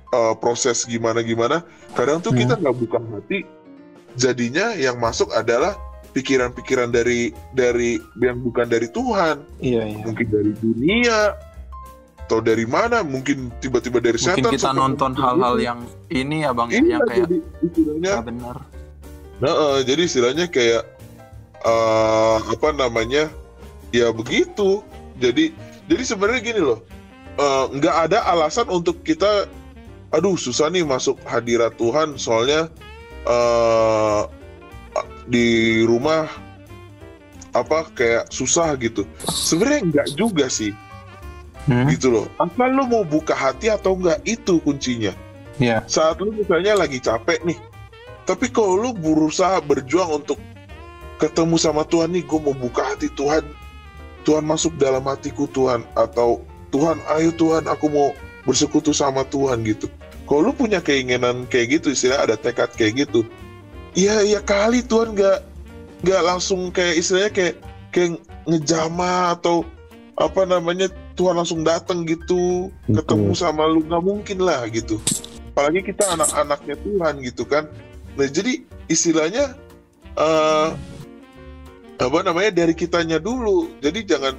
eh, 0.07 0.33
proses 0.39 0.87
gimana 0.87 1.19
gimana 1.19 1.61
kadang 1.93 2.23
tuh 2.23 2.31
Hmm. 2.31 2.47
kita 2.47 2.53
nggak 2.57 2.77
buka 2.79 2.97
hati 3.11 3.43
jadinya 4.15 4.73
yang 4.73 4.97
masuk 4.97 5.29
adalah 5.35 5.75
pikiran-pikiran 6.15 6.89
dari 6.89 7.29
dari 7.53 7.99
yang 8.17 8.41
bukan 8.41 8.65
dari 8.65 8.87
Tuhan 8.89 9.43
Iya 9.61 9.83
iya. 9.85 9.99
mungkin 10.01 10.27
dari 10.31 10.51
dunia 10.57 11.35
atau 12.27 12.43
dari 12.43 12.67
mana 12.67 13.07
mungkin 13.07 13.47
tiba-tiba 13.63 14.03
dari 14.03 14.19
Mungkin 14.19 14.43
setan 14.43 14.51
kita 14.59 14.71
nonton 14.75 15.15
hal-hal 15.15 15.55
yang 15.63 15.79
ini 16.11 16.43
ya 16.43 16.51
bang, 16.51 16.67
ya, 16.67 16.75
Iya, 16.75 16.91
yang 16.91 17.01
kayak 17.07 17.23
jadi 17.23 17.37
istilahnya 17.63 18.11
nggak 18.11 18.27
benar. 18.27 18.55
Nah, 19.39 19.53
eh, 19.55 19.79
jadi 19.87 20.01
istilahnya 20.03 20.45
kayak 20.51 20.83
eh, 21.63 22.37
apa 22.51 22.69
namanya? 22.75 23.31
Ya 23.95 24.11
begitu. 24.11 24.83
Jadi 25.23 25.55
jadi 25.87 26.03
sebenarnya 26.03 26.41
gini 26.43 26.59
loh. 26.67 26.83
eh, 27.39 27.65
nggak 27.79 27.95
ada 28.11 28.27
alasan 28.27 28.67
untuk 28.67 29.07
kita 29.07 29.47
aduh 30.11 30.35
susah 30.35 30.67
nih 30.67 30.83
masuk 30.83 31.15
hadirat 31.23 31.79
Tuhan 31.79 32.19
soalnya 32.19 32.67
eh 33.23 34.21
di 35.31 35.79
rumah 35.87 36.27
apa 37.55 37.87
kayak 37.95 38.27
susah 38.35 38.75
gitu. 38.83 39.07
Sebenarnya 39.31 39.81
nggak 39.95 40.07
juga 40.19 40.51
sih 40.51 40.75
Hmm? 41.67 41.87
gitu 41.91 42.07
loh. 42.09 42.25
Asal 42.39 42.71
lu 42.71 42.87
mau 42.87 43.03
buka 43.03 43.35
hati 43.35 43.67
atau 43.67 43.99
enggak 43.99 44.23
itu 44.23 44.57
kuncinya 44.63 45.11
Iya. 45.57 45.81
saat 45.89 46.21
lu 46.21 46.29
misalnya 46.33 46.77
lagi 46.77 47.01
capek 47.01 47.41
nih 47.41 47.57
tapi 48.29 48.51
kalau 48.53 48.77
lu 48.77 48.89
berusaha 48.93 49.57
berjuang 49.65 50.21
untuk 50.21 50.37
ketemu 51.17 51.57
sama 51.57 51.81
Tuhan 51.81 52.13
nih 52.13 52.21
gue 52.29 52.39
mau 52.39 52.53
buka 52.53 52.93
hati 52.93 53.09
Tuhan 53.17 53.41
Tuhan 54.21 54.45
masuk 54.45 54.77
dalam 54.77 55.01
hatiku 55.09 55.49
Tuhan 55.49 55.81
atau 55.97 56.45
Tuhan 56.69 57.01
ayo 57.17 57.33
Tuhan 57.33 57.65
aku 57.65 57.89
mau 57.89 58.13
bersekutu 58.45 58.93
sama 58.93 59.25
Tuhan 59.25 59.65
gitu 59.65 59.89
kalau 60.29 60.51
lu 60.51 60.53
punya 60.53 60.77
keinginan 60.77 61.49
kayak 61.49 61.81
gitu 61.81 61.89
istilah 61.89 62.21
ada 62.21 62.37
tekad 62.37 62.69
kayak 62.77 63.07
gitu 63.09 63.25
iya 63.97 64.21
iya 64.21 64.37
kali 64.45 64.85
Tuhan 64.85 65.17
nggak 65.17 65.39
nggak 66.05 66.21
langsung 66.21 66.69
kayak 66.69 67.01
istilahnya 67.01 67.31
kayak 67.33 67.55
kayak 67.89 68.21
ngejama 68.45 69.33
atau 69.33 69.65
apa 70.21 70.45
namanya 70.45 70.93
Tuhan 71.17 71.35
langsung 71.35 71.65
datang 71.65 72.05
gitu 72.05 72.69
Betul. 72.85 73.01
ketemu 73.01 73.31
sama 73.33 73.65
lu 73.65 73.81
nggak 73.83 74.03
mungkin 74.05 74.37
lah 74.39 74.69
gitu 74.69 75.01
apalagi 75.51 75.81
kita 75.83 76.05
anak-anaknya 76.13 76.75
Tuhan 76.77 77.13
gitu 77.25 77.43
kan 77.43 77.65
nah 78.13 78.27
jadi 78.29 78.61
istilahnya 78.85 79.57
eh 80.15 80.69
apa 81.97 82.19
namanya 82.21 82.53
dari 82.53 82.71
kitanya 82.71 83.17
dulu 83.17 83.73
jadi 83.81 84.05
jangan 84.05 84.35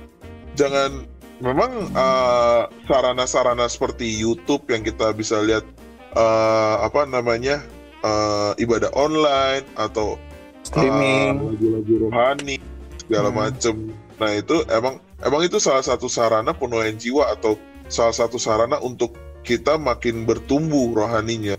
jangan 0.55 0.91
memang 1.39 1.91
eh, 1.91 2.63
sarana-sarana 2.87 3.67
seperti 3.67 4.07
YouTube 4.07 4.63
yang 4.71 4.87
kita 4.87 5.11
bisa 5.11 5.43
lihat 5.43 5.67
eh, 6.15 6.77
apa 6.79 7.03
namanya 7.05 7.59
eh, 8.01 8.53
ibadah 8.59 8.95
online 8.95 9.67
atau 9.75 10.15
Streaming. 10.63 11.35
eh, 11.35 11.51
lagu-lagu 11.51 11.95
rohani 12.07 12.57
segala 13.03 13.29
Hmm. 13.31 13.39
macem 13.41 13.75
nah 14.19 14.31
itu 14.31 14.57
emang 14.69 14.99
emang 15.23 15.43
itu 15.45 15.59
salah 15.59 15.83
satu 15.83 16.07
sarana 16.07 16.55
penuaian 16.55 16.95
jiwa 16.95 17.33
atau 17.33 17.59
salah 17.89 18.15
satu 18.15 18.37
sarana 18.37 18.79
untuk 18.81 19.17
kita 19.43 19.81
makin 19.81 20.29
bertumbuh 20.29 20.93
rohaninya. 20.93 21.57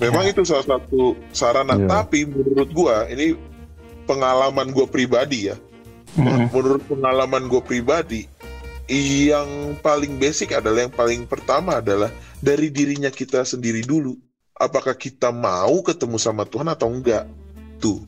Memang 0.00 0.28
itu 0.28 0.44
salah 0.48 0.64
satu 0.64 1.12
sarana, 1.32 1.76
Iya. 1.76 1.88
tapi 1.88 2.24
menurut 2.24 2.68
gua 2.72 3.04
ini 3.08 3.36
pengalaman 4.08 4.72
gua 4.72 4.88
pribadi 4.88 5.52
ya. 5.52 5.56
Hmm. 6.16 6.48
Menurut 6.50 6.82
pengalaman 6.88 7.46
gua 7.46 7.62
pribadi, 7.62 8.24
yang 8.90 9.78
paling 9.78 10.18
basic 10.18 10.56
adalah 10.56 10.88
yang 10.88 10.94
paling 10.94 11.22
pertama 11.28 11.78
adalah 11.78 12.10
dari 12.42 12.72
dirinya 12.72 13.12
kita 13.12 13.46
sendiri 13.46 13.84
dulu. 13.86 14.16
Apakah 14.56 14.98
kita 14.98 15.30
mau 15.32 15.80
ketemu 15.80 16.16
sama 16.18 16.44
Tuhan 16.44 16.68
atau 16.68 16.90
enggak? 16.90 17.24
Tuh. 17.80 18.02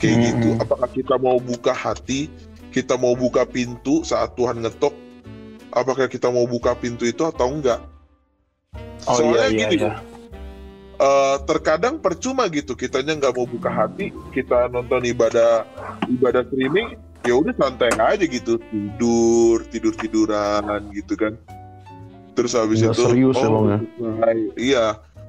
Kayak 0.00 0.16
Hmm. 0.16 0.24
gitu. 0.26 0.48
Apakah 0.58 0.88
kita 0.90 1.14
mau 1.20 1.36
buka 1.38 1.72
hati, 1.76 2.32
kita 2.70 2.94
mau 2.94 3.18
buka 3.18 3.46
pintu 3.46 4.06
saat 4.06 4.34
Tuhan 4.38 4.62
ngetok? 4.62 4.94
Apakah 5.70 6.10
kita 6.10 6.30
mau 6.30 6.46
buka 6.46 6.74
pintu 6.74 7.06
itu 7.06 7.22
atau 7.22 7.50
enggak? 7.50 7.82
Oh 9.06 9.18
Soalnya 9.18 9.48
iya 9.50 9.50
iya 9.50 9.68
gini, 9.70 9.86
iya. 9.86 9.92
eh, 10.98 11.36
terkadang 11.46 11.98
percuma 11.98 12.46
gitu 12.52 12.76
kitanya 12.78 13.16
nggak 13.16 13.34
mau 13.34 13.46
buka 13.48 13.70
hati 13.72 14.12
kita 14.30 14.68
nonton 14.68 15.02
ibadah 15.08 15.64
ibadah 16.06 16.44
streaming 16.46 16.94
ya 17.24 17.34
udah 17.36 17.52
santai 17.56 17.92
aja 17.96 18.24
gitu 18.24 18.60
tidur 18.60 19.64
tidur 19.68 19.94
tiduran 19.96 20.62
gitu 20.92 21.16
kan 21.16 21.34
terus 22.36 22.56
habis 22.56 22.80
Nggak 22.80 22.96
itu 22.96 23.02
serius 23.04 23.36
ya, 23.36 23.48
Bang, 23.48 23.66
ya? 23.66 23.78
selesai. 23.96 24.34
iya 24.56 24.84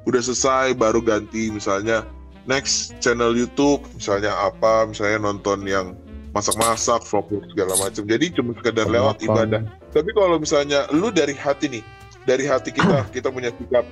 udah 0.07 0.21
selesai 0.21 0.67
baru 0.75 0.99
ganti 1.03 1.51
misalnya 1.51 2.07
next 2.47 2.95
channel 3.03 3.35
YouTube 3.35 3.83
misalnya 3.95 4.31
apa 4.33 4.87
misalnya 4.87 5.19
nonton 5.21 5.67
yang 5.67 5.95
masak-masak 6.31 7.03
vlog 7.03 7.27
segala 7.51 7.73
macam 7.75 8.03
jadi 8.03 8.25
cuma 8.31 8.55
sekedar 8.55 8.87
lewat 8.87 9.19
ibadah 9.21 9.61
tapi 9.91 10.09
kalau 10.11 10.39
misalnya 10.39 10.87
lu 10.89 11.11
dari 11.11 11.35
hati 11.35 11.67
nih 11.67 11.83
dari 12.23 12.47
hati 12.47 12.71
kita 12.71 13.03
kita 13.15 13.27
punya 13.29 13.51
sikap 13.55 13.83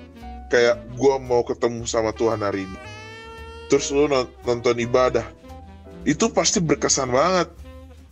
kayak 0.47 0.79
gua 0.95 1.19
mau 1.19 1.43
ketemu 1.43 1.83
sama 1.83 2.15
Tuhan 2.15 2.39
hari 2.39 2.63
ini 2.63 2.77
terus 3.67 3.91
lu 3.91 4.07
non- 4.07 4.31
nonton 4.43 4.79
ibadah 4.79 5.27
itu 6.07 6.31
pasti 6.31 6.57
berkesan 6.57 7.11
banget 7.11 7.51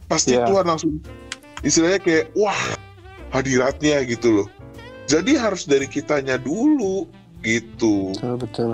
pasti 0.05 0.35
Iya. 0.35 0.43
Tuhan 0.45 0.65
langsung 0.67 0.99
istilahnya 1.63 1.99
kayak 1.99 2.25
wah 2.35 2.61
hadiratnya 3.31 4.03
gitu 4.05 4.43
loh 4.43 4.47
jadi 5.07 5.39
harus 5.39 5.63
dari 5.63 5.87
kitanya 5.87 6.35
dulu 6.35 7.07
gitu 7.39 8.11
Betul 8.11 8.35
betul. 8.37 8.71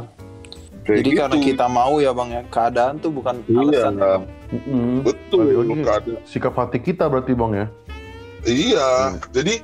Kayak 0.84 0.98
Jadi 1.00 1.10
gitu. 1.16 1.20
karena 1.24 1.38
kita 1.40 1.66
mau 1.72 1.94
ya 1.96 2.12
bang 2.12 2.30
ya, 2.30 2.42
keadaan 2.52 3.00
tuh 3.00 3.08
bukan 3.08 3.40
Iya. 3.48 3.88
alasan. 3.88 3.94
ya, 3.96 4.16
Mm-mm. 4.54 5.02
betul 5.02 5.50
sikap 6.30 6.54
hati 6.54 6.78
kita 6.78 7.10
berarti 7.10 7.34
bang 7.34 7.54
ya. 7.58 7.68
Iya, 8.44 9.18
jadi 9.32 9.64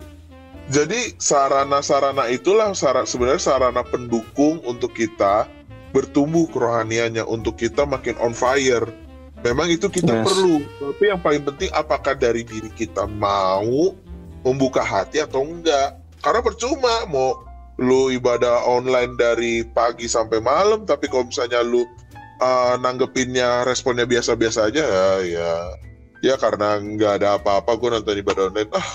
jadi 0.70 1.18
sarana-sarana 1.20 2.30
itulah 2.30 2.72
sara, 2.78 3.04
sebenarnya 3.04 3.42
sarana 3.42 3.82
pendukung 3.84 4.62
untuk 4.64 4.94
kita 4.94 5.50
bertumbuh 5.92 6.46
kerohaniannya, 6.54 7.26
untuk 7.26 7.58
kita 7.58 7.84
makin 7.90 8.14
on 8.22 8.32
fire. 8.38 8.86
Memang 9.42 9.72
itu 9.72 9.90
kita 9.90 10.22
Yes. 10.22 10.26
perlu, 10.30 10.62
tapi 10.80 11.04
yang 11.10 11.20
paling 11.24 11.44
penting 11.48 11.70
apakah 11.74 12.14
dari 12.14 12.46
diri 12.46 12.70
kita 12.76 13.08
mau 13.08 13.96
membuka 14.46 14.86
hati 14.86 15.24
atau 15.24 15.42
enggak. 15.42 15.98
Karena 16.20 16.44
percuma 16.44 17.08
mau 17.08 17.40
lu 17.80 18.12
ibadah 18.12 18.68
online 18.68 19.16
dari 19.16 19.64
pagi 19.64 20.06
sampai 20.06 20.44
malam, 20.44 20.84
tapi 20.84 21.08
kalau 21.08 21.26
misalnya 21.28 21.64
lu 21.64 21.88
uh, 22.40 22.76
nanggepinnya 22.80 23.68
responnya 23.68 24.08
biasa-biasa 24.10 24.72
aja 24.72 24.84
ya, 24.84 25.08
ya 25.24 25.52
ya 26.20 26.36
karena 26.36 26.80
nggak 26.80 27.24
ada 27.24 27.40
apa-apa 27.40 27.80
gue 27.80 27.90
nonton 27.96 28.20
ibadah 28.20 28.52
online. 28.52 28.72
Ah 28.76 28.90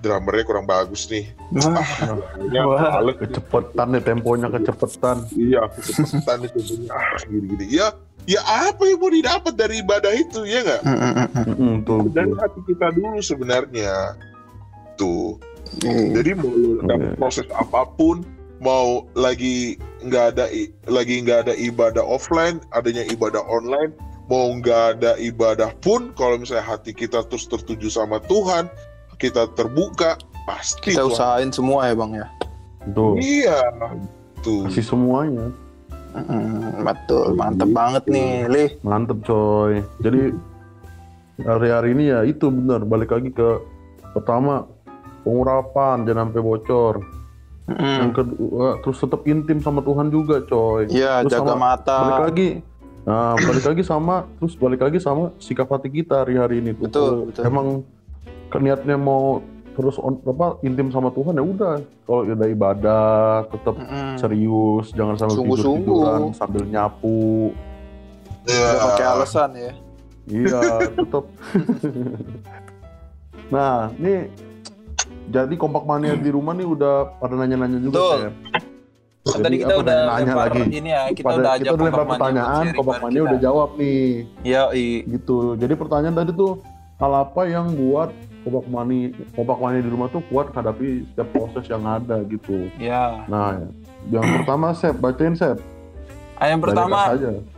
drummernya 0.00 0.44
kurang 0.48 0.64
bagus 0.64 1.06
nih. 1.12 1.28
Ah, 1.60 2.16
ya, 2.48 2.64
males. 2.64 3.20
Kecepetan 3.20 3.86
nih 3.92 4.02
temponya 4.02 4.48
kecepetan. 4.48 5.16
iya 5.36 5.68
kecepatan 5.68 6.48
itu 6.48 6.58
punya 6.64 6.90
ah 6.96 7.20
gini-gini. 7.28 7.64
Ya 7.68 7.92
ya 8.24 8.40
apa 8.70 8.82
yang 8.88 8.98
mau 9.02 9.12
didapat 9.12 9.52
dari 9.52 9.84
ibadah 9.84 10.12
itu 10.16 10.48
ya 10.48 10.64
nggak? 10.64 10.82
Mm-mm, 10.86 11.72
tuh, 11.84 12.08
dari 12.08 12.32
tuh. 12.32 12.38
hati 12.40 12.60
kita 12.64 12.86
dulu 12.96 13.20
sebenarnya. 13.20 14.16
Tuh. 14.96 15.36
Hmm. 15.70 16.10
jadi 16.18 16.34
mau 16.34 16.50
dapat 16.82 17.14
Oke. 17.14 17.18
proses 17.20 17.46
apa 17.54 17.86
pun 17.94 18.26
mau 18.60 19.08
lagi 19.16 19.80
nggak 20.04 20.36
ada 20.36 20.46
lagi 20.86 21.24
nggak 21.24 21.48
ada 21.48 21.54
ibadah 21.56 22.04
offline 22.04 22.60
adanya 22.76 23.04
ibadah 23.08 23.40
online 23.48 23.92
mau 24.28 24.52
nggak 24.52 25.00
ada 25.00 25.16
ibadah 25.18 25.72
pun 25.80 26.12
kalau 26.14 26.38
misalnya 26.38 26.64
hati 26.64 26.92
kita 26.92 27.24
terus 27.26 27.48
tertuju 27.48 27.88
sama 27.90 28.20
Tuhan 28.28 28.68
kita 29.16 29.48
terbuka 29.56 30.16
pasti 30.44 30.92
Kita 30.92 31.04
Tuhan- 31.04 31.12
usahain 31.12 31.50
semua 31.52 31.88
ya 31.88 31.94
bang 31.96 32.12
ya. 32.24 32.26
Tuh, 32.96 33.12
iya 33.20 33.60
tuh 34.40 34.64
kasih 34.68 34.96
semuanya. 34.96 35.52
Mm, 36.16 36.82
betul, 36.82 37.36
mantep 37.36 37.70
banget 37.70 38.02
nih, 38.08 38.48
Lih. 38.48 38.68
Mantep 38.80 39.20
coy. 39.22 39.84
Jadi 40.00 40.32
hari-hari 41.44 41.92
ini 41.92 42.04
ya 42.10 42.24
itu 42.24 42.48
benar 42.48 42.82
balik 42.82 43.12
lagi 43.12 43.30
ke 43.30 43.60
pertama 44.16 44.64
pengurapan 45.22 46.08
jangan 46.08 46.32
sampai 46.32 46.42
bocor. 46.42 46.94
Mm. 47.70 47.98
Yang 48.02 48.12
kedua 48.16 48.66
terus 48.82 48.98
tetap 48.98 49.20
intim 49.24 49.58
sama 49.58 49.80
Tuhan 49.80 50.10
juga 50.10 50.42
coy. 50.42 50.90
Iya, 50.90 51.22
Terus 51.22 51.32
jaga 51.32 51.54
sama- 51.54 51.62
mata. 51.70 51.96
Balik 52.02 52.24
lagi 52.26 52.48
Nah, 53.00 53.32
balik 53.32 53.64
lagi 53.64 53.80
sama 53.80 54.28
terus 54.36 54.52
balik 54.54 54.84
lagi 54.84 55.00
sama 55.00 55.32
sikap 55.40 55.72
hati 55.72 55.88
kita 55.88 56.20
hari-hari 56.20 56.60
ini 56.60 56.76
tuh. 56.76 56.84
Betul, 56.84 57.12
betul. 57.32 57.42
Emang 57.48 57.66
niatnya 58.52 59.00
mau 59.00 59.40
terus 59.72 59.96
on, 59.96 60.20
apa 60.20 60.60
intim 60.60 60.92
sama 60.92 61.08
Tuhan 61.08 61.32
ya 61.32 61.40
udah. 61.40 61.74
Kalau 62.04 62.28
udah 62.28 62.48
ibadah 62.50 63.06
tetap 63.48 63.80
Mm-mm. 63.80 64.20
serius, 64.20 64.92
jangan 64.92 65.16
sampai 65.16 65.32
Sungguh-sungguh. 65.32 65.80
tidur-tiduran 65.80 66.36
sambil 66.36 66.62
nyapu. 66.68 67.56
Iya. 68.44 68.68
Udah 68.68 68.84
pakai 68.92 69.06
alasan 69.08 69.50
ya. 69.56 69.72
Iya, 70.28 70.60
tetap. 70.92 71.24
nah, 73.54 73.90
ini 73.96 74.28
jadi 75.30 75.54
kompak 75.54 75.84
mania 75.84 76.12
di 76.14 76.28
rumah 76.28 76.52
nih 76.52 76.66
udah 76.66 76.94
pada 77.16 77.34
nanya-nanya 77.34 77.78
juga 77.80 77.94
Betul. 77.96 78.18
Sep. 78.20 78.34
Kan 79.20 79.36
Jadi 79.36 79.44
tadi 79.44 79.56
kita 79.58 79.74
udah 79.76 79.96
nanya 80.10 80.34
lagi. 80.34 80.60
ini 80.72 80.90
ya, 80.90 81.02
kita 81.10 81.22
Pada- 81.22 81.38
udah 81.38 81.52
kita 81.54 81.70
udah 81.70 81.84
lempar 81.84 82.00
Mania 82.00 82.10
pertanyaan, 82.10 82.64
kompak 82.72 82.96
mania 82.98 83.14
kita. 83.14 83.26
udah 83.26 83.38
jawab 83.38 83.68
nih. 83.76 84.04
Iya, 84.42 84.62
i. 84.72 84.86
gitu 85.06 85.36
jadi 85.54 85.72
pertanyaan 85.74 86.16
tadi 86.16 86.30
tuh 86.34 86.52
hal 86.96 87.12
apa 87.14 87.42
yang 87.46 87.66
buat 87.70 88.10
kompak 88.40 88.64
mani 88.66 88.98
kompak 89.30 89.58
mani 89.58 89.78
di 89.78 89.88
rumah 89.88 90.08
tuh 90.08 90.24
kuat 90.26 90.48
hadapi 90.50 90.88
setiap 91.06 91.28
proses 91.30 91.64
yang 91.66 91.84
ada 91.84 92.16
gitu 92.24 92.72
Iya. 92.76 93.28
nah 93.28 93.60
yang 94.08 94.24
pertama 94.34 94.72
Sep 94.72 94.96
bacain 94.96 95.32
Sep 95.34 95.60
Ah, 96.34 96.48
yang 96.48 96.56
pertama, 96.58 97.12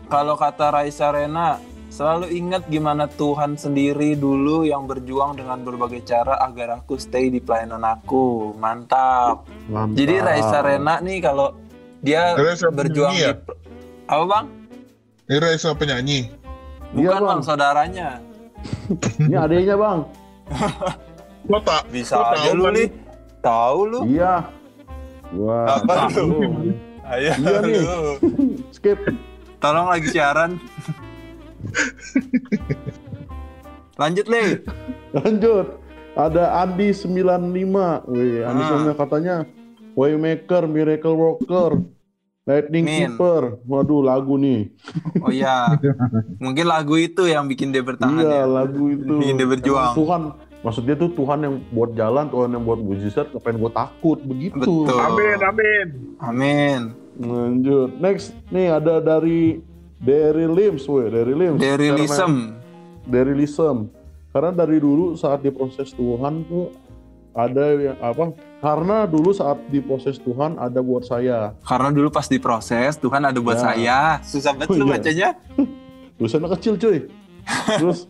kalau 0.08 0.34
kata 0.34 0.74
Raisa 0.74 1.06
Rena, 1.08 1.62
selalu 1.92 2.32
ingat 2.32 2.64
gimana 2.66 3.04
Tuhan 3.06 3.54
sendiri 3.54 4.16
dulu 4.16 4.64
yang 4.64 4.88
berjuang 4.88 5.36
dengan 5.36 5.60
berbagai 5.60 6.00
cara 6.02 6.40
agar 6.40 6.80
aku 6.80 6.96
stay 6.96 7.28
di 7.28 7.36
pelayanan 7.38 7.84
aku. 7.84 8.56
Mantap. 8.56 9.44
Mantap. 9.68 9.92
Jadi 9.92 10.14
Raisa 10.18 10.58
Rena 10.58 10.96
nih 10.98 11.18
kalau 11.20 11.52
dia 12.00 12.32
Raisa 12.32 12.72
berjuang 12.72 13.12
penyanyi 13.12 13.28
ya? 13.28 13.32
di 13.36 13.44
apa 14.08 14.24
bang? 14.26 14.44
Ini 15.22 15.38
Raisa 15.38 15.70
penyanyi 15.72 16.20
Iya, 16.92 17.08
Bukan 17.08 17.12
Bang. 17.14 17.24
bang, 17.26 17.40
saudaranya. 17.42 18.08
ini 19.20 19.34
adanya 19.34 19.74
bang 19.74 19.98
lo 21.50 21.58
tak 21.60 21.82
Bisa 21.88 22.14
lo 22.14 22.24
aja 22.24 22.38
tahu 22.38 22.54
lu 22.54 22.64
nih. 22.70 22.88
Tahu 23.42 23.78
lu? 23.84 24.00
iya 24.06 24.34
wah 25.32 25.76
Apa 25.76 25.92
tahu. 26.08 26.26
lu? 26.30 26.38
Ayo 27.04 27.30
Iya 27.32 27.58
nih. 27.60 27.80
lu. 27.80 28.00
skip 28.74 28.98
Tolong 29.58 29.86
lagi 29.86 30.08
siaran. 30.08 30.58
Lanjut 33.94 34.26
Le. 34.26 34.64
lanjut 35.12 35.66
ada 36.12 36.44
Andi 36.58 36.88
95 36.90 38.08
wih 38.08 38.40
Andi 38.42 38.62
Ah. 38.62 38.96
95 38.96 38.96
katanya 38.98 39.34
Waymaker 39.92 40.64
Miracle 40.64 41.12
Worker 41.12 41.84
Lightning 42.42 42.82
Min. 42.82 43.12
Keeper 43.12 43.60
waduh 43.62 44.00
lagu 44.00 44.34
nih 44.34 44.72
Oh 45.20 45.30
iya. 45.30 45.78
Mungkin 46.38 46.64
lagu 46.64 46.96
itu 46.96 47.24
yang 47.24 47.46
bikin 47.46 47.70
dia 47.70 47.80
bertahan 47.80 48.18
iya 48.18 48.42
ya. 48.42 48.48
lagu 48.48 48.88
itu 48.88 49.14
Bikin 49.14 49.36
dia 49.36 49.46
berjuang. 49.46 49.84
Emang 49.86 49.96
Tuhan 49.96 50.22
maksudnya 50.62 50.94
tuh 50.94 51.10
Tuhan 51.12 51.38
yang 51.40 51.54
buat 51.68 51.90
jalan 51.92 52.26
Tuhan 52.26 52.48
yang 52.50 52.62
buat 52.62 52.78
mujizat 52.78 53.30
ngapain 53.30 53.54
gue 53.54 53.72
takut 53.72 54.18
begitu 54.22 54.58
Betul. 54.58 54.94
amin 54.94 55.38
amin 55.42 55.86
Amin. 56.18 56.80
lanjut 57.14 57.90
next 57.98 58.30
nih 58.48 58.70
ada 58.70 58.98
dari 58.98 59.58
Derry 60.02 60.44
Lims 60.44 60.82
weh 60.84 61.06
Derry 61.06 61.32
Lims 61.32 61.58
Derilism. 61.58 62.32
Derry 63.04 63.34
Lisem 63.34 63.86
karena 64.28 64.50
dari 64.50 64.76
dulu 64.76 65.14
saat 65.14 65.40
diproses 65.40 65.92
Tuhan 65.92 66.42
tuh 66.44 66.72
ada 67.32 67.64
yang 67.72 67.96
apa 67.98 68.32
karena 68.58 69.04
dulu 69.04 69.30
saat 69.30 69.56
diproses 69.66 70.16
Tuhan 70.18 70.56
ada 70.56 70.78
buat 70.78 71.02
saya 71.02 71.56
Karena 71.60 71.88
dulu 71.88 72.08
pas 72.08 72.26
diproses 72.26 72.96
Tuhan 72.96 73.22
ada 73.22 73.38
buat 73.38 73.56
Ya. 73.56 73.64
saya. 73.64 74.00
Susah 74.20 74.52
banget 74.52 74.68
Oh, 74.68 74.76
lu 74.76 74.84
iya. 74.84 74.92
bacanya. 74.92 75.28
tulisannya 76.16 76.48
kecil 76.52 76.74
cuy 76.76 76.98
terus 77.80 78.06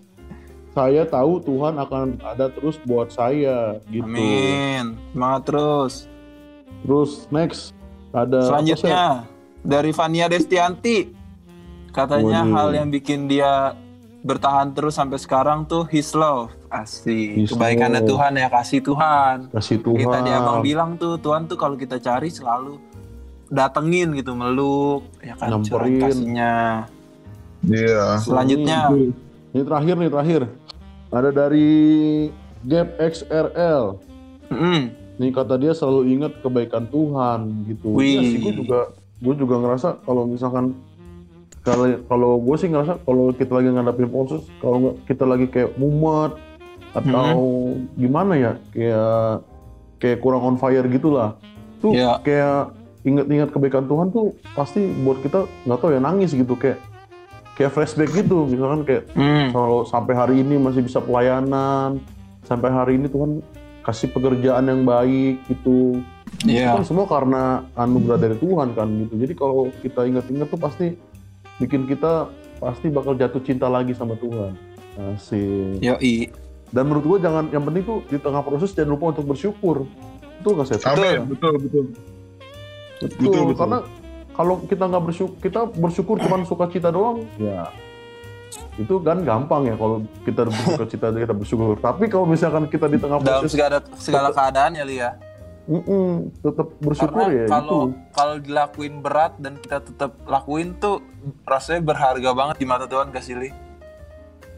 saya 0.70 1.05
tahu 1.05 1.38
Tuhan 1.38 1.74
akan 1.76 2.07
ada 2.20 2.49
terus 2.49 2.76
buat 2.82 3.09
saya 3.09 3.78
gitu 3.86 4.05
Amin. 4.05 4.99
Semangat 5.12 5.43
terus. 5.47 5.95
terus 6.82 7.11
next 7.28 7.72
ada? 8.11 8.43
Selanjutnya 8.43 9.24
dari 9.61 9.90
Vania 9.90 10.26
Destianti. 10.26 11.22
Katanya 11.93 12.40
Waduh. 12.43 12.55
hal 12.57 12.68
yang 12.74 12.88
bikin 12.88 13.28
dia 13.28 13.76
bertahan 14.22 14.72
terus 14.72 14.97
sampai 14.97 15.18
sekarang 15.18 15.64
tuh 15.64 15.84
his 15.86 16.12
love. 16.12 16.49
Asik. 16.66 17.36
His 17.36 17.53
Kebaikannya 17.53 18.01
love. 18.01 18.09
Tuhan 18.09 18.32
ya 18.34 18.49
kasih 18.49 18.80
Tuhan. 18.80 19.36
kasih 19.53 19.78
Tuhan 19.78 19.99
Kita 20.01 20.16
tadi 20.18 20.30
abang 20.32 20.61
bilang 20.61 20.90
tuh 20.97 21.20
Tuhan 21.20 21.45
tuh 21.45 21.61
kalau 21.61 21.76
kita 21.76 22.01
cari 22.01 22.32
selalu 22.32 22.80
datengin 23.47 24.16
gitu 24.16 24.32
meluk 24.32 25.05
ya 25.20 25.36
kan 25.36 25.61
curhat 25.61 25.84
Nyamperin. 25.84 26.01
kasihnya. 26.01 26.55
iya 27.62 28.16
Selanjutnya 28.16 28.88
ini 29.53 29.62
terakhir 29.62 29.95
nih 29.95 30.09
terakhir 30.09 30.40
ada 31.12 31.28
dari 31.28 31.70
Gap 32.64 32.88
XRL 32.97 34.01
mm, 34.49 34.82
nih 35.20 35.30
kata 35.30 35.61
dia 35.61 35.76
selalu 35.76 36.09
ingat 36.11 36.32
kebaikan 36.40 36.88
Tuhan 36.88 37.68
gitu 37.68 37.93
Wih. 37.93 38.16
Iya 38.16 38.20
sih 38.24 38.38
gue 38.40 38.53
juga 38.57 38.80
gue 39.20 39.34
juga 39.36 39.55
ngerasa 39.61 40.01
kalau 40.03 40.24
misalkan 40.24 40.72
kalau 41.63 41.87
kalau 42.11 42.31
gue 42.43 42.57
sih 42.59 42.69
ngerasa 42.69 42.99
kalau 43.07 43.31
kita 43.31 43.53
lagi 43.55 43.69
ngadapin 43.71 44.11
proses 44.11 44.43
kalau 44.59 44.77
nggak 44.83 44.97
kita 45.07 45.25
lagi 45.25 45.47
kayak 45.47 45.71
mumet 45.79 46.35
atau 46.93 47.79
gimana 47.95 48.33
ya 48.35 48.53
kayak 48.75 49.47
kayak 50.03 50.19
kurang 50.19 50.43
on 50.43 50.57
fire 50.59 50.85
gitulah. 50.91 51.39
Tuh 51.79 51.95
Iya. 51.95 52.19
kayak 52.27 52.75
ingat-ingat 53.07 53.49
kebaikan 53.55 53.87
Tuhan 53.87 54.11
tuh 54.11 54.35
pasti 54.55 54.83
buat 55.07 55.23
kita 55.23 55.47
nggak 55.67 55.79
tahu 55.79 55.91
ya 55.95 56.01
nangis 56.03 56.35
gitu 56.35 56.59
kayak 56.59 56.83
kayak 57.55 57.71
flashback 57.71 58.11
gitu. 58.11 58.43
Misalkan 58.51 58.83
kayak 58.83 59.07
mm, 59.15 59.55
kalau 59.55 59.87
sampai 59.87 60.15
hari 60.19 60.35
ini 60.43 60.59
masih 60.59 60.83
bisa 60.83 60.99
pelayanan 60.99 62.03
sampai 62.43 62.75
hari 62.75 62.99
ini 62.99 63.07
Tuhan 63.07 63.39
kasih 63.87 64.11
pekerjaan 64.11 64.67
yang 64.67 64.83
baik 64.83 65.39
gitu. 65.47 66.03
Itu 66.43 66.51
iya. 66.51 66.75
kan 66.75 66.83
semua 66.83 67.07
karena 67.07 67.63
anugerah 67.79 68.19
dari 68.19 68.37
Tuhan 68.43 68.75
kan 68.75 68.89
gitu. 69.07 69.15
Jadi 69.15 69.33
kalau 69.39 69.71
kita 69.79 70.11
ingat-ingat 70.11 70.51
tuh 70.51 70.59
pasti 70.59 70.87
bikin 71.61 71.84
kita 71.88 72.30
pasti 72.62 72.86
bakal 72.88 73.18
jatuh 73.18 73.42
cinta 73.42 73.66
lagi 73.66 73.92
sama 73.92 74.14
Tuhan. 74.16 74.55
Asik. 75.16 75.80
Yoi. 75.80 76.28
dan 76.72 76.88
menurut 76.88 77.05
gua 77.05 77.18
jangan 77.20 77.53
yang 77.53 77.64
penting 77.68 77.84
tuh 77.84 77.98
di 78.09 78.16
tengah 78.16 78.40
proses 78.40 78.72
jangan 78.72 78.96
lupa 78.96 79.12
untuk 79.12 79.28
bersyukur. 79.28 79.84
Itu 80.40 80.48
nggak 80.57 80.66
sih 80.72 80.80
amin. 80.88 81.28
Betul 81.28 81.61
betul 81.61 81.84
betul, 83.03 83.18
betul, 83.20 83.42
betul. 83.53 83.57
karena 83.59 83.78
kalau 84.32 84.55
kita 84.64 84.84
nggak 84.88 85.05
bersyukur 85.05 85.36
kita 85.40 85.61
bersyukur 85.76 86.16
cuma 86.20 86.44
sukacita 86.48 86.88
doang. 86.88 87.28
Ya. 87.36 87.68
Itu 88.80 89.00
kan 89.05 89.20
gampang 89.20 89.68
ya 89.68 89.76
kalau 89.76 90.05
kita 90.24 90.48
bersuka 90.48 90.84
cita 90.88 91.07
kita 91.12 91.36
bersyukur. 91.36 91.76
Tapi 91.76 92.09
kalau 92.09 92.24
misalkan 92.24 92.64
kita 92.68 92.88
di 92.88 92.96
tengah 92.96 93.20
Dalam 93.20 93.44
proses 93.44 93.53
segala 93.53 93.78
segala 94.00 94.28
keadaan 94.32 94.72
ya 94.76 94.84
Lia. 94.84 95.11
Mm-mm, 95.65 96.11
tetap 96.39 96.69
bersyukur 96.79 97.23
Karena 97.23 97.37
ya 97.37 97.47
kalau 97.47 97.63
itu 97.63 97.79
kalau 98.11 98.37
dilakuin 98.39 98.95
berat 98.99 99.33
dan 99.39 99.55
kita 99.57 99.79
tetap 99.81 100.19
lakuin 100.25 100.75
tuh 100.77 100.99
rasanya 101.45 101.83
berharga 101.85 102.31
banget 102.33 102.57
di 102.59 102.67
mata 102.67 102.85
Tuhan 102.85 103.11
kasih 103.11 103.37
Li. 103.39 103.51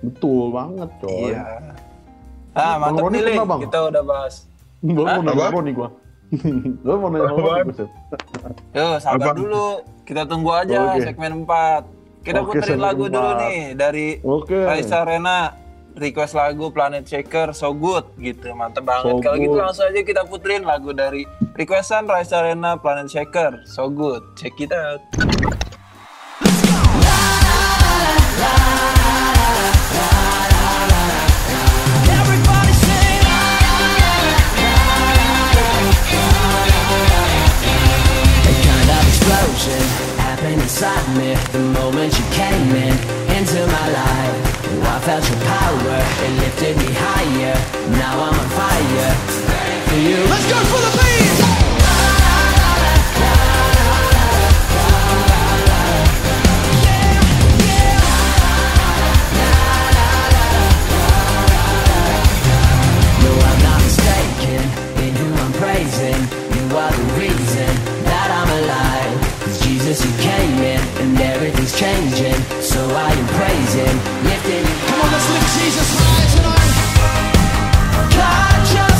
betul 0.00 0.48
banget 0.50 0.90
coy 0.98 1.32
Iya. 1.32 1.74
Ah, 2.52 2.78
mantap 2.78 3.10
nih, 3.10 3.18
Li. 3.18 3.34
pernah, 3.34 3.48
Bang? 3.48 3.60
Kita 3.60 3.78
udah 3.84 4.02
bahas. 4.02 4.34
Gue 4.78 5.02
mau 5.10 5.20
nanya 5.20 5.42
Apa? 5.42 5.54
Roni 5.54 5.72
gue. 5.72 5.88
Gue 6.78 6.94
mau 6.94 7.08
nanya 7.08 7.26
Roni 7.26 7.42
gue 7.66 7.74
Sep. 7.74 7.90
Yo, 8.70 8.86
sabar 9.02 9.26
Apa? 9.26 9.34
dulu. 9.34 9.66
Kita 10.04 10.22
tunggu 10.22 10.54
aja 10.54 10.94
Oke. 10.94 11.02
segmen 11.02 11.42
4. 11.42 11.82
Kita 12.22 12.40
Oke, 12.40 12.56
puterin 12.56 12.78
lagu 12.78 13.04
dulu 13.06 13.26
empat. 13.26 13.42
nih 13.42 13.58
dari 13.74 14.06
Oke. 14.22 14.54
Raisa 14.54 15.02
Rena. 15.02 15.50
Request 15.94 16.34
lagu 16.34 16.74
Planet 16.74 17.06
Shaker 17.06 17.54
So 17.54 17.70
Good 17.70 18.18
gitu. 18.18 18.50
Mantep 18.50 18.82
banget. 18.82 19.14
So 19.14 19.22
Kalau 19.22 19.38
gitu 19.38 19.54
langsung 19.54 19.86
aja 19.86 20.02
kita 20.02 20.26
puterin 20.26 20.66
lagu 20.66 20.90
dari 20.90 21.22
requestan 21.54 22.10
Raisa 22.10 22.42
Rena 22.42 22.74
Planet 22.74 23.06
Shaker 23.06 23.62
So 23.62 23.86
Good. 23.86 24.34
Check 24.34 24.58
it 24.58 24.74
out. 24.74 24.98
Happened 40.18 40.60
inside 40.60 41.08
me 41.16 41.32
the 41.54 41.62
moment 41.72 42.12
you 42.12 42.26
came 42.34 42.68
in 42.74 42.92
into 43.32 43.64
my 43.70 43.86
life. 43.88 44.23
I 45.04 45.06
felt 45.06 45.28
your 45.28 45.38
power, 45.44 46.00
it 46.24 46.32
lifted 46.40 46.76
me 46.78 46.88
higher. 46.96 47.54
Now 47.90 48.24
I'm 48.24 48.40
on 48.40 48.48
fire. 48.56 49.12
For 49.84 49.96
you. 50.00 50.16
Let's 50.32 50.48
go 50.48 50.56
for 50.64 50.80
the 50.80 50.92
beat. 50.96 51.44
No, 63.20 63.30
I'm 63.44 63.60
not 63.60 63.80
mistaken 63.84 64.64
in 65.04 65.12
who 65.20 65.28
I'm 65.44 65.52
praising. 65.52 66.20
You 66.56 66.76
are 66.78 66.92
the 66.92 67.04
reason 67.20 67.72
that 67.76 67.76
I'm 67.76 67.88
alive. 67.88 67.93
Jesus, 69.94 70.10
you 70.10 70.22
came 70.22 70.58
in 70.58 70.80
and 71.02 71.20
everything's 71.20 71.78
changing. 71.78 72.34
So 72.60 72.80
I 72.82 73.12
am 73.12 73.26
praising, 73.38 73.96
lifting. 74.26 74.66
Come 74.90 75.00
on, 75.00 75.12
let's 75.12 75.30
lift 75.30 75.50
Jesus 75.60 75.88
high 75.94 76.26
tonight. 76.34 76.74
God, 78.18 78.93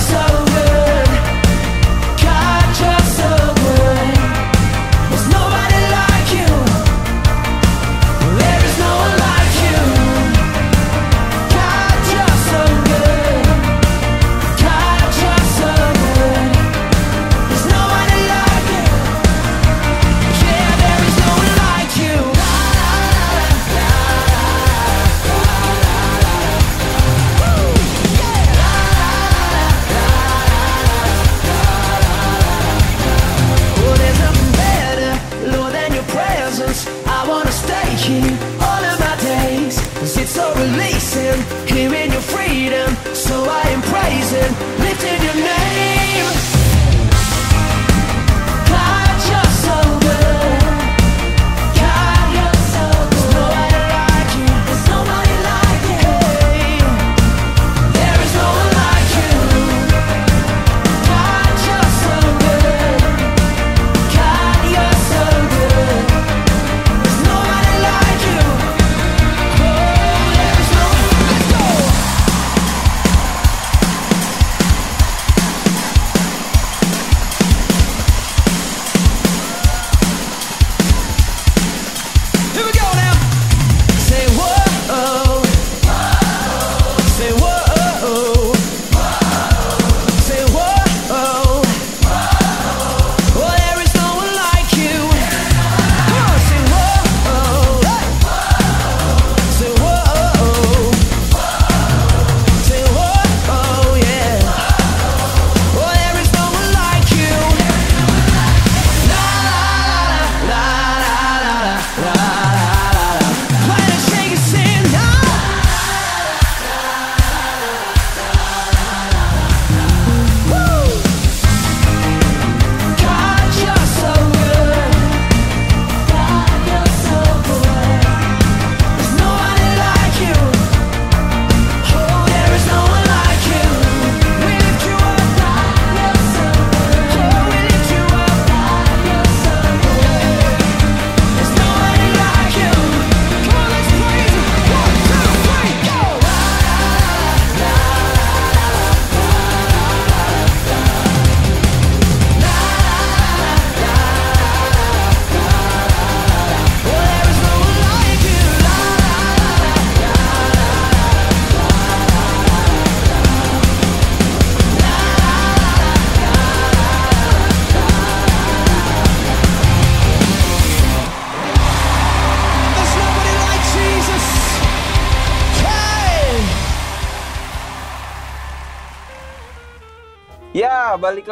dancing 44.35 44.84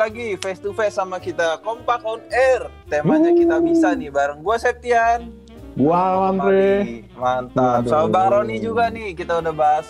lagi 0.03 0.35
face 0.37 0.59
to 0.59 0.71
face 0.71 0.95
sama 0.95 1.17
kita 1.17 1.63
Kompak 1.63 2.03
on 2.03 2.19
Air. 2.29 2.67
Temanya 2.87 3.31
kita 3.31 3.57
bisa 3.59 3.95
nih 3.95 4.11
bareng 4.11 4.43
gua 4.43 4.59
Septian. 4.59 5.31
Gua 5.73 6.29
Andre. 6.29 7.07
Mantap. 7.15 7.87
Sama 7.87 8.07
Bang 8.09 8.29
Roni 8.33 8.59
juga 8.59 8.91
nih 8.91 9.15
kita 9.15 9.39
udah 9.39 9.55
bahas 9.55 9.87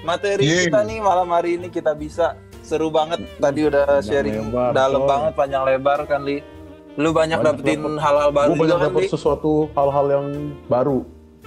materi 0.00 0.42
Yeay. 0.42 0.66
kita 0.66 0.80
nih 0.82 0.98
malam 0.98 1.28
hari 1.28 1.60
ini 1.60 1.68
kita 1.68 1.92
bisa 1.92 2.34
seru 2.60 2.88
banget. 2.88 3.20
Tadi 3.36 3.60
udah 3.68 4.00
sharing 4.00 4.48
lebar, 4.48 4.72
dalam 4.72 5.00
coy. 5.00 5.10
banget 5.10 5.32
panjang 5.36 5.62
lebar 5.62 5.98
kan 6.06 6.22
Li. 6.22 6.40
Lu 6.92 7.08
banyak, 7.10 7.40
Banyak 7.40 7.56
dapetin 7.56 7.78
dapet. 7.78 8.00
hal-hal 8.00 8.30
baru 8.30 8.50
Gue 8.52 8.58
banyak 8.58 8.68
juga 8.70 8.84
kan 8.84 8.92
dapet 8.92 9.02
sesuatu 9.08 9.52
hal-hal 9.72 10.06
yang 10.08 10.26
baru. 10.66 10.98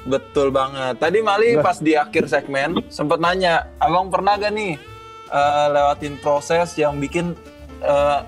Betul 0.06 0.50
banget. 0.50 0.98
Tadi 0.98 1.20
Mali 1.20 1.50
Nah. 1.54 1.62
pas 1.62 1.78
di 1.78 1.94
akhir 1.94 2.30
segmen 2.30 2.78
sempet 2.88 3.18
nanya, 3.18 3.74
abang 3.78 4.10
pernah 4.10 4.38
gak 4.38 4.54
nih 4.54 4.74
eh, 5.28 5.68
lewatin 5.70 6.16
proses 6.18 6.74
yang 6.76 6.96
bikin 6.96 7.34
eh, 7.86 8.20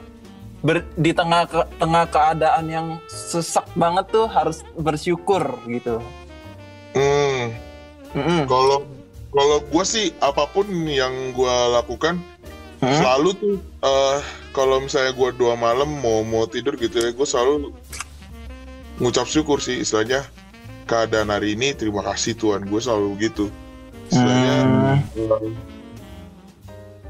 ber- 0.61 0.89
di 0.93 1.11
tengah 1.11 1.43
ke- 1.43 1.69
tengah 1.75 2.05
keadaan 2.05 2.65
yang 2.65 2.87
sesak 3.07 3.65
banget 3.73 4.05
tuh 4.07 4.25
harus 4.25 4.61
bersyukur 4.73 5.41
gitu. 5.65 5.97
Hmm, 6.93 7.53
kalau 8.45 8.85
kalau 9.29 9.57
gue 9.59 9.83
sih 9.83 10.15
apa 10.17 10.47
pun 10.47 10.65
yang 10.85 11.11
gue 11.31 11.55
lakukan 11.73 12.17
Hmm? 12.77 12.93
selalu 12.93 13.29
tuh 13.33 13.55
eh 13.81 14.21
kalau 14.53 14.77
misalnya 14.77 15.09
gue 15.09 15.29
dua 15.33 15.57
malam 15.57 15.89
mau 15.97 16.21
mau 16.21 16.45
tidur 16.45 16.77
gitu 16.77 17.01
ya 17.01 17.09
gue 17.09 17.25
selalu 17.25 17.73
ngucap 19.01 19.25
syukur 19.25 19.57
sih 19.57 19.81
istilahnya 19.81 20.21
keadaan 20.85 21.33
hari 21.33 21.57
ini 21.57 21.73
terima 21.73 22.05
kasih 22.05 22.37
Tuhan 22.37 22.69
gue 22.69 22.77
selalu 22.77 23.17
gitu 23.17 23.49
istilahnya 24.13 24.55
eh, 24.93 24.99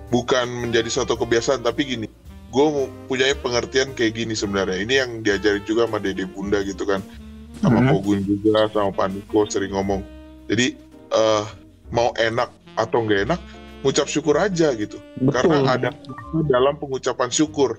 bukan 0.08 0.48
menjadi 0.48 0.88
suatu 0.88 1.20
kebiasaan 1.20 1.60
tapi 1.60 1.84
gini 1.84 2.08
gue 2.48 2.66
punya 3.12 3.32
pengertian 3.38 3.92
kayak 3.94 4.14
gini 4.16 4.34
sebenarnya. 4.34 4.80
Ini 4.82 4.94
yang 5.04 5.12
diajarin 5.22 5.64
juga 5.68 5.86
sama 5.86 6.00
Dede 6.00 6.26
Bunda 6.26 6.64
gitu 6.64 6.88
kan. 6.88 7.04
Sama 7.60 7.82
Mhm. 7.82 7.90
Pogun 7.92 8.20
juga 8.24 8.70
sama 8.72 8.92
Paniko 8.94 9.44
sering 9.50 9.74
ngomong. 9.74 10.02
Jadi 10.48 10.78
eh 11.12 11.46
mau 11.92 12.12
enak 12.16 12.52
atau 12.78 13.04
nggak 13.04 13.22
enak 13.28 13.40
ngucap 13.84 14.08
syukur 14.08 14.36
aja 14.40 14.74
gitu. 14.76 15.00
Betul. 15.22 15.32
karena 15.34 15.58
ada 15.76 15.90
kuasa 15.94 16.40
dalam 16.48 16.74
pengucapan 16.80 17.30
syukur. 17.30 17.72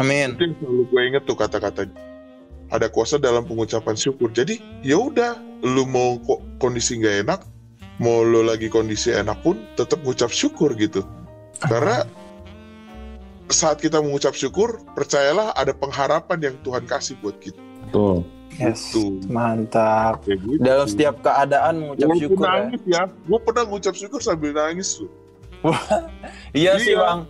Amin. 0.00 0.40
itu 0.40 0.48
yang 0.48 0.56
selalu 0.56 0.82
gue 0.88 1.02
inget 1.04 1.22
tuh 1.28 1.36
kata-katanya 1.36 1.92
ada 2.72 2.88
kuasa 2.88 3.20
dalam 3.20 3.44
pengucapan 3.44 3.92
syukur. 3.92 4.32
Jadi 4.32 4.56
ya 4.80 4.96
udah 4.96 5.36
lu 5.60 5.84
mau 5.84 6.16
kok 6.24 6.40
kondisi 6.56 6.96
nggak 6.96 7.28
enak 7.28 7.40
mau 8.00 8.24
lu 8.24 8.40
lagi 8.42 8.72
kondisi 8.72 9.12
enak 9.12 9.44
pun 9.44 9.60
tetap 9.76 10.00
ngucap 10.02 10.32
syukur 10.32 10.72
gitu. 10.74 11.04
Karena 11.60 12.08
saat 13.52 13.76
kita 13.76 13.98
mengucap 13.98 14.32
syukur 14.32 14.76
percayalah 14.90 15.52
ada 15.52 15.70
pengharapan 15.70 16.38
yang 16.42 16.56
Tuhan 16.60 16.82
kasih 16.82 17.14
buat 17.18 17.36
kita 17.36 17.60
Betul. 17.84 18.24
Yes. 18.52 18.88
Tuh. 18.90 19.16
Mantap. 19.26 20.20
Kayak 20.22 20.40
gitu. 20.42 20.60
Dalam 20.60 20.84
setiap 20.84 21.14
keadaan 21.20 21.72
mengucap 21.78 22.04
Walaupun 22.06 22.20
syukur 22.22 22.36
ya. 22.38 22.52
nangis 22.54 22.80
ya 22.84 23.02
gue 23.06 23.38
pernah 23.38 23.64
ngucap 23.64 23.94
syukur 23.94 24.20
sambil 24.20 24.52
nangis 24.52 24.88
tuh 24.94 25.08
Iya 26.52 26.72
sih 26.76 26.92
Iya. 26.92 27.00
bang. 27.00 27.20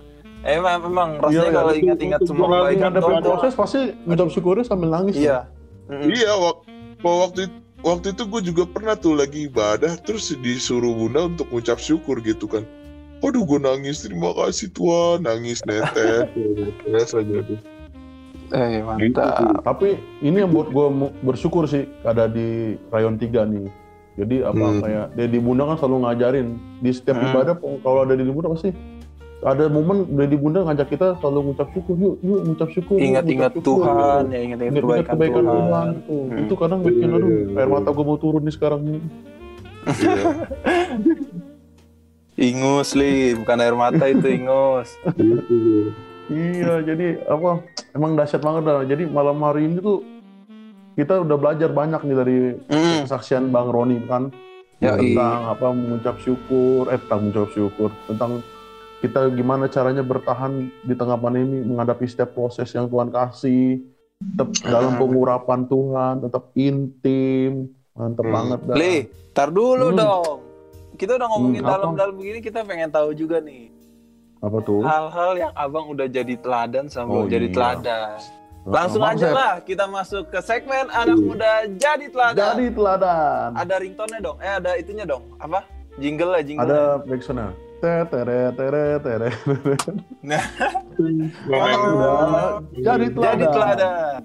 Emang 0.42 0.78
memang 0.82 1.08
rasanya 1.18 1.38
Iya, 1.40 1.50
kalau 1.52 1.70
itu- 1.70 1.82
ingat-ingat 1.84 2.20
semua 2.24 2.46
kebaikan 2.48 2.90
tuh. 2.92 3.22
proses 3.22 3.52
pasti 3.52 3.80
ngucap 4.02 4.28
syukurnya 4.28 4.64
sambil 4.64 4.88
nangis. 4.90 5.14
Iya. 5.14 5.46
Mm-mm. 5.86 6.10
Iya, 6.10 6.32
wak- 6.34 6.62
waktu 7.00 7.40
itu, 7.44 7.56
waktu 7.80 8.06
itu 8.10 8.22
gue 8.24 8.40
juga 8.44 8.62
pernah 8.64 8.94
tuh 8.94 9.14
lagi 9.14 9.46
ibadah, 9.46 9.94
terus 10.00 10.34
disuruh 10.34 10.90
bunda 10.92 11.26
untuk 11.28 11.46
ngucap 11.48 11.78
syukur 11.78 12.18
gitu 12.18 12.46
kan. 12.46 12.66
Waduh, 13.22 13.46
gue 13.46 13.58
nangis, 13.60 14.02
terima 14.02 14.34
kasih 14.34 14.66
Tuhan, 14.68 15.22
nangis 15.22 15.62
netes, 15.62 16.26
netes 16.84 17.10
aja 17.12 17.38
tuh. 17.40 17.58
Eh 18.50 18.82
Gitu 18.98 19.14
mantap. 19.14 19.38
tuh. 19.38 19.54
Tapi 19.62 19.88
ini 20.20 20.36
yang 20.36 20.50
buat 20.50 20.68
gue 20.68 20.86
bersyukur 21.22 21.64
sih 21.64 21.86
ada 22.02 22.26
di 22.26 22.48
rayon 22.88 23.14
3 23.14 23.46
nih. 23.46 23.70
Jadi 24.12 24.36
apa 24.42 24.60
Hmm. 24.60 24.82
kayak 24.82 25.06
Dedi 25.14 25.38
Bunda 25.38 25.64
kan 25.64 25.78
selalu 25.78 25.96
ngajarin 26.04 26.48
di 26.78 26.90
setiap 26.90 27.16
Hmm. 27.16 27.30
ibadah 27.30 27.54
kalau 27.78 28.02
ada 28.02 28.12
Dedi 28.12 28.28
Bunda 28.28 28.50
pasti 28.50 28.74
ada 29.40 29.64
momen 29.66 30.04
Dedi 30.12 30.36
Bunda 30.36 30.62
ngajak 30.62 30.90
kita 30.90 31.16
selalu 31.16 31.38
ngucap 31.48 31.72
syukur 31.72 31.94
yuk 31.96 32.14
yuk 32.20 32.40
ngucap 32.44 32.68
syukur 32.70 32.94
yuk, 32.94 33.06
Ingat-ingat 33.08 33.52
Tuhan, 33.56 34.22
ya 34.28 34.40
ingat-ingat 34.44 34.72
kebaikan, 34.76 35.08
kebaikan 35.08 35.42
Tuhan, 35.42 35.56
Tuhan. 35.64 35.88
tuh. 36.04 36.22
Hmm. 36.28 36.38
itu 36.38 36.54
kadang 36.54 36.80
bikin 36.82 37.08
aduh 37.08 37.30
iya, 37.32 37.56
air 37.56 37.68
mata 37.68 37.88
gue 37.88 38.04
mau 38.04 38.14
turun 38.16 38.42
nih 38.42 38.52
sekarang 38.52 38.80
nih 38.82 39.00
Iya, 39.82 40.24
Ingus 42.32 42.96
li, 42.96 43.36
bukan 43.36 43.58
air 43.58 43.76
mata 43.76 44.08
itu 44.08 44.24
ingus. 44.26 44.96
iya 46.32 46.80
jadi 46.80 47.20
apa 47.28 47.60
emang 47.92 48.16
dahsyat 48.16 48.40
banget 48.40 48.62
dah 48.64 48.84
jadi 48.86 49.04
malam 49.04 49.36
hari 49.38 49.68
ini 49.68 49.78
tuh 49.78 50.00
kita 50.94 51.20
udah 51.20 51.36
belajar 51.36 51.68
banyak 51.68 52.00
nih 52.00 52.16
dari 52.16 52.36
Mm. 52.62 53.04
kesaksian 53.04 53.48
Bang 53.48 53.68
Roni 53.68 54.00
kan 54.02 54.32
Yoi. 54.78 55.12
tentang 55.12 55.40
apa 55.46 55.66
mengucap 55.70 56.16
syukur 56.18 56.88
eh 56.88 56.96
tentang 56.98 57.20
mengucap 57.22 57.48
syukur 57.50 57.90
tentang 58.06 58.40
kita 58.98 59.28
gimana 59.30 59.66
caranya 59.66 60.00
bertahan 60.00 60.52
di 60.78 60.94
tengah 60.94 61.16
pandemi 61.16 61.60
menghadapi 61.60 62.06
setiap 62.06 62.32
proses 62.32 62.70
yang 62.70 62.86
Tuhan 62.86 63.10
kasih 63.10 63.82
tetap 64.32 64.48
dalam 64.62 64.96
pengurapan 64.96 65.66
Tuhan 65.66 66.14
tetap 66.22 66.48
intim 66.54 67.52
mantep 67.92 68.24
Hmm. 68.24 68.32
banget 68.32 68.60
dah 68.62 68.76
Li, 68.78 68.94
tar 69.32 69.48
dulu 69.50 69.86
Hmm. 69.90 69.98
dong. 69.98 70.38
Kita 70.94 71.12
udah 71.14 71.28
ngomongin 71.28 71.60
Hmm, 71.60 71.70
dalam-dalam 71.70 72.14
begini, 72.14 72.38
kita 72.38 72.62
pengen 72.62 72.88
tahu 72.88 73.12
juga 73.12 73.38
nih 73.38 73.72
apa 74.38 74.58
tuh 74.58 74.82
hal-hal 74.82 75.32
yang 75.38 75.52
abang 75.54 75.86
udah 75.88 76.04
jadi 76.04 76.34
teladan 76.34 76.90
sama 76.90 77.14
Oh, 77.14 77.24
jadi 77.24 77.46
iya. 77.46 77.54
teladan. 77.54 78.18
Langsung 78.62 78.98
aja 79.00 79.22
Sep, 79.24 79.30
lah 79.32 79.52
kita 79.60 79.84
masuk 79.86 80.24
ke 80.28 80.38
segmen 80.40 80.86
anak 80.88 81.14
muda 81.16 81.50
jadi 81.72 82.06
teladan. 82.06 82.38
jadi 82.52 82.66
teladan 82.70 83.48
Ada 83.56 83.74
ringtone-nya 83.76 84.20
dong. 84.20 84.36
Eh 84.38 84.52
ada 84.52 84.70
itunya 84.74 85.02
dong. 85.04 85.22
Apa? 85.36 85.62
Jingle 85.94 86.30
lah, 86.30 86.42
jingle. 86.42 86.62
ada 86.64 86.80
backsound 87.00 87.54
tere 87.78 88.06
tere 88.52 88.86
tere 88.98 89.30
Nah, 90.22 90.42
udah 91.44 92.62
jadi 92.72 93.06
teladan 93.08 93.34
jadi 93.38 93.46
teladan. 93.48 94.20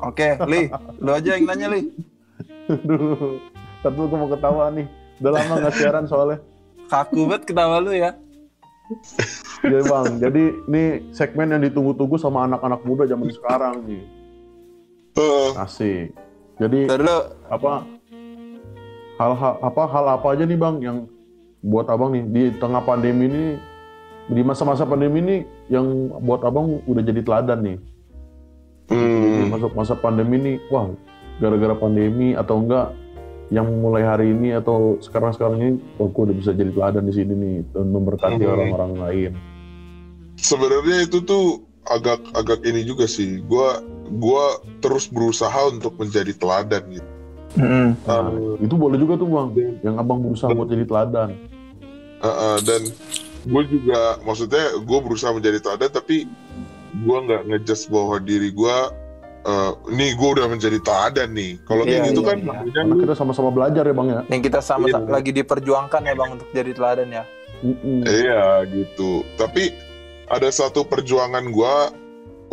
Oke, 0.00 0.28
Li, 0.46 0.62
lu 0.96 1.10
aja 1.10 1.30
yang 1.34 1.44
nanya, 1.44 1.66
Li. 1.68 1.82
Aduh, 2.68 3.36
ntar 3.80 3.90
dulu 3.90 4.06
gue 4.06 4.18
mau 4.18 4.28
ketawa 4.28 4.64
nih 4.70 4.86
udah 5.18 5.30
lama 5.34 5.52
nggak 5.62 5.74
siaran 5.74 6.04
soalnya 6.06 6.38
Kaku 6.88 7.28
banget 7.28 7.52
ketawa 7.52 7.84
lu 7.84 7.92
ya. 7.92 8.16
Iya 9.60 9.84
bang, 9.84 10.16
jadi 10.16 10.42
ini 10.64 11.12
segmen 11.12 11.52
yang 11.52 11.60
ditunggu-tunggu 11.60 12.16
sama 12.16 12.48
anak-anak 12.48 12.80
muda 12.88 13.04
zaman 13.04 13.28
sekarang 13.28 13.84
nih. 13.84 14.00
Eh, 15.20 15.50
Asik. 15.60 16.16
Jadi 16.56 16.88
Tar 16.88 17.04
dulu. 17.04 17.18
apa 17.52 17.72
hal-hal 19.20 19.54
apa 19.60 19.82
hal 19.84 20.04
apa 20.16 20.26
aja 20.32 20.44
nih 20.48 20.56
bang 20.56 20.76
yang 20.80 20.98
buat 21.60 21.90
abang 21.92 22.16
nih 22.16 22.24
di 22.24 22.42
tengah 22.56 22.80
pandemi 22.80 23.28
ini 23.28 23.44
di 24.32 24.40
masa-masa 24.40 24.88
pandemi 24.88 25.20
ini 25.20 25.36
yang 25.68 26.08
buat 26.24 26.40
abang 26.40 26.80
udah 26.88 27.02
jadi 27.04 27.20
teladan 27.20 27.60
nih. 27.60 27.78
hmm, 28.88 29.52
Masuk 29.52 29.76
masa 29.76 29.92
pandemi 30.00 30.40
ini, 30.40 30.52
wah 30.72 30.88
gara-gara 31.40 31.76
pandemi 31.76 32.32
atau 32.32 32.64
enggak 32.64 32.96
yang 33.48 33.68
mulai 33.80 34.04
hari 34.04 34.36
ini 34.36 34.52
atau 34.52 35.00
sekarang-sekarang 35.00 35.56
ini, 35.56 35.70
oh, 35.96 36.12
gue 36.12 36.22
udah 36.28 36.36
bisa 36.36 36.52
jadi 36.52 36.68
teladan 36.68 37.08
di 37.08 37.14
sini 37.16 37.32
nih 37.32 37.56
dan 37.72 37.86
memberkati 37.92 38.44
Hmm. 38.44 38.52
orang-orang 38.54 38.92
lain. 39.00 39.32
sebenarnya 40.38 41.02
itu 41.02 41.18
tuh 41.24 41.66
agak 41.90 42.22
agak 42.36 42.62
ini 42.62 42.86
juga 42.86 43.10
sih. 43.10 43.42
Gua 43.42 43.82
gua 44.22 44.62
terus 44.78 45.10
berusaha 45.10 45.66
untuk 45.66 45.98
menjadi 45.98 46.30
teladan 46.36 46.82
gitu. 46.94 47.10
Mm-mm. 47.58 47.96
Nah, 48.06 48.28
itu 48.60 48.74
boleh 48.76 49.00
juga 49.00 49.18
tuh 49.18 49.26
bang, 49.26 49.48
yang 49.82 49.96
abang 49.98 50.20
berusaha 50.20 50.52
buat 50.52 50.68
jadi 50.68 50.84
teladan. 50.86 51.34
Uh, 52.22 52.28
uh, 52.28 52.56
dan 52.62 52.86
gue 53.48 53.62
juga 53.70 54.18
maksudnya 54.22 54.78
gue 54.78 54.98
berusaha 55.00 55.30
menjadi 55.32 55.62
teladan 55.62 55.90
tapi 55.90 56.26
gue 56.98 57.18
nggak 57.24 57.46
ngejudge 57.46 57.88
bahwa 57.88 58.18
diri 58.20 58.50
gue 58.52 58.76
uh, 59.44 59.72
nih 59.88 60.16
gue 60.16 60.28
udah 60.34 60.46
menjadi 60.48 60.78
teladan 60.80 61.30
nih 61.30 61.60
kalau 61.62 61.82
kayak 61.82 62.00
Iya, 62.00 62.08
gitu 62.10 62.20
iya, 62.22 62.28
kan 62.30 62.36
iya. 62.38 62.54
Karena 62.72 62.94
kita 62.96 63.14
sama-sama 63.14 63.50
belajar 63.50 63.84
ya 63.84 63.94
bang 63.94 64.08
ya. 64.08 64.20
Yang 64.26 64.42
kita 64.46 64.60
sama 64.60 64.86
Iya. 64.86 64.98
lagi 65.04 65.30
diperjuangkan 65.30 66.00
ya 66.02 66.14
Bang 66.14 66.30
untuk 66.34 66.48
jadi 66.50 66.70
teladan 66.72 67.10
ya. 67.12 67.24
Mm-mm. 67.58 68.06
iya 68.06 68.62
gitu 68.70 69.26
tapi 69.34 69.74
ada 70.30 70.46
satu 70.46 70.86
perjuangan 70.86 71.42
gue 71.42 71.74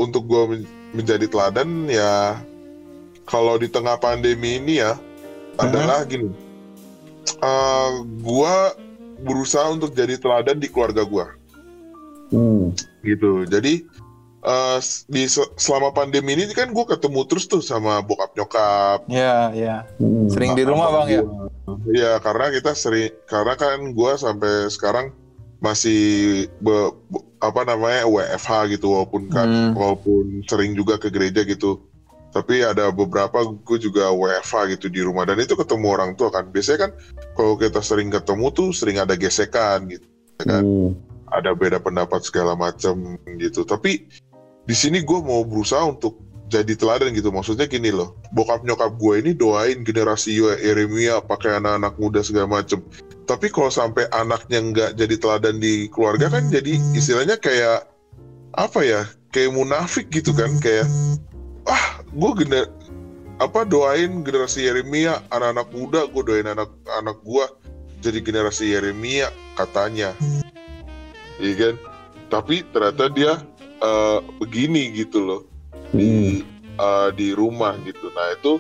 untuk 0.02 0.26
gue 0.26 0.44
men- 0.50 0.70
menjadi 0.98 1.30
teladan 1.30 1.86
ya 1.86 2.42
kalau 3.24 3.54
di 3.54 3.70
tengah 3.70 4.02
pandemi 4.02 4.58
ini 4.58 4.82
ya 4.82 4.98
adalah 5.62 6.10
gini 6.10 6.34
uh, 7.38 8.02
gue 8.02 8.56
berusaha 9.22 9.70
untuk 9.70 9.94
jadi 9.94 10.18
teladan 10.18 10.58
di 10.58 10.74
keluarga 10.74 11.06
gue 11.06 11.26
Hmm. 12.34 12.74
gitu 13.06 13.46
jadi 13.46 13.86
eh, 14.46 14.78
di 15.06 15.26
se- 15.26 15.52
selama 15.56 15.90
pandemi 15.90 16.34
ini 16.34 16.46
kan 16.50 16.70
gue 16.70 16.86
ketemu 16.86 17.26
terus 17.26 17.46
tuh 17.46 17.60
sama 17.60 18.00
bokap 18.00 18.30
nyokap 18.34 19.00
Iya, 19.08 19.38
iya. 19.52 19.76
Mm-mm. 19.98 20.30
Sering 20.30 20.54
di 20.54 20.64
rumah 20.64 20.94
Bang 20.94 21.10
ya. 21.10 21.22
Iya 21.86 22.12
karena 22.20 22.50
kita 22.50 22.72
sering 22.72 23.10
karena 23.26 23.54
kan 23.54 23.82
gue 23.82 24.12
sampai 24.16 24.70
sekarang 24.70 25.10
masih 25.60 26.00
be- 26.58 26.94
be- 27.08 27.26
apa 27.40 27.62
namanya 27.64 28.06
WFH 28.06 28.50
gitu 28.72 28.94
walaupun 28.94 29.28
kan 29.28 29.48
Hmm. 29.48 29.72
walaupun 29.74 30.46
sering 30.46 30.74
juga 30.74 30.98
ke 30.98 31.10
gereja 31.10 31.42
gitu 31.42 31.82
tapi 32.30 32.60
ada 32.60 32.92
beberapa 32.92 33.40
gue 33.42 33.78
juga 33.80 34.12
WFH 34.12 34.76
gitu 34.76 34.86
di 34.88 35.00
rumah 35.00 35.24
dan 35.24 35.40
itu 35.40 35.56
ketemu 35.56 35.86
orang 35.90 36.12
tua 36.14 36.30
kan 36.30 36.46
biasanya 36.46 36.86
kan 36.86 36.92
kalau 37.34 37.56
kita 37.56 37.80
sering 37.80 38.12
ketemu 38.12 38.52
tuh 38.52 38.70
sering 38.72 39.00
ada 39.00 39.16
gesekan 39.16 39.88
gitu 39.88 40.06
ya 40.38 40.46
kan 40.52 40.62
Hmm. 40.62 40.92
ada 41.26 41.52
beda 41.52 41.80
pendapat 41.80 42.22
segala 42.22 42.54
macam 42.54 43.18
gitu 43.36 43.64
tapi 43.64 44.04
di 44.66 44.76
sini 44.76 45.02
gue 45.06 45.20
mau 45.22 45.46
berusaha 45.46 45.86
untuk 45.86 46.18
jadi 46.50 46.78
teladan 46.78 47.14
gitu. 47.14 47.34
Maksudnya 47.34 47.66
gini 47.66 47.90
loh 47.90 48.18
bokap 48.34 48.62
nyokap 48.66 48.98
gue 48.98 49.14
ini 49.22 49.32
doain 49.34 49.82
generasi 49.82 50.38
Yeremia 50.38 51.22
pakai 51.26 51.58
anak-anak 51.62 51.94
muda 51.98 52.22
segala 52.22 52.62
macem. 52.62 52.82
Tapi 53.26 53.50
kalau 53.50 53.74
sampai 53.74 54.06
anaknya 54.14 54.62
nggak 54.62 54.92
jadi 54.98 55.16
teladan 55.18 55.58
di 55.58 55.90
keluarga 55.90 56.30
kan 56.30 56.50
jadi 56.54 56.78
istilahnya 56.94 57.42
kayak 57.42 57.90
apa 58.56 58.80
ya 58.86 59.02
kayak 59.34 59.52
munafik 59.52 60.08
gitu 60.14 60.32
kan 60.32 60.54
kayak 60.62 60.86
ah 61.66 62.00
gue 62.14 62.32
gener 62.46 62.70
apa 63.42 63.68
doain 63.68 64.24
generasi 64.24 64.64
Yeremia 64.70 65.20
anak-anak 65.34 65.68
muda 65.76 66.02
gue 66.08 66.24
doain 66.24 66.48
anak-anak 66.48 67.18
gue 67.26 67.46
jadi 68.06 68.20
generasi 68.22 68.70
Yeremia 68.70 69.34
katanya. 69.58 70.14
Iya 71.42 71.54
kan? 71.58 71.76
Tapi 72.30 72.62
ternyata 72.70 73.10
dia 73.12 73.42
eh, 73.86 74.20
begini 74.42 74.90
gitu 74.98 75.22
loh. 75.22 75.42
Di 75.94 76.42
eh, 76.76 77.10
di 77.14 77.28
rumah 77.38 77.78
gitu. 77.86 78.10
Nah 78.12 78.28
itu 78.34 78.54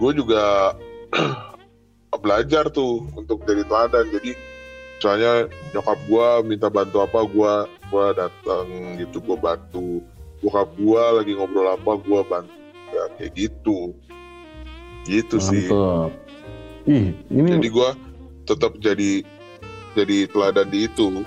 gue 0.00 0.10
juga 0.16 0.74
belajar 2.24 2.70
tuh 2.70 3.04
untuk 3.18 3.42
jadi 3.44 3.66
teladan. 3.66 4.06
Jadi 4.14 4.32
misalnya 4.96 5.48
nyokap 5.72 5.98
gue 6.06 6.28
minta 6.46 6.68
bantu 6.68 7.00
apa 7.02 7.24
gue 7.24 7.52
gua 7.90 8.06
datang 8.14 8.66
gitu 8.96 9.18
gue 9.20 9.36
bantu. 9.36 10.00
Bokap 10.40 10.72
gue 10.78 11.02
lagi 11.20 11.32
ngobrol 11.36 11.68
apa 11.76 12.00
gue 12.00 12.20
bantu. 12.24 12.56
Ya 12.90 13.04
kayak 13.18 13.32
gitu. 13.36 13.92
Gitu 15.04 15.36
sih. 15.40 15.68
Mantap. 15.68 16.12
Ih, 16.88 17.12
ini 17.28 17.48
jadi 17.60 17.68
gue 17.68 17.90
tetap 18.48 18.72
jadi 18.80 19.20
jadi 19.92 20.26
teladan 20.32 20.68
di 20.72 20.88
itu. 20.88 21.22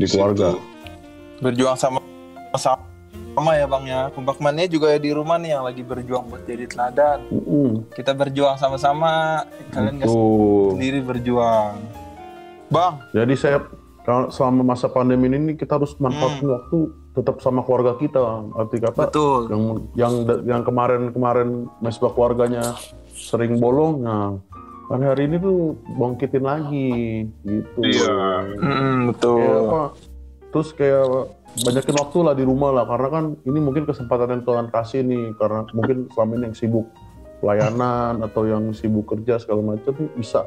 Di 0.00 0.08
keluarga. 0.08 0.56
situ. 0.56 0.60
berjuang 1.40 1.72
sama 1.72 1.99
sama 2.56 2.82
sama 3.30 3.54
ya 3.54 3.66
bang 3.70 3.84
ya 3.86 4.00
kompak 4.10 4.38
mania 4.42 4.66
juga 4.66 4.90
ya 4.90 4.98
di 4.98 5.10
rumah 5.14 5.38
nih 5.38 5.54
yang 5.54 5.62
lagi 5.62 5.82
berjuang 5.86 6.26
buat 6.26 6.42
jadi 6.44 6.66
teladan 6.66 7.18
Mm-mm. 7.30 7.86
kita 7.94 8.10
berjuang 8.10 8.58
sama-sama 8.58 9.46
kalian 9.70 10.02
nggak 10.02 10.10
Betul. 10.10 10.66
sendiri 10.74 11.00
berjuang 11.02 11.74
bang 12.70 12.94
Jadi 13.14 13.34
saya 13.38 13.58
kalau 14.00 14.32
selama 14.32 14.74
masa 14.74 14.88
pandemi 14.88 15.28
ini 15.28 15.54
kita 15.54 15.76
harus 15.76 15.94
manfaatin 16.00 16.48
waktu 16.48 16.78
tetap 17.12 17.42
sama 17.44 17.60
keluarga 17.62 17.98
kita. 18.00 18.48
Arti 18.56 18.80
kata 18.80 19.06
betul 19.06 19.50
yang 19.50 19.62
yang 19.94 20.14
yang 20.46 20.62
kemarin-kemarin 20.64 21.68
mesbah 21.84 22.10
keluarganya 22.16 22.74
sering 23.12 23.60
bolong, 23.60 24.00
nah 24.00 24.40
kan 24.88 25.04
hari 25.04 25.28
ini 25.28 25.36
tuh 25.38 25.76
bangkitin 26.00 26.42
lagi 26.42 26.90
gitu. 27.44 27.78
Iya. 27.84 28.18
Mm, 28.58 28.98
betul 29.14 29.38
Kayak 29.38 29.60
apa? 29.68 29.82
Terus 30.50 30.68
kayak 30.74 31.04
banyakin 31.58 31.96
waktu 31.98 32.18
lah 32.22 32.34
di 32.38 32.44
rumah 32.46 32.70
lah 32.70 32.84
karena 32.86 33.08
kan 33.10 33.24
ini 33.42 33.58
mungkin 33.58 33.82
kesempatan 33.82 34.38
yang 34.38 34.42
Tuhan 34.46 34.66
kasih 34.70 35.02
nih 35.02 35.34
karena 35.34 35.66
mungkin 35.74 36.06
selama 36.14 36.30
ini 36.38 36.44
yang 36.52 36.56
sibuk 36.56 36.86
pelayanan 37.42 38.22
atau 38.22 38.42
yang 38.46 38.70
sibuk 38.70 39.10
kerja 39.10 39.42
segala 39.42 39.74
macam 39.74 39.90
nih 39.98 40.10
bisa 40.14 40.46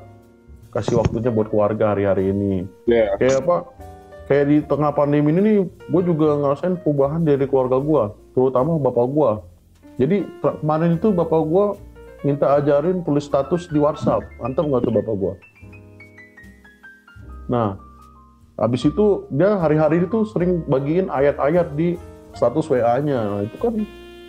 kasih 0.73 0.97
waktunya 0.97 1.29
buat 1.29 1.53
keluarga 1.53 1.93
hari-hari 1.93 2.33
ini. 2.33 2.65
Iya. 2.89 3.13
Kayak 3.21 3.45
apa? 3.45 3.57
Kayak 4.25 4.45
di 4.49 4.57
tengah 4.65 4.91
pandemi 4.95 5.29
ini 5.35 5.41
nih, 5.43 5.57
gue 5.67 6.01
juga 6.01 6.33
ngerasain 6.39 6.79
perubahan 6.81 7.21
dari 7.21 7.45
keluarga 7.45 7.77
gue, 7.77 8.03
terutama 8.33 8.79
bapak 8.81 9.05
gue. 9.11 9.31
Jadi 10.01 10.17
kemarin 10.41 10.97
itu 10.97 11.13
bapak 11.13 11.41
gue 11.45 11.65
minta 12.25 12.57
ajarin 12.57 13.05
tulis 13.05 13.27
status 13.27 13.69
di 13.69 13.77
WhatsApp, 13.77 14.25
mantap 14.41 14.65
nggak 14.65 14.81
tuh 14.89 14.93
bapak 14.95 15.15
gue? 15.19 15.33
Nah, 17.51 17.77
habis 18.57 18.85
itu 18.85 19.25
dia 19.33 19.57
hari-hari 19.57 20.03
itu 20.03 20.25
sering 20.29 20.61
bagiin 20.69 21.09
ayat-ayat 21.09 21.73
di 21.73 21.97
status 22.33 22.69
WA-nya. 22.69 23.19
Nah, 23.19 23.41
itu 23.45 23.57
kan 23.57 23.73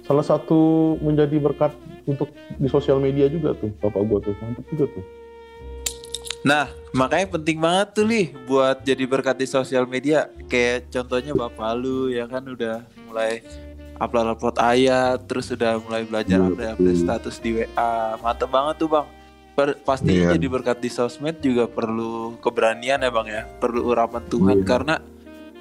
salah 0.05 0.25
satu 0.25 0.95
menjadi 1.01 1.41
berkat 1.41 1.73
untuk 2.05 2.29
di 2.61 2.69
sosial 2.69 3.01
media 3.01 3.29
juga 3.33 3.57
tuh 3.57 3.73
bapak 3.81 4.03
gue 4.05 4.19
tuh, 4.31 4.35
mantap 4.45 4.65
juga 4.69 4.87
tuh. 4.93 5.05
Nah, 6.45 6.69
makanya 6.93 7.41
penting 7.41 7.57
banget 7.57 7.97
tuh 7.97 8.05
Lih 8.05 8.29
buat 8.45 8.85
jadi 8.85 9.09
berkat 9.09 9.41
di 9.41 9.49
sosial 9.49 9.89
media. 9.89 10.29
Kayak 10.45 10.93
contohnya 10.93 11.33
Bapak 11.33 11.73
lu 11.81 12.13
ya 12.13 12.29
kan 12.29 12.45
udah 12.45 12.85
mulai 13.09 13.41
upload-upload 13.97 14.61
ayat, 14.61 15.25
terus 15.25 15.49
udah 15.49 15.81
mulai 15.81 16.05
belajar 16.05 16.37
Iya, 16.45 16.53
update-update 16.53 17.01
status 17.01 17.41
di 17.41 17.51
WA. 17.65 18.21
Mantep 18.21 18.53
banget 18.53 18.77
tuh 18.77 18.93
Bang. 18.93 19.09
Per- 19.55 19.79
pasti 19.87 20.19
Iya. 20.19 20.35
jadi 20.35 20.47
berkat 20.51 20.83
di 20.83 20.91
sosmed 20.91 21.39
juga 21.39 21.71
perlu 21.71 22.35
keberanian 22.43 22.99
ya 22.99 23.11
Bang 23.11 23.31
ya. 23.31 23.47
Perlu 23.63 23.87
urapan 23.87 24.23
Tuhan 24.27 24.59
Iya. 24.61 24.67
karena 24.67 24.95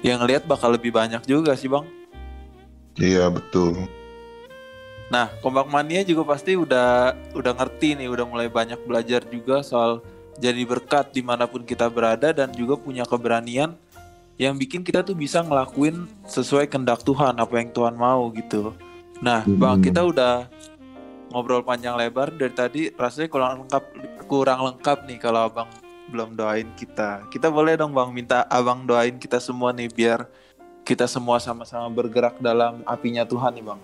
yang 0.02 0.20
lihat 0.26 0.44
bakal 0.44 0.74
lebih 0.74 0.90
banyak 0.90 1.22
juga 1.24 1.54
sih 1.54 1.70
Bang. 1.70 1.86
Iya 2.94 3.30
betul. 3.30 3.86
Nah, 5.08 5.30
Kompak 5.38 5.70
Mania 5.70 6.02
juga 6.02 6.26
pasti 6.26 6.58
udah 6.58 7.14
udah 7.32 7.52
ngerti 7.54 7.94
nih, 7.94 8.10
udah 8.10 8.26
mulai 8.26 8.48
banyak 8.50 8.82
belajar 8.82 9.22
juga 9.24 9.62
soal 9.62 10.02
jadi 10.34 10.66
berkat 10.66 11.14
di 11.14 11.22
mana 11.22 11.46
pun 11.46 11.62
kita 11.62 11.86
berada 11.86 12.34
dan 12.34 12.50
juga 12.50 12.74
punya 12.74 13.06
keberanian 13.06 13.78
yang 14.34 14.58
bikin 14.58 14.82
kita 14.82 15.06
tuh 15.06 15.14
bisa 15.14 15.38
ngelakuin 15.38 16.10
sesuai 16.26 16.66
kehendak 16.66 17.06
Tuhan, 17.06 17.38
apa 17.38 17.54
yang 17.54 17.70
Tuhan 17.70 17.94
mau 17.94 18.26
gitu. 18.34 18.74
Nah, 19.22 19.46
Bang, 19.46 19.78
Hmm. 19.78 19.86
kita 19.86 20.02
udah 20.02 20.50
ngobrol 21.34 21.66
panjang 21.66 21.98
lebar 21.98 22.30
dari 22.30 22.54
tadi, 22.54 22.82
rasanya 22.94 23.26
kurang 23.26 23.52
lengkap 23.66 23.84
kurang 24.30 24.60
lengkap 24.62 24.98
nih 25.10 25.18
kalau 25.18 25.50
Abang 25.50 25.66
belum 26.14 26.38
doain 26.38 26.70
kita. 26.78 27.26
Kita 27.26 27.50
boleh 27.50 27.74
dong 27.74 27.90
Bang 27.90 28.14
minta 28.14 28.46
Abang 28.46 28.86
doain 28.86 29.18
kita 29.18 29.42
semua 29.42 29.74
nih 29.74 29.90
biar 29.90 30.30
kita 30.86 31.10
semua 31.10 31.42
sama-sama 31.42 31.90
bergerak 31.90 32.38
dalam 32.38 32.86
apinya 32.86 33.26
Tuhan 33.26 33.58
nih 33.58 33.64
Bang. 33.66 33.80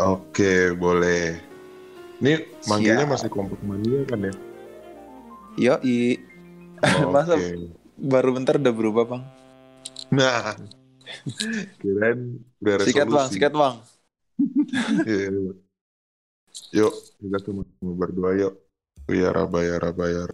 Oke 0.00 0.72
boleh. 0.72 1.36
Ini 2.22 2.38
manggilnya 2.70 3.04
Siap. 3.04 3.12
masih 3.12 3.28
kompak 3.28 3.60
mania 3.66 4.06
kan 4.08 4.22
ya? 4.22 4.34
Yo, 5.58 5.74
i 5.84 6.16
masa 7.14 7.36
Oke. 7.36 7.76
baru 8.00 8.30
bentar 8.32 8.56
udah 8.56 8.72
berubah 8.72 9.04
bang? 9.04 9.22
Nah, 10.14 10.54
kirain 11.82 12.40
udah 12.62 12.74
resolusi. 12.80 12.94
Sikat 12.94 13.08
bang, 13.10 13.28
sikat 13.28 13.52
bang. 13.52 13.74
Iya. 15.02 15.28
Yuk, 16.72 16.92
kita 17.20 17.38
cuma 17.48 17.62
berdoa 17.80 18.32
yuk. 18.36 18.54
Ya 19.10 19.34
Rabba, 19.34 19.60
ya 19.66 19.76
ya 20.12 20.24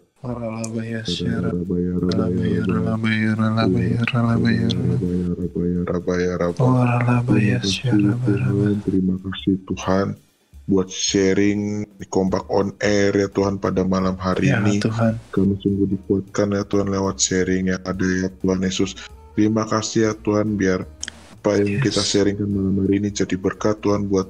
Terima 8.83 9.15
kasih 9.23 9.55
Tuhan 9.63 10.07
buat 10.69 10.91
sharing 10.93 11.87
di 11.87 12.07
kompak 12.13 12.45
on 12.53 12.77
air 12.85 13.15
ya 13.17 13.31
Tuhan 13.33 13.57
pada 13.57 13.87
malam 13.87 14.19
hari 14.21 14.53
ini. 14.53 14.83
Tuhan. 14.85 15.17
Kami 15.33 15.55
sungguh 15.65 15.87
dikuatkan 15.97 16.53
ya 16.53 16.63
Tuhan 16.67 16.93
lewat 16.93 17.17
sharing 17.23 17.73
yang 17.73 17.83
ada 17.89 18.05
ya 18.05 18.29
Tuhan 18.43 18.61
Yesus. 18.61 18.99
Terima 19.33 19.65
kasih 19.65 20.11
ya 20.11 20.13
Tuhan 20.19 20.59
biar 20.59 20.83
apa 21.39 21.63
yang 21.63 21.79
kita 21.81 22.03
sharingkan 22.03 22.51
malam 22.51 22.85
hari 22.85 23.01
ini 23.01 23.09
jadi 23.15 23.39
berkat 23.39 23.81
Tuhan 23.81 24.11
buat 24.11 24.29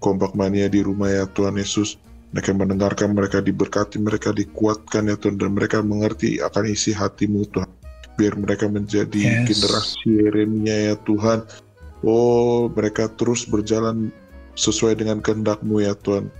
kompak 0.00 0.32
mania 0.34 0.66
di 0.66 0.80
rumah 0.80 1.12
ya 1.12 1.24
Tuhan 1.30 1.60
Yesus. 1.60 2.00
Mereka 2.30 2.54
mendengarkan, 2.54 3.10
mereka 3.12 3.42
diberkati, 3.42 3.98
mereka 3.98 4.30
dikuatkan 4.30 5.10
ya 5.10 5.18
Tuhan 5.18 5.36
dan 5.36 5.50
mereka 5.52 5.82
mengerti 5.82 6.38
akan 6.40 6.64
isi 6.70 6.94
hatimu 6.94 7.46
Tuhan. 7.50 7.70
Biar 8.16 8.34
mereka 8.38 8.66
menjadi 8.70 9.44
Yes. 9.44 9.46
generasi 9.50 10.08
Yeremia 10.08 10.94
ya 10.94 10.96
Tuhan. 11.04 11.42
Oh, 12.00 12.70
mereka 12.72 13.10
terus 13.12 13.44
berjalan 13.44 14.08
sesuai 14.56 14.98
dengan 14.98 15.20
kehendak-Mu 15.20 15.82
ya 15.84 15.92
Tuhan. 15.98 16.30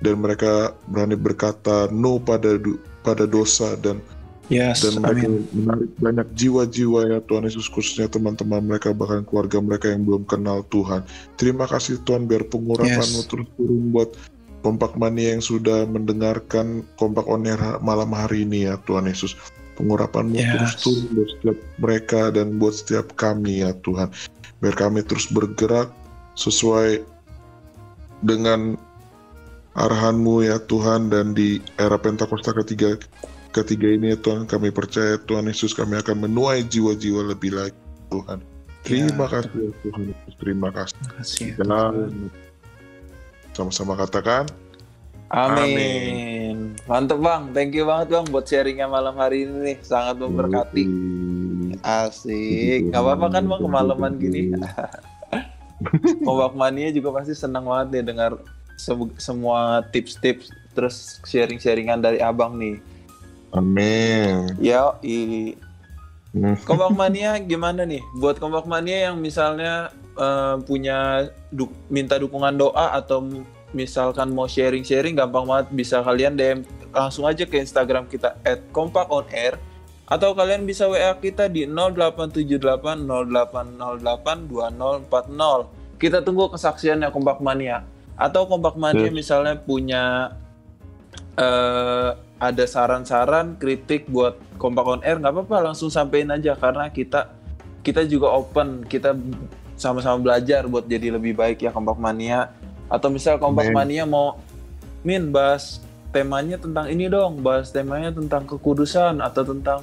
Dan 0.00 0.20
mereka 0.20 0.72
berani 0.88 1.16
berkata 1.16 1.88
no 1.92 2.20
pada 2.20 2.56
pada 3.04 3.24
dosa 3.28 3.76
dan 3.80 4.00
Yes, 4.50 4.82
dan 4.82 4.98
mereka 4.98 5.30
menarik 5.54 5.90
banyak 6.02 6.28
jiwa-jiwa 6.34 7.00
ya 7.06 7.18
Tuhan 7.22 7.46
Yesus 7.46 7.70
khususnya 7.70 8.10
teman-teman 8.10 8.66
mereka 8.66 8.90
bahkan 8.90 9.22
keluarga 9.22 9.62
mereka 9.62 9.86
yang 9.94 10.02
belum 10.02 10.26
kenal 10.26 10.66
Tuhan. 10.74 11.06
Terima 11.38 11.70
kasih 11.70 12.02
Tuhan 12.02 12.26
biar 12.26 12.50
pengurapan-Mu 12.50 13.20
Yes. 13.22 13.30
terus 13.30 13.46
turun 13.54 13.94
buat 13.94 14.10
kompak 14.66 14.98
mania 14.98 15.38
yang 15.38 15.40
sudah 15.40 15.86
mendengarkan 15.86 16.82
kompak 16.98 17.30
on 17.30 17.46
air 17.46 17.62
malam 17.78 18.10
hari 18.10 18.42
ini 18.42 18.66
ya 18.66 18.74
Tuhan 18.90 19.06
Yesus. 19.06 19.38
Pengurapan-Mu 19.78 20.34
Yes. 20.34 20.50
terus 20.50 20.74
turun 20.82 21.06
buat 21.14 21.28
setiap 21.30 21.58
mereka 21.78 22.20
dan 22.34 22.46
buat 22.58 22.74
setiap 22.74 23.06
kami 23.14 23.62
ya 23.62 23.70
Tuhan. 23.86 24.10
Biar 24.58 24.74
kami 24.74 25.06
terus 25.06 25.30
bergerak 25.30 25.94
sesuai 26.34 27.06
dengan 28.26 28.74
arahan-Mu 29.78 30.42
ya 30.42 30.58
Tuhan 30.66 31.08
dan 31.14 31.38
di 31.38 31.62
era 31.78 31.94
Pentakosta 31.94 32.50
ketiga 32.50 32.98
ketiga 33.50 33.88
ini 33.88 34.14
ya 34.14 34.18
Tuhan 34.18 34.44
kami 34.44 34.70
percaya 34.70 35.18
Tuhan 35.18 35.46
Yesus 35.46 35.72
kami 35.72 35.98
akan 35.98 36.24
menuai 36.24 36.62
jiwa-jiwa 36.62 37.26
lebih 37.28 37.52
lagi 37.52 37.76
Tuhan. 38.08 38.38
Terima 38.80 39.28
Ya, 39.28 39.32
kasih 39.36 39.50
ya 39.60 39.72
Tuhan 39.82 40.02
Yesus, 40.08 40.32
terima 40.36 40.68
kasih. 40.70 40.96
kasih. 41.12 41.48
Dan 41.58 41.68
sama-sama 43.52 43.94
katakan 43.94 44.46
Amin. 45.30 46.74
Mantep 46.90 47.22
bang, 47.22 47.54
thank 47.54 47.70
you 47.70 47.86
banget 47.86 48.10
bang 48.10 48.26
buat 48.26 48.42
sharingnya 48.42 48.90
malam 48.90 49.14
hari 49.14 49.46
ini 49.46 49.62
nih, 49.62 49.76
sangat 49.78 50.18
memberkati. 50.18 50.82
Asik, 51.80 52.90
nggak 52.90 52.98
apa-apa 52.98 53.26
kan 53.30 53.46
bang 53.46 53.60
kemalaman 53.62 54.12
gini. 54.18 54.50
Kompak 56.26 56.52
Mania 56.52 56.90
juga 56.90 57.14
pasti 57.14 57.32
senang 57.32 57.62
banget 57.64 57.86
nih 57.94 58.04
dengar 58.04 58.32
se- 58.74 59.16
semua 59.16 59.86
tips-tips 59.86 60.50
terus 60.74 61.22
sharing-sharingan 61.22 62.02
dari 62.02 62.18
abang 62.18 62.58
nih. 62.58 62.82
Amin. 63.50 64.54
Ya, 64.62 64.94
i 65.02 65.54
Hmm. 66.30 66.54
Kompak 66.62 66.94
Mania 66.94 67.42
gimana 67.42 67.82
nih? 67.82 67.98
Buat 68.22 68.38
Kompak 68.38 68.62
Mania 68.62 69.10
yang 69.10 69.18
misalnya 69.18 69.90
eh, 70.14 70.56
punya 70.62 71.26
du- 71.50 71.74
minta 71.90 72.22
dukungan 72.22 72.54
doa 72.54 72.94
atau 72.94 73.18
misalkan 73.74 74.30
mau 74.30 74.46
sharing-sharing 74.46 75.18
gampang 75.18 75.46
banget 75.46 75.66
bisa 75.74 75.98
kalian 76.06 76.38
DM 76.38 76.62
langsung 76.94 77.26
aja 77.26 77.42
ke 77.46 77.58
Instagram 77.58 78.06
kita 78.06 78.38
@kompakonair 78.70 79.58
atau 80.06 80.34
kalian 80.34 80.66
bisa 80.66 80.90
WA 80.90 81.14
kita 81.18 81.46
di 81.50 81.66
0878 81.66 83.06
0808 83.06 84.46
2040. 84.46 85.70
Kita 85.98 86.22
tunggu 86.22 86.50
kesaksiannya 86.50 87.10
Kompak 87.10 87.42
Mania. 87.42 87.82
Atau 88.14 88.46
Kompak 88.46 88.78
Mania 88.78 89.10
misalnya 89.10 89.58
punya 89.58 90.30
eh 91.34 92.10
ada 92.40 92.64
saran-saran, 92.64 93.60
kritik 93.60 94.08
buat 94.08 94.40
Kompak 94.56 94.84
on 94.88 95.00
Air 95.04 95.20
nggak 95.20 95.32
apa-apa 95.32 95.70
langsung 95.70 95.92
sampein 95.92 96.32
aja 96.32 96.56
karena 96.56 96.88
kita 96.88 97.28
kita 97.84 98.04
juga 98.08 98.32
open, 98.32 98.84
kita 98.88 99.12
sama-sama 99.76 100.20
belajar 100.20 100.64
buat 100.68 100.84
jadi 100.88 101.16
lebih 101.16 101.36
baik 101.36 101.64
ya 101.64 101.70
Kompak 101.72 102.00
Mania. 102.00 102.52
Atau 102.88 103.12
misal 103.12 103.36
Kompak 103.36 103.70
Amin. 103.70 103.76
Mania 103.76 104.04
mau 104.08 104.40
Min 105.00 105.32
bahas 105.32 105.80
temanya 106.12 106.60
tentang 106.60 106.92
ini 106.92 107.08
dong, 107.08 107.40
bahas 107.40 107.72
temanya 107.72 108.12
tentang 108.12 108.44
kekudusan 108.44 109.24
atau 109.24 109.44
tentang 109.44 109.80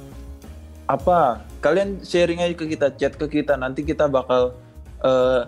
apa? 0.86 1.42
Kalian 1.58 2.06
sharing 2.06 2.38
aja 2.38 2.54
ke 2.54 2.70
kita, 2.70 2.86
chat 2.94 3.18
ke 3.18 3.26
kita, 3.26 3.58
nanti 3.58 3.82
kita 3.82 4.06
bakal 4.06 4.54
eh, 5.02 5.42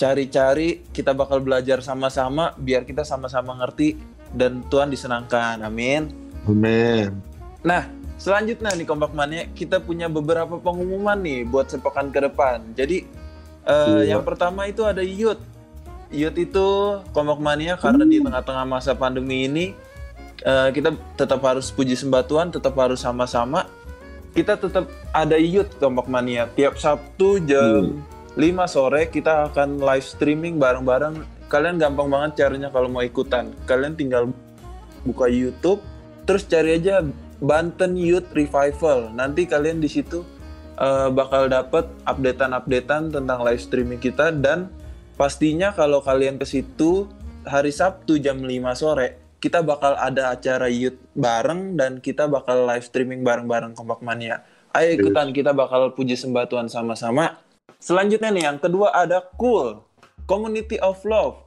cari-cari, 0.00 0.80
kita 0.96 1.12
bakal 1.12 1.44
belajar 1.44 1.84
sama-sama 1.84 2.56
biar 2.56 2.88
kita 2.88 3.04
sama-sama 3.04 3.52
ngerti 3.60 4.00
dan 4.32 4.64
Tuhan 4.72 4.88
disenangkan. 4.88 5.60
Amin. 5.60 6.31
Amin. 6.46 7.14
Nah, 7.62 7.86
selanjutnya 8.18 8.74
nih 8.74 8.86
Kompak 8.86 9.14
Mania, 9.14 9.46
kita 9.54 9.78
punya 9.78 10.10
beberapa 10.10 10.58
pengumuman 10.58 11.14
nih 11.18 11.46
buat 11.46 11.70
sepekan 11.70 12.10
ke 12.10 12.18
depan. 12.26 12.62
Jadi, 12.74 13.06
eh, 13.66 14.02
Iya. 14.02 14.16
yang 14.18 14.22
pertama 14.26 14.66
itu 14.66 14.82
ada 14.82 15.02
youth. 15.02 15.38
Youth 16.12 16.36
itu 16.36 16.66
Kompak 17.14 17.38
Mania 17.38 17.78
karena 17.78 18.04
di 18.04 18.20
tengah-tengah 18.20 18.66
masa 18.66 18.92
pandemi 18.92 19.46
ini, 19.46 19.72
eh, 20.42 20.68
kita 20.74 20.92
tetap 21.14 21.40
harus 21.46 21.70
puji 21.70 21.94
sembah 21.94 22.26
Tuhan, 22.26 22.50
tetap 22.50 22.74
harus 22.76 23.00
sama-sama. 23.00 23.70
Kita 24.32 24.56
tetap 24.56 24.88
ada 25.12 25.36
youth 25.38 25.70
Kompak 25.78 26.08
Mania. 26.10 26.48
Tiap 26.52 26.80
Sabtu 26.80 27.38
jam 27.44 28.02
5 28.32 28.64
sore 28.64 29.12
kita 29.12 29.52
akan 29.52 29.76
live 29.78 30.04
streaming 30.04 30.56
bareng-bareng. 30.56 31.20
Kalian 31.52 31.76
gampang 31.76 32.08
banget 32.08 32.40
caranya 32.44 32.72
kalau 32.72 32.88
mau 32.88 33.04
ikutan. 33.04 33.52
Kalian 33.68 33.92
tinggal 33.92 34.32
buka 35.04 35.28
YouTube, 35.28 35.84
terus 36.24 36.46
cari 36.46 36.78
aja 36.78 37.02
Banten 37.42 37.98
Youth 37.98 38.30
Revival. 38.30 39.10
Nanti 39.12 39.50
kalian 39.50 39.82
di 39.82 39.90
situ 39.90 40.22
eh, 40.78 41.08
bakal 41.10 41.50
dapat 41.50 41.90
updatean-updatean 42.06 43.10
tentang 43.10 43.38
live 43.42 43.62
streaming 43.62 43.98
kita 43.98 44.30
dan 44.30 44.70
pastinya 45.18 45.74
kalau 45.74 46.00
kalian 46.00 46.38
ke 46.38 46.46
situ 46.46 47.10
hari 47.42 47.74
Sabtu 47.74 48.22
jam 48.22 48.38
5 48.38 48.48
sore 48.78 49.22
kita 49.42 49.58
bakal 49.58 49.98
ada 49.98 50.30
acara 50.30 50.70
youth 50.70 50.94
bareng 51.18 51.74
dan 51.74 51.98
kita 51.98 52.30
bakal 52.30 52.62
live 52.62 52.86
streaming 52.86 53.26
bareng-bareng 53.26 53.74
Kompak 53.74 53.98
Mania. 53.98 54.46
Ayo 54.70 54.94
ikutan 54.94 55.34
kita 55.34 55.50
bakal 55.50 55.90
puji 55.98 56.14
sembah 56.14 56.46
Tuhan 56.46 56.70
sama-sama. 56.70 57.42
Selanjutnya 57.82 58.30
nih 58.30 58.46
yang 58.46 58.62
kedua 58.62 58.94
ada 58.94 59.18
Cool, 59.34 59.82
Community 60.30 60.78
of 60.78 61.02
Love. 61.02 61.42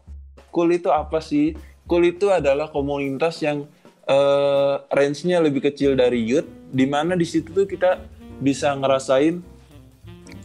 Cool 0.52 0.76
itu 0.76 0.92
apa 0.92 1.24
sih? 1.24 1.56
Cool 1.88 2.12
itu 2.12 2.28
adalah 2.28 2.68
komunitas 2.68 3.40
yang 3.40 3.64
eh, 4.06 4.76
range-nya 4.90 5.42
lebih 5.42 5.66
kecil 5.66 5.98
dari 5.98 6.22
youth, 6.22 6.48
di 6.70 6.86
mana 6.86 7.14
di 7.18 7.26
situ 7.26 7.52
tuh 7.52 7.68
kita 7.68 8.02
bisa 8.42 8.74
ngerasain 8.78 9.42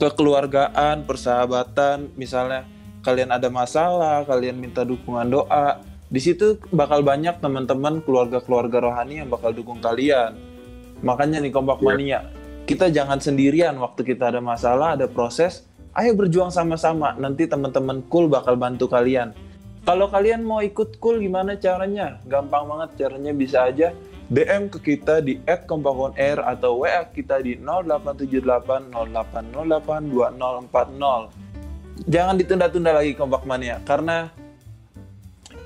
kekeluargaan, 0.00 1.04
persahabatan, 1.04 2.08
misalnya 2.16 2.64
kalian 3.04 3.32
ada 3.32 3.52
masalah, 3.52 4.24
kalian 4.24 4.56
minta 4.56 4.84
dukungan 4.84 5.28
doa, 5.28 5.80
di 6.10 6.18
situ 6.18 6.58
bakal 6.74 7.06
banyak 7.06 7.38
teman-teman 7.38 8.02
keluarga-keluarga 8.02 8.82
rohani 8.82 9.22
yang 9.22 9.30
bakal 9.30 9.54
dukung 9.54 9.78
kalian. 9.78 10.34
Makanya 11.06 11.38
nih 11.40 11.52
kompak 11.54 11.80
mania, 11.80 12.28
kita 12.66 12.90
jangan 12.90 13.22
sendirian 13.22 13.78
waktu 13.78 14.02
kita 14.04 14.34
ada 14.34 14.42
masalah, 14.42 14.98
ada 14.98 15.06
proses, 15.06 15.64
ayo 15.94 16.12
berjuang 16.18 16.50
sama-sama. 16.50 17.14
Nanti 17.14 17.46
teman-teman 17.46 18.04
cool 18.10 18.26
bakal 18.26 18.58
bantu 18.58 18.90
kalian. 18.90 19.32
Kalau 19.80 20.12
kalian 20.12 20.44
mau 20.44 20.60
ikut 20.60 21.00
cool 21.00 21.24
gimana 21.24 21.56
caranya? 21.56 22.20
Gampang 22.28 22.68
banget 22.68 23.00
caranya 23.00 23.32
bisa 23.32 23.64
aja 23.64 23.96
DM 24.30 24.70
ke 24.70 24.94
kita 24.94 25.18
di 25.24 25.42
@kompakonair 25.42 26.38
atau 26.44 26.84
WA 26.84 27.02
kita 27.10 27.42
di 27.42 27.58
0878 27.58 28.94
0808 28.94 30.06
2040. 30.06 32.06
Jangan 32.06 32.34
ditunda-tunda 32.38 32.94
lagi 32.94 33.18
kompak 33.18 33.42
mania 33.48 33.82
karena 33.82 34.30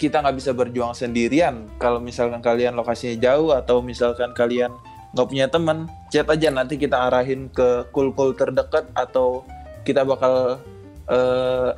kita 0.01 0.23
nggak 0.23 0.37
bisa 0.39 0.51
berjuang 0.57 0.97
sendirian. 0.97 1.69
Kalau 1.77 2.01
misalkan 2.01 2.41
kalian 2.41 2.79
lokasinya 2.79 3.21
jauh 3.21 3.53
atau 3.53 3.85
misalkan 3.85 4.33
kalian 4.33 4.73
nggak 5.15 5.29
punya 5.29 5.47
teman, 5.47 5.87
chat 6.11 6.27
aja 6.27 6.51
nanti 6.51 6.81
kita 6.81 7.07
arahin 7.11 7.47
ke 7.53 7.87
kul-kul 7.95 8.35
terdekat 8.35 8.89
atau 8.97 9.47
kita 9.87 10.03
bakal 10.03 10.59
eh, 11.07 11.71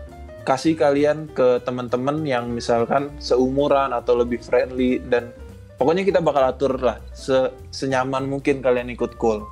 kasih 0.46 0.78
kalian 0.78 1.26
ke 1.34 1.58
teman-teman 1.66 2.22
yang 2.22 2.46
misalkan 2.46 3.10
seumuran 3.18 3.90
atau 3.90 4.14
lebih 4.14 4.38
friendly 4.38 5.02
dan 5.02 5.34
pokoknya 5.74 6.06
kita 6.06 6.22
bakal 6.22 6.46
atur 6.46 6.78
lah 6.78 7.02
se- 7.10 7.50
senyaman 7.74 8.30
mungkin 8.30 8.62
kalian 8.62 8.86
ikut 8.94 9.18
cool. 9.18 9.42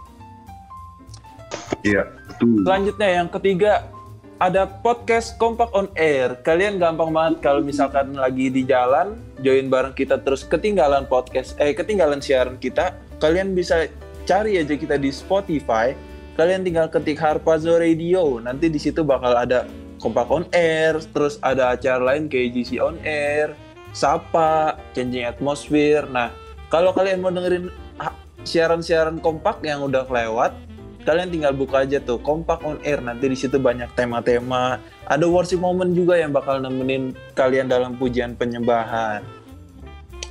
Iya, 1.83 2.07
betul. 2.31 2.63
Selanjutnya 2.63 3.09
yang 3.11 3.29
ketiga 3.29 3.91
ada 4.39 4.71
podcast 4.71 5.35
Kompak 5.37 5.75
on 5.75 5.91
Air. 5.99 6.39
Kalian 6.47 6.79
gampang 6.79 7.11
banget 7.11 7.43
kalau 7.43 7.61
misalkan 7.61 8.15
lagi 8.15 8.49
di 8.49 8.63
jalan 8.63 9.19
join 9.43 9.67
bareng 9.67 9.99
kita 9.99 10.23
terus 10.23 10.47
ketinggalan 10.47 11.11
podcast 11.11 11.59
eh 11.59 11.75
ketinggalan 11.75 12.23
siaran 12.23 12.57
kita, 12.57 12.95
kalian 13.19 13.53
bisa 13.53 13.91
cari 14.25 14.63
aja 14.63 14.79
kita 14.79 14.95
di 14.95 15.11
Spotify. 15.11 15.93
Kalian 16.35 16.67
tinggal 16.67 16.91
ketik 16.91 17.19
Harpazo 17.19 17.79
Radio. 17.79 18.43
Nanti 18.43 18.67
di 18.67 18.79
situ 18.79 19.07
bakal 19.07 19.39
ada 19.39 19.69
Kompak 20.05 20.29
on 20.29 20.45
Air, 20.53 21.01
terus 21.17 21.41
ada 21.41 21.73
acara 21.73 22.13
lain 22.13 22.29
kayak 22.29 22.53
GC 22.53 22.77
on 22.77 23.01
Air, 23.01 23.57
Sapa, 23.97 24.77
Changing 24.93 25.25
Atmosphere. 25.25 26.05
Nah, 26.13 26.29
kalau 26.69 26.93
kalian 26.93 27.25
mau 27.25 27.33
dengerin 27.33 27.73
siaran-siaran 28.45 29.17
kompak 29.25 29.65
yang 29.65 29.81
udah 29.81 30.05
lewat, 30.05 30.53
kalian 31.09 31.33
tinggal 31.33 31.57
buka 31.57 31.89
aja 31.89 32.05
tuh 32.05 32.21
kompak 32.21 32.61
on 32.69 32.77
air. 32.85 33.01
Nanti 33.01 33.33
di 33.33 33.37
situ 33.41 33.57
banyak 33.57 33.97
tema-tema. 33.97 34.77
Ada 35.09 35.25
worship 35.25 35.65
moment 35.65 35.97
juga 35.97 36.21
yang 36.21 36.37
bakal 36.37 36.61
nemenin 36.61 37.17
kalian 37.33 37.73
dalam 37.73 37.97
pujian 37.97 38.37
penyembahan. 38.37 39.25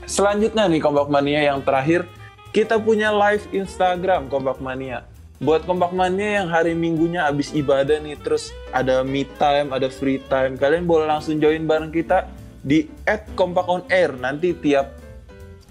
Selanjutnya 0.06 0.70
nih 0.70 0.86
kompak 0.86 1.10
mania 1.10 1.50
yang 1.50 1.66
terakhir 1.66 2.06
kita 2.54 2.78
punya 2.78 3.10
live 3.10 3.42
Instagram 3.50 4.30
kompak 4.30 4.62
mania 4.62 5.02
buat 5.44 5.68
kompak 5.68 5.92
mania 5.92 6.42
yang 6.42 6.48
hari 6.48 6.72
minggunya 6.72 7.28
abis 7.28 7.52
ibadah 7.52 8.00
nih 8.00 8.16
terus 8.24 8.56
ada 8.72 9.04
me 9.04 9.28
time 9.36 9.76
ada 9.76 9.92
free 9.92 10.24
time 10.32 10.56
kalian 10.56 10.88
boleh 10.88 11.06
langsung 11.06 11.38
join 11.38 11.68
bareng 11.68 11.92
kita 11.92 12.32
di 12.64 12.88
@kompakonair 13.36 14.16
nanti 14.16 14.56
tiap 14.56 15.04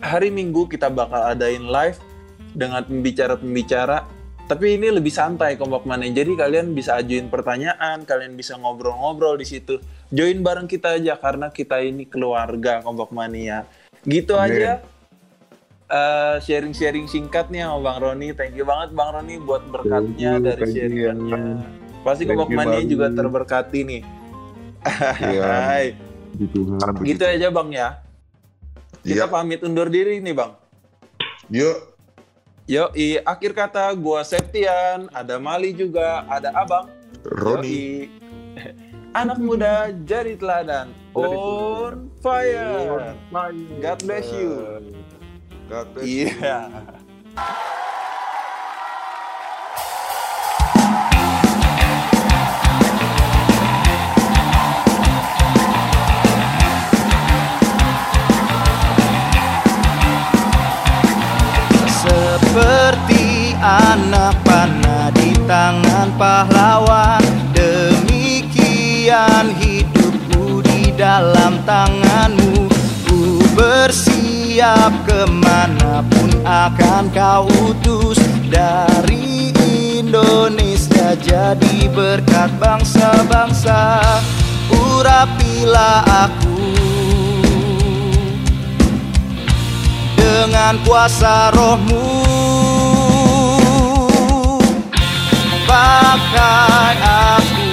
hari 0.02 0.28
minggu 0.28 0.68
kita 0.68 0.92
bakal 0.92 1.24
adain 1.24 1.64
live 1.64 1.96
dengan 2.52 2.84
pembicara-pembicara. 2.84 4.04
Tapi 4.42 4.76
ini 4.76 4.92
lebih 4.92 5.08
santai 5.08 5.56
kompak 5.56 5.88
mania. 5.88 6.12
Jadi 6.12 6.36
kalian 6.36 6.76
bisa 6.76 7.00
ajuin 7.00 7.32
pertanyaan 7.32 8.04
kalian 8.04 8.36
bisa 8.36 8.58
ngobrol-ngobrol 8.60 9.40
di 9.40 9.48
situ. 9.48 9.80
Join 10.12 10.44
bareng 10.44 10.68
kita 10.68 11.00
aja 11.00 11.16
karena 11.16 11.48
kita 11.48 11.80
ini 11.80 12.04
keluarga 12.04 12.84
kompak 12.84 13.14
mania. 13.14 13.64
Gitu 14.04 14.36
Amin. 14.36 14.60
aja 14.60 14.84
Eh, 15.92 16.36
sharing-sharing 16.40 17.04
singkat 17.04 17.52
nih 17.52 17.68
sama 17.68 17.84
Bang 17.84 18.00
Roni 18.00 18.32
thank 18.32 18.56
you 18.56 18.64
banget 18.64 18.96
Bang 18.96 19.12
Roni 19.12 19.36
buat 19.36 19.60
berkatnya 19.68 20.40
you, 20.40 20.44
dari 20.48 20.64
sharingannya 20.72 21.68
pasti 22.00 22.24
you, 22.24 22.48
mania 22.48 22.80
juga 22.80 23.12
terberkati 23.12 23.80
nih 23.84 24.02
Iya. 25.20 25.44
Hai. 25.44 25.86
Gitu, 26.40 26.64
gitu 27.04 27.22
aja 27.28 27.52
Bang 27.52 27.68
ya 27.76 28.00
kita 29.04 29.28
Iya. 29.28 29.28
pamit 29.28 29.60
undur 29.60 29.92
diri 29.92 30.16
nih 30.24 30.32
Bang 30.32 30.56
Yuk, 31.52 31.92
Yo, 32.64 32.88
akhir 33.28 33.52
kata 33.52 33.92
gua 33.92 34.24
Septian, 34.24 35.12
ada 35.12 35.36
Mali 35.36 35.76
juga, 35.76 36.24
ada 36.24 36.56
Abang. 36.56 36.88
Roni. 37.20 38.08
Anak 39.20 39.36
muda 39.36 39.92
jadi 40.08 40.40
teladan. 40.40 40.88
On 41.12 42.08
fire. 42.24 43.12
God 43.82 43.98
bless 44.08 44.30
you. 44.32 44.80
God 45.68 45.94
bless 45.94 46.06
you. 46.06 46.26
Iya. 46.26 46.58
Seperti 62.02 63.54
anak 63.62 64.34
panah 64.42 65.14
di 65.14 65.30
tangan 65.46 66.10
pahlawan 66.18 67.22
Demikian 67.54 69.54
hidupku 69.62 70.66
di 70.66 70.90
dalam 70.98 71.62
tanganmu 71.62 72.66
bersiap 74.52 74.92
ke 75.08 75.24
mana 75.32 76.04
pun 76.12 76.28
akan 76.44 77.08
kau 77.16 77.48
utus 77.72 78.20
Dari 78.52 79.48
Indonesia 79.96 81.16
jadi 81.16 81.88
berkat 81.88 82.52
bangsa-bangsa. 82.60 84.04
Urapilah 84.68 86.04
aku 86.04 86.60
Dengan 90.20 90.76
kuasa 90.84 91.48
rohmu. 91.56 92.20
Pakai 95.64 96.92
aku 97.00 97.68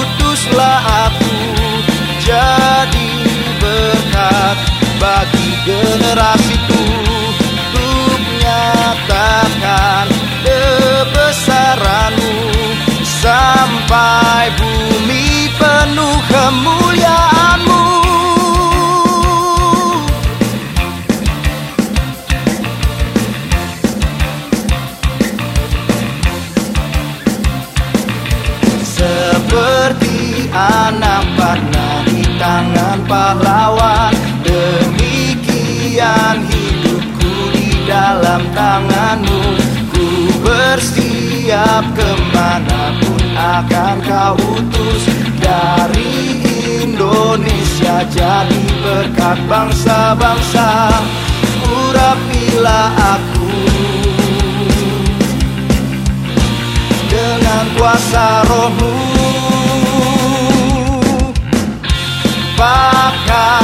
Utuslah 0.00 0.80
aku 1.04 1.36
Jadi 2.24 3.12
berkat 3.60 4.56
bagi 4.96 5.39
generasiku 5.70 6.82
Untuk 7.46 8.20
nyatakan 8.42 10.10
kebesaranmu. 10.42 12.34
Sampai 13.06 14.50
bumi 14.58 15.52
penuh 15.60 16.18
kemuliaanmu 16.26 16.89
bangsa-bangsa 49.46 50.90
Urapilah 51.70 52.90
aku. 53.18 53.50
Dengan 57.10 57.64
kuasa 57.78 58.42
rohmu 58.46 58.94
Pakai 62.58 63.59